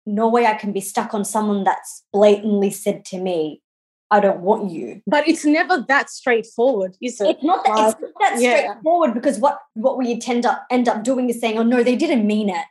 no 0.07 0.29
way 0.29 0.47
I 0.47 0.55
can 0.55 0.73
be 0.73 0.81
stuck 0.81 1.13
on 1.13 1.25
someone 1.25 1.65
that's 1.65 2.05
blatantly 2.15 2.71
said 2.71 3.05
to 3.07 3.19
me, 3.19 3.61
I 4.11 4.21
don't 4.21 4.41
want 4.41 4.71
you. 4.71 5.03
but 5.07 5.29
it's 5.29 5.45
never 5.45 5.85
that 5.89 6.09
straightforward, 6.11 6.97
is 7.03 7.21
it? 7.21 7.29
It's 7.29 7.45
not 7.45 7.65
that, 7.65 7.75
Like, 7.75 7.95
it's 7.95 8.01
not 8.01 8.13
that 8.21 8.41
yeah. 8.41 8.59
straightforward 8.59 9.15
because 9.15 9.39
what, 9.39 9.61
what 9.75 9.99
we 9.99 10.19
tend 10.19 10.47
up 10.47 10.65
end 10.71 10.89
up 10.89 11.05
doing 11.05 11.29
is 11.29 11.41
saying, 11.41 11.59
oh 11.59 11.63
no, 11.63 11.83
they 11.83 11.97
didn't 11.97 12.27
mean 12.27 12.49
it. 12.49 12.65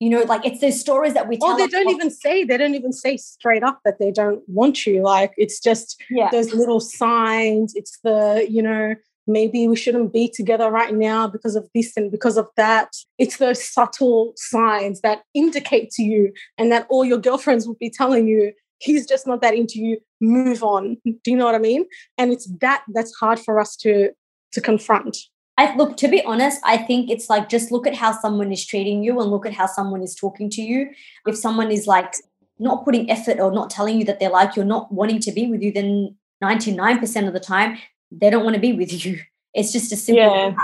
You 0.00 0.10
know, 0.10 0.22
like 0.22 0.44
it's 0.44 0.60
those 0.60 0.78
stories 0.78 1.14
that 1.14 1.28
we 1.28 1.38
tell. 1.38 1.52
Or 1.52 1.56
they 1.56 1.66
don't 1.66 1.88
even 1.88 2.10
say 2.10 2.44
they 2.44 2.56
don't 2.56 2.74
even 2.74 2.92
say 2.92 3.16
straight 3.16 3.62
up 3.62 3.80
that 3.84 3.98
they 3.98 4.10
don't 4.10 4.42
want 4.48 4.86
you. 4.86 5.02
Like 5.02 5.32
it's 5.36 5.60
just 5.60 6.02
yeah. 6.10 6.28
those 6.30 6.52
little 6.52 6.80
signs. 6.80 7.74
It's 7.74 7.98
the 8.02 8.46
you 8.48 8.60
know 8.60 8.96
maybe 9.26 9.66
we 9.68 9.76
shouldn't 9.76 10.12
be 10.12 10.28
together 10.28 10.70
right 10.70 10.94
now 10.94 11.26
because 11.26 11.56
of 11.56 11.68
this 11.74 11.96
and 11.96 12.10
because 12.10 12.36
of 12.36 12.48
that. 12.56 12.92
It's 13.18 13.38
those 13.38 13.64
subtle 13.64 14.34
signs 14.36 15.00
that 15.00 15.22
indicate 15.32 15.90
to 15.92 16.02
you 16.02 16.32
and 16.58 16.70
that 16.72 16.86
all 16.90 17.04
your 17.04 17.18
girlfriends 17.18 17.66
will 17.66 17.76
be 17.80 17.88
telling 17.88 18.26
you 18.28 18.52
he's 18.78 19.06
just 19.06 19.26
not 19.26 19.40
that 19.40 19.54
into 19.54 19.78
you. 19.78 19.98
Move 20.20 20.62
on. 20.62 20.96
Do 21.04 21.30
you 21.30 21.36
know 21.36 21.44
what 21.44 21.54
I 21.54 21.58
mean? 21.58 21.86
And 22.18 22.32
it's 22.32 22.46
that 22.60 22.84
that's 22.92 23.14
hard 23.14 23.38
for 23.38 23.60
us 23.60 23.76
to 23.76 24.10
to 24.52 24.60
confront. 24.60 25.16
I 25.56 25.74
look 25.76 25.96
to 25.98 26.08
be 26.08 26.22
honest, 26.24 26.60
I 26.64 26.76
think 26.76 27.10
it's 27.10 27.30
like 27.30 27.48
just 27.48 27.70
look 27.70 27.86
at 27.86 27.94
how 27.94 28.12
someone 28.12 28.52
is 28.52 28.66
treating 28.66 29.02
you 29.04 29.20
and 29.20 29.30
look 29.30 29.46
at 29.46 29.52
how 29.52 29.66
someone 29.66 30.02
is 30.02 30.14
talking 30.14 30.50
to 30.50 30.62
you. 30.62 30.90
If 31.26 31.36
someone 31.36 31.70
is 31.70 31.86
like 31.86 32.14
not 32.58 32.84
putting 32.84 33.10
effort 33.10 33.38
or 33.40 33.52
not 33.52 33.70
telling 33.70 33.98
you 33.98 34.04
that 34.04 34.20
they're 34.20 34.30
like 34.30 34.56
you 34.56 34.62
or 34.62 34.66
not 34.66 34.92
wanting 34.92 35.20
to 35.20 35.32
be 35.32 35.46
with 35.46 35.62
you, 35.62 35.72
then 35.72 36.16
99% 36.42 37.26
of 37.26 37.32
the 37.32 37.40
time 37.40 37.78
they 38.10 38.30
don't 38.30 38.44
want 38.44 38.54
to 38.54 38.60
be 38.60 38.72
with 38.72 39.04
you. 39.04 39.20
It's 39.54 39.70
just 39.72 39.92
a 39.92 39.96
simple 39.96 40.24
Yeah. 40.24 40.54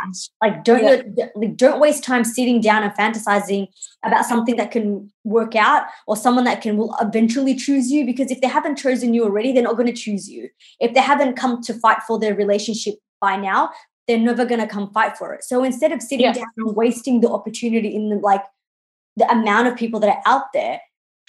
like 0.43 0.65
don't 0.65 0.83
Yeah. 1.17 1.27
like, 1.37 1.57
don't 1.57 1.81
waste 1.81 2.03
time 2.03 2.25
sitting 2.25 2.61
down 2.61 2.83
and 2.83 2.93
fantasizing 2.95 3.69
about 4.05 4.25
something 4.27 4.57
that 4.57 4.71
can 4.73 5.11
work 5.25 5.55
out 5.55 5.85
or 6.09 6.17
someone 6.17 6.45
that 6.45 6.61
can 6.61 6.77
will 6.77 6.97
eventually 7.01 7.55
choose 7.55 7.91
you 7.93 8.05
because 8.05 8.31
if 8.31 8.41
they 8.41 8.49
haven't 8.49 8.77
chosen 8.77 9.15
you 9.15 9.23
already 9.25 9.53
they're 9.53 9.63
not 9.63 9.77
going 9.77 9.87
to 9.87 9.93
choose 9.93 10.29
you 10.29 10.49
if 10.81 10.93
they 10.95 11.01
haven't 11.01 11.35
come 11.37 11.61
to 11.63 11.75
fight 11.75 12.03
for 12.07 12.19
their 12.19 12.35
relationship 12.35 12.95
by 13.21 13.37
now 13.37 13.71
they're 14.09 14.19
never 14.19 14.45
going 14.45 14.61
to 14.61 14.67
come 14.67 14.91
fight 14.93 15.17
for 15.17 15.33
it 15.35 15.45
so 15.45 15.63
instead 15.63 15.93
of 15.93 16.03
sitting 16.03 16.27
Yeah. 16.27 16.33
down 16.33 16.47
and 16.57 16.75
wasting 16.75 17.21
the 17.21 17.31
opportunity 17.31 17.95
in 17.95 18.09
the 18.09 18.17
like 18.17 18.43
the 19.17 19.31
amount 19.31 19.69
of 19.69 19.77
people 19.77 20.01
that 20.01 20.09
are 20.17 20.23
out 20.27 20.53
there 20.53 20.81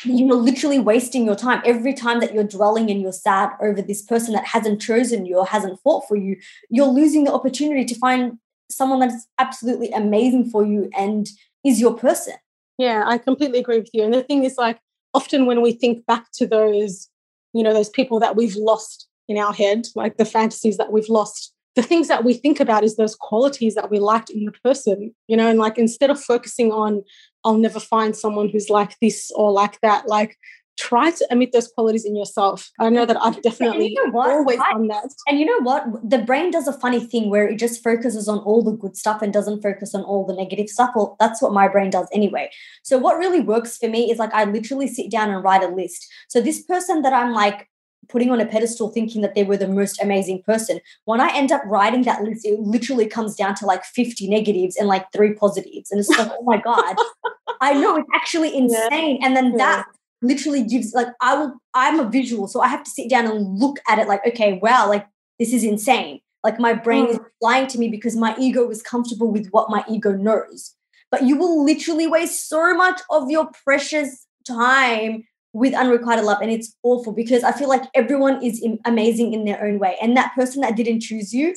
you're 0.03 0.35
literally 0.35 0.79
wasting 0.79 1.25
your 1.25 1.35
time 1.35 1.61
every 1.65 1.93
time 1.93 2.19
that 2.19 2.33
you're 2.33 2.43
dwelling 2.43 2.89
and 2.89 3.01
you're 3.01 3.11
sad 3.11 3.49
over 3.61 3.81
this 3.81 4.01
person 4.01 4.33
that 4.33 4.45
hasn't 4.45 4.81
chosen 4.81 5.25
you 5.25 5.37
or 5.37 5.45
hasn't 5.45 5.79
fought 5.81 6.07
for 6.07 6.15
you 6.15 6.35
you're 6.69 6.87
losing 6.87 7.23
the 7.23 7.33
opportunity 7.33 7.85
to 7.85 7.95
find 7.95 8.37
someone 8.69 8.99
that's 8.99 9.27
absolutely 9.37 9.91
amazing 9.91 10.49
for 10.49 10.65
you 10.65 10.89
and 10.97 11.27
is 11.63 11.79
your 11.79 11.95
person 11.95 12.33
Yeah, 12.81 13.03
I 13.05 13.19
completely 13.19 13.59
agree 13.59 13.77
with 13.77 13.91
you. 13.93 14.03
And 14.03 14.11
the 14.11 14.23
thing 14.23 14.43
is, 14.43 14.57
like, 14.57 14.79
often 15.13 15.45
when 15.45 15.61
we 15.61 15.71
think 15.71 16.03
back 16.07 16.31
to 16.33 16.47
those, 16.47 17.09
you 17.53 17.61
know, 17.61 17.73
those 17.73 17.89
people 17.89 18.19
that 18.21 18.35
we've 18.35 18.55
lost 18.55 19.07
in 19.27 19.37
our 19.37 19.53
head, 19.53 19.85
like 19.93 20.17
the 20.17 20.25
fantasies 20.25 20.77
that 20.77 20.91
we've 20.91 21.07
lost, 21.07 21.53
the 21.75 21.81
things 21.83 22.07
that 22.09 22.23
we 22.23 22.33
think 22.33 22.59
about 22.59 22.83
is 22.83 22.95
those 22.97 23.15
qualities 23.15 23.75
that 23.75 23.89
we 23.89 23.99
liked 23.99 24.29
in 24.29 24.45
the 24.45 24.51
person, 24.63 25.13
you 25.27 25.37
know, 25.37 25.47
and 25.47 25.59
like 25.59 25.77
instead 25.77 26.09
of 26.09 26.21
focusing 26.21 26.71
on, 26.71 27.03
I'll 27.43 27.57
never 27.57 27.79
find 27.79 28.15
someone 28.15 28.49
who's 28.49 28.69
like 28.69 28.95
this 29.01 29.31
or 29.35 29.51
like 29.51 29.79
that, 29.81 30.07
like, 30.07 30.37
try 30.77 31.11
to 31.11 31.27
emit 31.29 31.51
those 31.51 31.67
qualities 31.67 32.05
in 32.05 32.15
yourself. 32.15 32.71
I 32.79 32.89
know 32.89 33.05
that 33.05 33.21
I've 33.21 33.41
definitely 33.41 33.93
know 33.93 34.19
always 34.19 34.59
I- 34.59 34.71
done 34.71 34.87
that. 34.87 35.05
and 35.27 35.39
you 35.39 35.45
know 35.45 35.59
what? 35.61 35.85
The 36.09 36.19
brain 36.19 36.49
does 36.49 36.67
a 36.67 36.73
funny 36.73 36.99
thing 36.99 37.29
where 37.29 37.47
it 37.47 37.57
just 37.59 37.83
focuses 37.83 38.27
on 38.27 38.39
all 38.39 38.63
the 38.63 38.71
good 38.71 38.97
stuff 38.97 39.21
and 39.21 39.31
doesn't 39.31 39.61
focus 39.61 39.93
on 39.93 40.01
all 40.03 40.25
the 40.25 40.33
negative 40.33 40.69
stuff. 40.69 40.91
Well 40.95 41.15
that's 41.19 41.41
what 41.41 41.53
my 41.53 41.67
brain 41.67 41.89
does 41.91 42.07
anyway. 42.13 42.49
So 42.83 42.97
what 42.97 43.17
really 43.17 43.41
works 43.41 43.77
for 43.77 43.89
me 43.89 44.11
is 44.11 44.17
like 44.17 44.33
i 44.33 44.43
literally 44.45 44.87
sit 44.87 45.11
down 45.11 45.29
and 45.29 45.43
write 45.43 45.63
a 45.63 45.67
list. 45.67 46.07
So 46.29 46.41
this 46.41 46.63
person 46.63 47.01
that 47.03 47.13
i'm 47.13 47.31
like 47.33 47.67
putting 48.09 48.31
on 48.31 48.41
a 48.41 48.45
pedestal 48.45 48.89
thinking 48.89 49.21
that 49.21 49.35
they 49.35 49.43
were 49.43 49.57
the 49.57 49.67
most 49.67 50.01
amazing 50.01 50.41
person. 50.43 50.79
When 51.05 51.21
i 51.21 51.35
end 51.35 51.51
up 51.51 51.61
writing 51.65 52.03
that 52.03 52.23
list 52.23 52.45
it 52.45 52.59
literally 52.59 53.07
comes 53.07 53.35
down 53.35 53.55
to 53.55 53.65
like 53.65 53.83
50 53.83 54.27
negatives 54.29 54.75
and 54.75 54.87
like 54.87 55.05
three 55.13 55.33
positives. 55.33 55.91
And 55.91 55.99
it's 55.99 56.09
like 56.09 56.29
oh 56.31 56.43
my 56.43 56.57
god. 56.57 56.95
I 57.61 57.73
know 57.73 57.95
it's 57.97 58.09
actually 58.15 58.55
insane. 58.55 59.19
And 59.23 59.35
then 59.35 59.51
Yeah. 59.51 59.57
that 59.57 59.85
literally 60.23 60.63
gives 60.63 60.93
like 60.93 61.07
i 61.19 61.35
will 61.35 61.51
i'm 61.73 61.99
a 61.99 62.07
visual 62.07 62.47
so 62.47 62.61
i 62.61 62.67
have 62.67 62.83
to 62.83 62.91
sit 62.91 63.09
down 63.09 63.25
and 63.25 63.57
look 63.57 63.79
at 63.87 63.97
it 63.97 64.07
like 64.07 64.21
okay 64.23 64.59
wow 64.61 64.87
like 64.87 65.07
this 65.41 65.53
is 65.53 65.63
insane. 65.63 66.19
Like 66.43 66.59
my 66.59 66.73
brain 66.73 67.07
is 67.07 67.17
mm. 67.17 67.25
lying 67.41 67.65
to 67.67 67.79
me 67.79 67.89
because 67.89 68.15
my 68.15 68.35
ego 68.39 68.69
is 68.69 68.83
comfortable 68.83 69.31
with 69.31 69.47
what 69.49 69.71
my 69.71 69.83
ego 69.89 70.11
knows. 70.11 70.75
But 71.09 71.23
you 71.23 71.35
will 71.35 71.65
literally 71.65 72.05
waste 72.05 72.47
so 72.47 72.75
much 72.75 73.01
of 73.09 73.31
your 73.31 73.49
precious 73.63 74.27
time 74.47 75.23
with 75.53 75.73
unrequited 75.73 76.23
love 76.23 76.41
and 76.41 76.51
it's 76.51 76.75
awful 76.83 77.11
because 77.11 77.43
i 77.43 77.51
feel 77.51 77.67
like 77.67 77.83
everyone 77.93 78.41
is 78.43 78.65
amazing 78.85 79.33
in 79.33 79.43
their 79.45 79.63
own 79.63 79.79
way 79.79 79.97
and 80.01 80.15
that 80.15 80.33
person 80.33 80.61
that 80.61 80.75
didn't 80.77 81.01
choose 81.01 81.33
you 81.33 81.53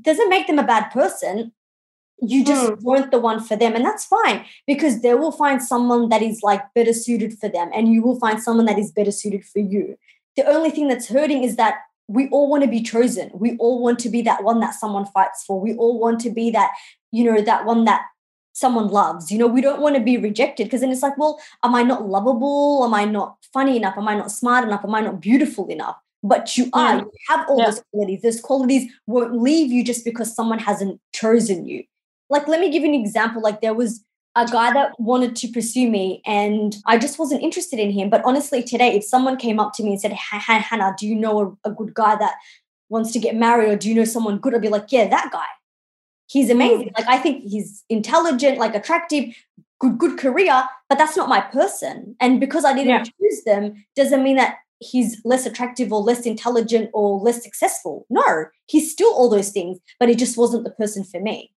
doesn't 0.00 0.28
make 0.28 0.46
them 0.46 0.58
a 0.58 0.66
bad 0.66 0.90
person. 0.90 1.52
You 2.20 2.44
just 2.44 2.66
Hmm. 2.68 2.82
weren't 2.82 3.10
the 3.10 3.18
one 3.18 3.40
for 3.40 3.56
them 3.56 3.74
and 3.74 3.84
that's 3.84 4.06
fine 4.06 4.44
because 4.66 5.02
they 5.02 5.14
will 5.14 5.32
find 5.32 5.62
someone 5.62 6.08
that 6.08 6.22
is 6.22 6.40
like 6.42 6.62
better 6.74 6.92
suited 6.94 7.38
for 7.38 7.48
them 7.48 7.70
and 7.74 7.92
you 7.92 8.02
will 8.02 8.18
find 8.18 8.42
someone 8.42 8.66
that 8.66 8.78
is 8.78 8.90
better 8.90 9.10
suited 9.10 9.44
for 9.44 9.58
you. 9.58 9.98
The 10.36 10.46
only 10.46 10.70
thing 10.70 10.88
that's 10.88 11.08
hurting 11.08 11.44
is 11.44 11.56
that 11.56 11.76
we 12.08 12.28
all 12.28 12.48
want 12.48 12.62
to 12.62 12.70
be 12.70 12.82
chosen. 12.82 13.30
We 13.34 13.56
all 13.58 13.82
want 13.82 13.98
to 14.00 14.08
be 14.08 14.22
that 14.22 14.44
one 14.44 14.60
that 14.60 14.74
someone 14.74 15.06
fights 15.06 15.44
for. 15.44 15.60
We 15.60 15.74
all 15.74 15.98
want 15.98 16.20
to 16.20 16.30
be 16.30 16.50
that 16.52 16.70
you 17.12 17.24
know 17.24 17.42
that 17.42 17.66
one 17.66 17.84
that 17.84 18.02
someone 18.56 18.88
loves 18.88 19.30
you 19.30 19.36
know 19.36 19.46
we 19.46 19.60
don't 19.60 19.82
want 19.82 19.94
to 19.94 20.00
be 20.00 20.16
rejected 20.16 20.64
because 20.64 20.80
then 20.80 20.90
it's 20.90 21.02
like 21.02 21.18
well 21.18 21.38
am 21.62 21.74
i 21.74 21.82
not 21.82 22.08
lovable? 22.08 22.82
Am 22.86 22.94
i 22.94 23.04
not 23.04 23.36
funny 23.52 23.76
enough? 23.76 23.98
Am 23.98 24.08
i 24.08 24.14
not 24.14 24.30
smart 24.32 24.64
enough? 24.64 24.82
Am 24.84 24.94
i 24.94 25.00
not 25.00 25.20
beautiful 25.20 25.68
enough? 25.68 25.96
But 26.22 26.56
you 26.56 26.70
are 26.72 26.94
mm-hmm. 26.96 27.06
you 27.06 27.20
have 27.28 27.46
all 27.48 27.58
Yeah. 27.58 27.66
those 27.66 27.82
qualities. 27.90 28.22
Those 28.22 28.40
qualities 28.40 28.90
won't 29.06 29.36
leave 29.48 29.70
you 29.70 29.84
just 29.84 30.04
because 30.04 30.34
someone 30.34 30.58
hasn't 30.58 31.00
chosen 31.12 31.66
you. 31.66 31.84
Like 32.30 32.48
let 32.48 32.60
me 32.60 32.70
give 32.70 32.82
you 32.82 32.88
an 32.88 32.94
example. 32.94 33.42
Like 33.42 33.60
there 33.60 33.74
was 33.74 34.02
a 34.34 34.46
guy 34.46 34.72
that 34.72 34.98
wanted 34.98 35.34
to 35.40 35.48
pursue 35.48 35.88
me 35.90 36.20
and 36.26 36.76
i 36.84 36.98
just 36.98 37.18
wasn't 37.18 37.42
interested 37.42 37.78
in 37.78 37.90
him. 37.90 38.08
But 38.08 38.22
honestly 38.24 38.62
today 38.62 38.90
if 38.96 39.04
someone 39.04 39.36
came 39.36 39.60
up 39.60 39.74
to 39.74 39.82
me 39.84 39.92
and 39.92 40.00
said 40.00 40.14
"Ha- 40.14 40.44
Ha- 40.46 40.66
hannah 40.70 40.94
do 40.98 41.06
you 41.06 41.14
know 41.14 41.34
a, 41.44 41.68
a 41.70 41.72
good 41.78 41.92
guy 42.02 42.16
that 42.24 42.34
wants 42.88 43.12
to 43.12 43.18
get 43.18 43.34
married 43.44 43.68
or 43.70 43.76
do 43.76 43.88
you 43.90 43.94
know 43.94 44.04
someone 44.16 44.38
good? 44.38 44.54
I'd 44.54 44.62
be 44.68 44.74
like 44.78 44.92
yeah 44.96 45.08
that 45.16 45.30
guy 45.30 45.50
he's 46.26 46.46
hmm. 46.46 46.52
amazing 46.52 46.90
like 46.96 47.06
i 47.08 47.18
think 47.18 47.42
he's 47.44 47.84
intelligent 47.88 48.58
like 48.58 48.74
attractive 48.74 49.34
good 49.80 49.98
good 49.98 50.18
career 50.18 50.64
but 50.88 50.98
that's 50.98 51.16
not 51.16 51.28
my 51.28 51.40
person 51.40 52.16
and 52.20 52.40
because 52.40 52.64
i 52.64 52.72
didn't 52.72 52.88
Yeah. 52.88 53.04
choose 53.04 53.44
them 53.44 53.84
doesn't 53.94 54.22
mean 54.22 54.36
that 54.36 54.56
he's 54.78 55.22
less 55.24 55.46
attractive 55.46 55.92
or 55.92 56.00
less 56.00 56.26
intelligent 56.26 56.90
or 56.92 57.18
less 57.18 57.42
successful 57.42 58.06
no 58.10 58.46
he's 58.66 58.92
still 58.92 59.12
all 59.12 59.28
those 59.28 59.50
things 59.50 59.78
but 59.98 60.08
he 60.08 60.14
just 60.14 60.36
wasn't 60.36 60.64
the 60.64 60.70
person 60.70 61.04
for 61.04 61.20
me 61.20 61.50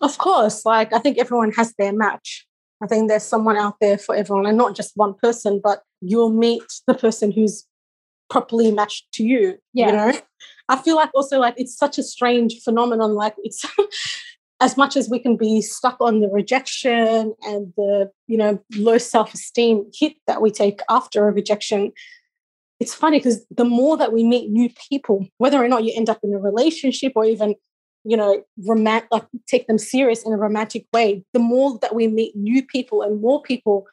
Of 0.00 0.16
course, 0.18 0.64
like 0.64 0.92
I 0.92 0.98
think 0.98 1.18
everyone 1.18 1.52
has 1.52 1.74
their 1.74 1.92
match. 1.92 2.46
I 2.82 2.86
think 2.86 3.08
there's 3.08 3.22
someone 3.24 3.56
out 3.56 3.76
there 3.80 3.98
for 3.98 4.14
everyone, 4.14 4.46
and 4.46 4.56
not 4.56 4.74
just 4.74 4.96
one 4.96 5.14
person, 5.14 5.60
but 5.62 5.82
you'll 6.00 6.32
meet 6.32 6.62
the 6.86 6.94
person 6.94 7.30
who's 7.32 7.66
properly 8.30 8.70
matched 8.72 9.12
to 9.14 9.24
you. 9.24 9.58
Yeah. 9.74 9.86
You 9.86 9.92
know, 9.92 10.20
I 10.70 10.76
feel 10.76 10.96
like 10.96 11.10
also 11.14 11.38
like 11.38 11.54
it's 11.56 11.76
such 11.76 11.98
a 11.98 12.02
strange 12.02 12.60
phenomenon. 12.62 13.14
Like 13.14 13.34
it's 13.38 13.64
as 14.60 14.76
much 14.76 14.96
as 14.96 15.10
we 15.10 15.18
can 15.18 15.36
be 15.36 15.60
stuck 15.60 15.96
on 16.00 16.20
the 16.20 16.28
rejection 16.28 17.34
and 17.42 17.72
the 17.76 18.10
you 18.28 18.38
know 18.38 18.62
low 18.76 18.96
self 18.96 19.34
esteem 19.34 19.90
hit 19.92 20.14
that 20.26 20.40
we 20.40 20.50
take 20.50 20.80
after 20.88 21.28
a 21.28 21.32
rejection. 21.32 21.92
It's 22.78 22.94
funny 22.94 23.18
because 23.18 23.44
the 23.50 23.64
more 23.64 23.98
that 23.98 24.12
we 24.12 24.24
meet 24.24 24.50
new 24.50 24.70
people, 24.88 25.26
whether 25.36 25.62
or 25.62 25.68
not 25.68 25.84
you 25.84 25.92
end 25.94 26.08
up 26.08 26.20
in 26.22 26.32
a 26.32 26.38
relationship 26.38 27.12
or 27.14 27.26
even 27.26 27.56
you 28.04 28.16
know, 28.16 28.42
romantic 28.66 29.08
like 29.10 29.26
take 29.46 29.66
them 29.66 29.78
serious 29.78 30.24
in 30.24 30.32
a 30.32 30.36
romantic 30.36 30.86
way, 30.92 31.22
the 31.32 31.38
more 31.38 31.78
that 31.80 31.94
we 31.94 32.06
meet 32.06 32.34
new 32.34 32.64
people 32.64 33.02
and 33.02 33.20
more 33.20 33.42
people, 33.42 33.86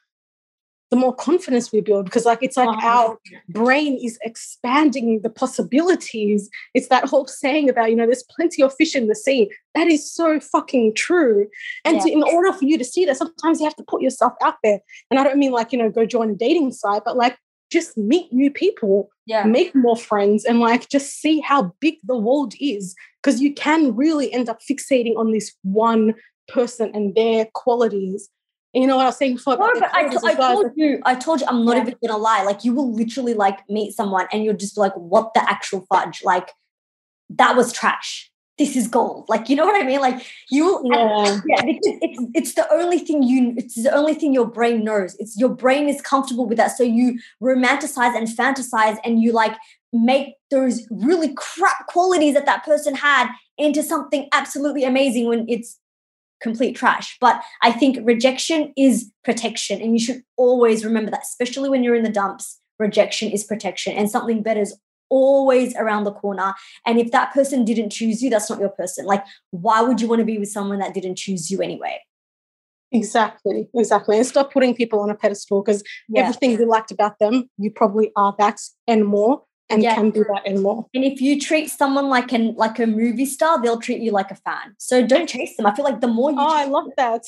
the 0.90 0.96
more 0.96 1.14
confidence 1.14 1.70
we 1.70 1.80
build. 1.80 2.06
Because 2.06 2.24
like 2.24 2.38
it's 2.42 2.56
like 2.56 2.68
oh, 2.68 2.86
our 2.86 3.18
brain 3.48 3.98
is 4.02 4.18
expanding 4.22 5.20
the 5.22 5.30
possibilities. 5.30 6.48
It's 6.74 6.88
that 6.88 7.04
whole 7.04 7.26
saying 7.26 7.68
about, 7.68 7.90
you 7.90 7.96
know, 7.96 8.06
there's 8.06 8.24
plenty 8.24 8.62
of 8.62 8.74
fish 8.74 8.94
in 8.96 9.06
the 9.06 9.14
sea. 9.14 9.50
That 9.74 9.86
is 9.86 10.10
so 10.10 10.40
fucking 10.40 10.94
true. 10.94 11.48
And 11.84 11.96
Yeah. 11.96 12.04
to, 12.04 12.10
in 12.12 12.22
order 12.22 12.52
for 12.52 12.64
you 12.64 12.78
to 12.78 12.84
see 12.84 13.04
that, 13.04 13.16
sometimes 13.16 13.60
you 13.60 13.66
have 13.66 13.76
to 13.76 13.84
put 13.84 14.02
yourself 14.02 14.32
out 14.42 14.56
there. 14.64 14.80
And 15.10 15.20
I 15.20 15.24
don't 15.24 15.38
mean 15.38 15.52
like, 15.52 15.72
you 15.72 15.78
know, 15.78 15.90
go 15.90 16.06
join 16.06 16.30
a 16.30 16.34
dating 16.34 16.72
site, 16.72 17.02
but 17.04 17.16
like 17.16 17.36
just 17.70 17.98
meet 17.98 18.32
new 18.32 18.50
people 18.50 19.10
yeah 19.26 19.44
make 19.44 19.74
more 19.74 19.96
friends 19.96 20.46
and 20.46 20.58
like 20.58 20.88
just 20.88 21.20
see 21.20 21.40
how 21.40 21.70
big 21.80 21.96
the 22.04 22.16
world 22.16 22.54
is 22.60 22.94
because 23.22 23.42
you 23.42 23.52
can 23.52 23.94
really 23.94 24.32
end 24.32 24.48
up 24.48 24.58
fixating 24.62 25.16
on 25.16 25.32
this 25.32 25.54
one 25.62 26.14
person 26.48 26.90
and 26.94 27.14
their 27.14 27.46
qualities 27.54 28.30
you 28.74 28.86
know 28.86 28.96
what 28.96 29.02
i 29.02 29.06
was 29.06 29.16
saying 29.16 29.34
before 29.34 29.56
No, 29.56 29.72
but 29.78 29.90
I, 29.94 30.08
qualities 30.08 30.24
I 30.24 30.34
well, 30.34 30.62
told 30.62 30.72
you, 30.76 31.00
I 31.04 31.14
told 31.14 31.40
you, 31.40 31.46
I'm 31.48 31.64
not 31.64 31.76
Yeah. 31.76 31.82
even 31.82 31.94
gonna 32.06 32.18
lie. 32.18 32.42
Like, 32.44 32.64
you 32.64 32.74
will 32.74 32.92
literally 32.92 33.34
like 33.34 33.60
meet 33.68 33.94
someone, 33.94 34.26
and 34.32 34.44
you'll 34.44 34.56
just 34.56 34.74
be 34.74 34.80
like, 34.80 34.94
"What 34.94 35.32
the 35.34 35.42
actual 35.50 35.86
fudge?" 35.88 36.22
Like, 36.24 36.50
that 37.30 37.56
was 37.56 37.72
trash. 37.72 38.30
This 38.58 38.74
is 38.76 38.88
gold. 38.88 39.26
Like, 39.28 39.48
you 39.48 39.54
know 39.54 39.64
what 39.64 39.80
I 39.80 39.86
mean? 39.86 40.00
Like, 40.00 40.26
you 40.50 40.82
yeah 40.84 41.40
yeah, 41.46 41.62
because 41.64 41.98
it's 42.02 42.22
it's 42.34 42.54
the 42.54 42.70
only 42.72 42.98
thing 42.98 43.22
you, 43.22 43.54
it's 43.56 43.80
the 43.82 43.94
only 43.94 44.14
thing 44.14 44.34
your 44.34 44.46
brain 44.46 44.84
knows. 44.84 45.16
It's 45.18 45.38
your 45.38 45.50
brain 45.50 45.88
is 45.88 46.00
comfortable 46.02 46.46
with 46.46 46.58
that, 46.58 46.76
so 46.76 46.82
you 46.82 47.18
romanticize 47.42 48.16
and 48.16 48.26
fantasize, 48.28 48.98
and 49.04 49.22
you 49.22 49.32
like 49.32 49.56
make 49.92 50.34
those 50.50 50.86
really 50.90 51.32
crap 51.34 51.86
qualities 51.86 52.34
that 52.34 52.46
that 52.46 52.64
person 52.64 52.94
had 52.94 53.28
into 53.56 53.82
something 53.82 54.28
absolutely 54.32 54.84
amazing 54.84 55.26
when 55.28 55.46
it's 55.48 55.78
complete 56.40 56.76
trash. 56.76 57.16
But 57.20 57.42
I 57.62 57.72
think 57.72 57.98
rejection 58.02 58.72
is 58.76 59.10
protection, 59.24 59.80
and 59.80 59.92
you 59.92 60.00
should 60.00 60.22
always 60.36 60.84
remember 60.84 61.10
that, 61.10 61.22
especially 61.22 61.68
when 61.68 61.82
you're 61.82 61.94
in 61.96 62.04
the 62.04 62.10
dumps. 62.10 62.60
Rejection 62.78 63.30
is 63.30 63.44
protection, 63.44 63.94
and 63.94 64.10
something 64.10 64.42
better 64.42 64.60
is 64.60 64.78
always 65.10 65.74
around 65.76 66.04
the 66.04 66.12
corner. 66.12 66.54
And 66.86 66.98
if 66.98 67.10
that 67.12 67.32
person 67.32 67.64
didn't 67.64 67.90
choose 67.90 68.22
you, 68.22 68.30
that's 68.30 68.50
not 68.50 68.60
your 68.60 68.68
person. 68.68 69.06
Like, 69.06 69.24
why 69.50 69.80
would 69.80 70.00
you 70.00 70.08
want 70.08 70.20
to 70.20 70.24
be 70.26 70.38
with 70.38 70.50
someone 70.50 70.78
that 70.80 70.94
didn't 70.94 71.16
choose 71.16 71.50
you 71.50 71.60
anyway? 71.62 72.00
exactly 72.90 73.68
exactly 73.74 74.16
and 74.16 74.26
stop 74.26 74.50
putting 74.50 74.74
people 74.74 75.00
on 75.00 75.10
a 75.10 75.14
pedestal 75.14 75.62
because 75.62 75.82
Yeah. 76.08 76.22
everything 76.22 76.52
you 76.52 76.64
liked 76.66 76.90
about 76.90 77.18
them 77.18 77.50
you 77.58 77.70
probably 77.70 78.10
are 78.16 78.34
that 78.38 78.60
and 78.86 79.04
more 79.04 79.42
and 79.70 79.82
Yeah. 79.82 79.94
can 79.94 80.10
do 80.10 80.24
that 80.24 80.42
and 80.46 80.62
more 80.62 80.86
And 80.94 81.04
if 81.04 81.20
you 81.20 81.40
treat 81.40 81.68
someone 81.70 82.08
like 82.08 82.32
an 82.32 82.54
like 82.56 82.78
a 82.78 82.86
movie 82.86 83.26
star, 83.26 83.60
they'll 83.62 83.80
treat 83.80 84.00
you 84.00 84.12
like 84.12 84.30
a 84.30 84.36
fan. 84.36 84.74
So 84.78 85.06
don't 85.06 85.28
chase 85.28 85.56
them. 85.56 85.66
I 85.66 85.74
feel 85.74 85.84
like 85.84 86.00
the 86.00 86.08
more 86.08 86.30
you 86.30 86.38
oh 86.40 86.54
i 86.62 86.64
love 86.64 86.90
that 86.96 87.22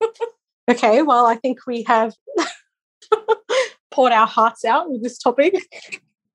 okay 0.70 1.02
well 1.02 1.26
i 1.26 1.36
think 1.36 1.66
we 1.66 1.82
have 1.84 2.14
poured 3.90 4.12
our 4.12 4.26
hearts 4.26 4.64
out 4.64 4.90
with 4.90 5.02
this 5.02 5.18
topic 5.18 5.54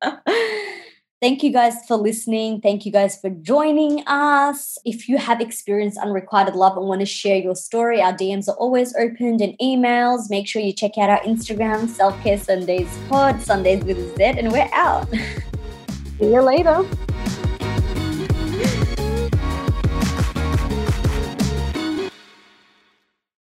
Thank 1.19 1.41
you 1.41 1.51
guys 1.51 1.73
for 1.87 1.97
listening. 1.97 2.61
Thank 2.61 2.85
you 2.85 2.91
guys 2.91 3.19
for 3.19 3.31
joining 3.31 4.03
us. 4.05 4.77
If 4.85 5.09
you 5.09 5.17
have 5.17 5.41
experienced 5.41 5.97
unrequited 5.97 6.55
love 6.55 6.77
and 6.77 6.85
want 6.85 6.99
to 6.99 7.07
share 7.07 7.37
your 7.37 7.55
story, 7.55 7.99
our 7.99 8.13
DMs 8.13 8.47
are 8.47 8.55
always 8.57 8.95
opened 8.95 9.41
and 9.41 9.57
emails. 9.57 10.29
Make 10.29 10.47
sure 10.47 10.61
you 10.61 10.73
check 10.73 10.95
out 10.99 11.09
our 11.09 11.21
Instagram, 11.21 11.89
Self 11.89 12.21
Care 12.21 12.37
Sundays 12.37 12.95
Pod, 13.09 13.41
Sundays 13.41 13.83
with 13.83 14.15
Z, 14.15 14.23
and 14.23 14.51
we're 14.51 14.69
out. 14.73 15.09
See 16.19 16.33
you 16.33 16.41
later. 16.41 16.87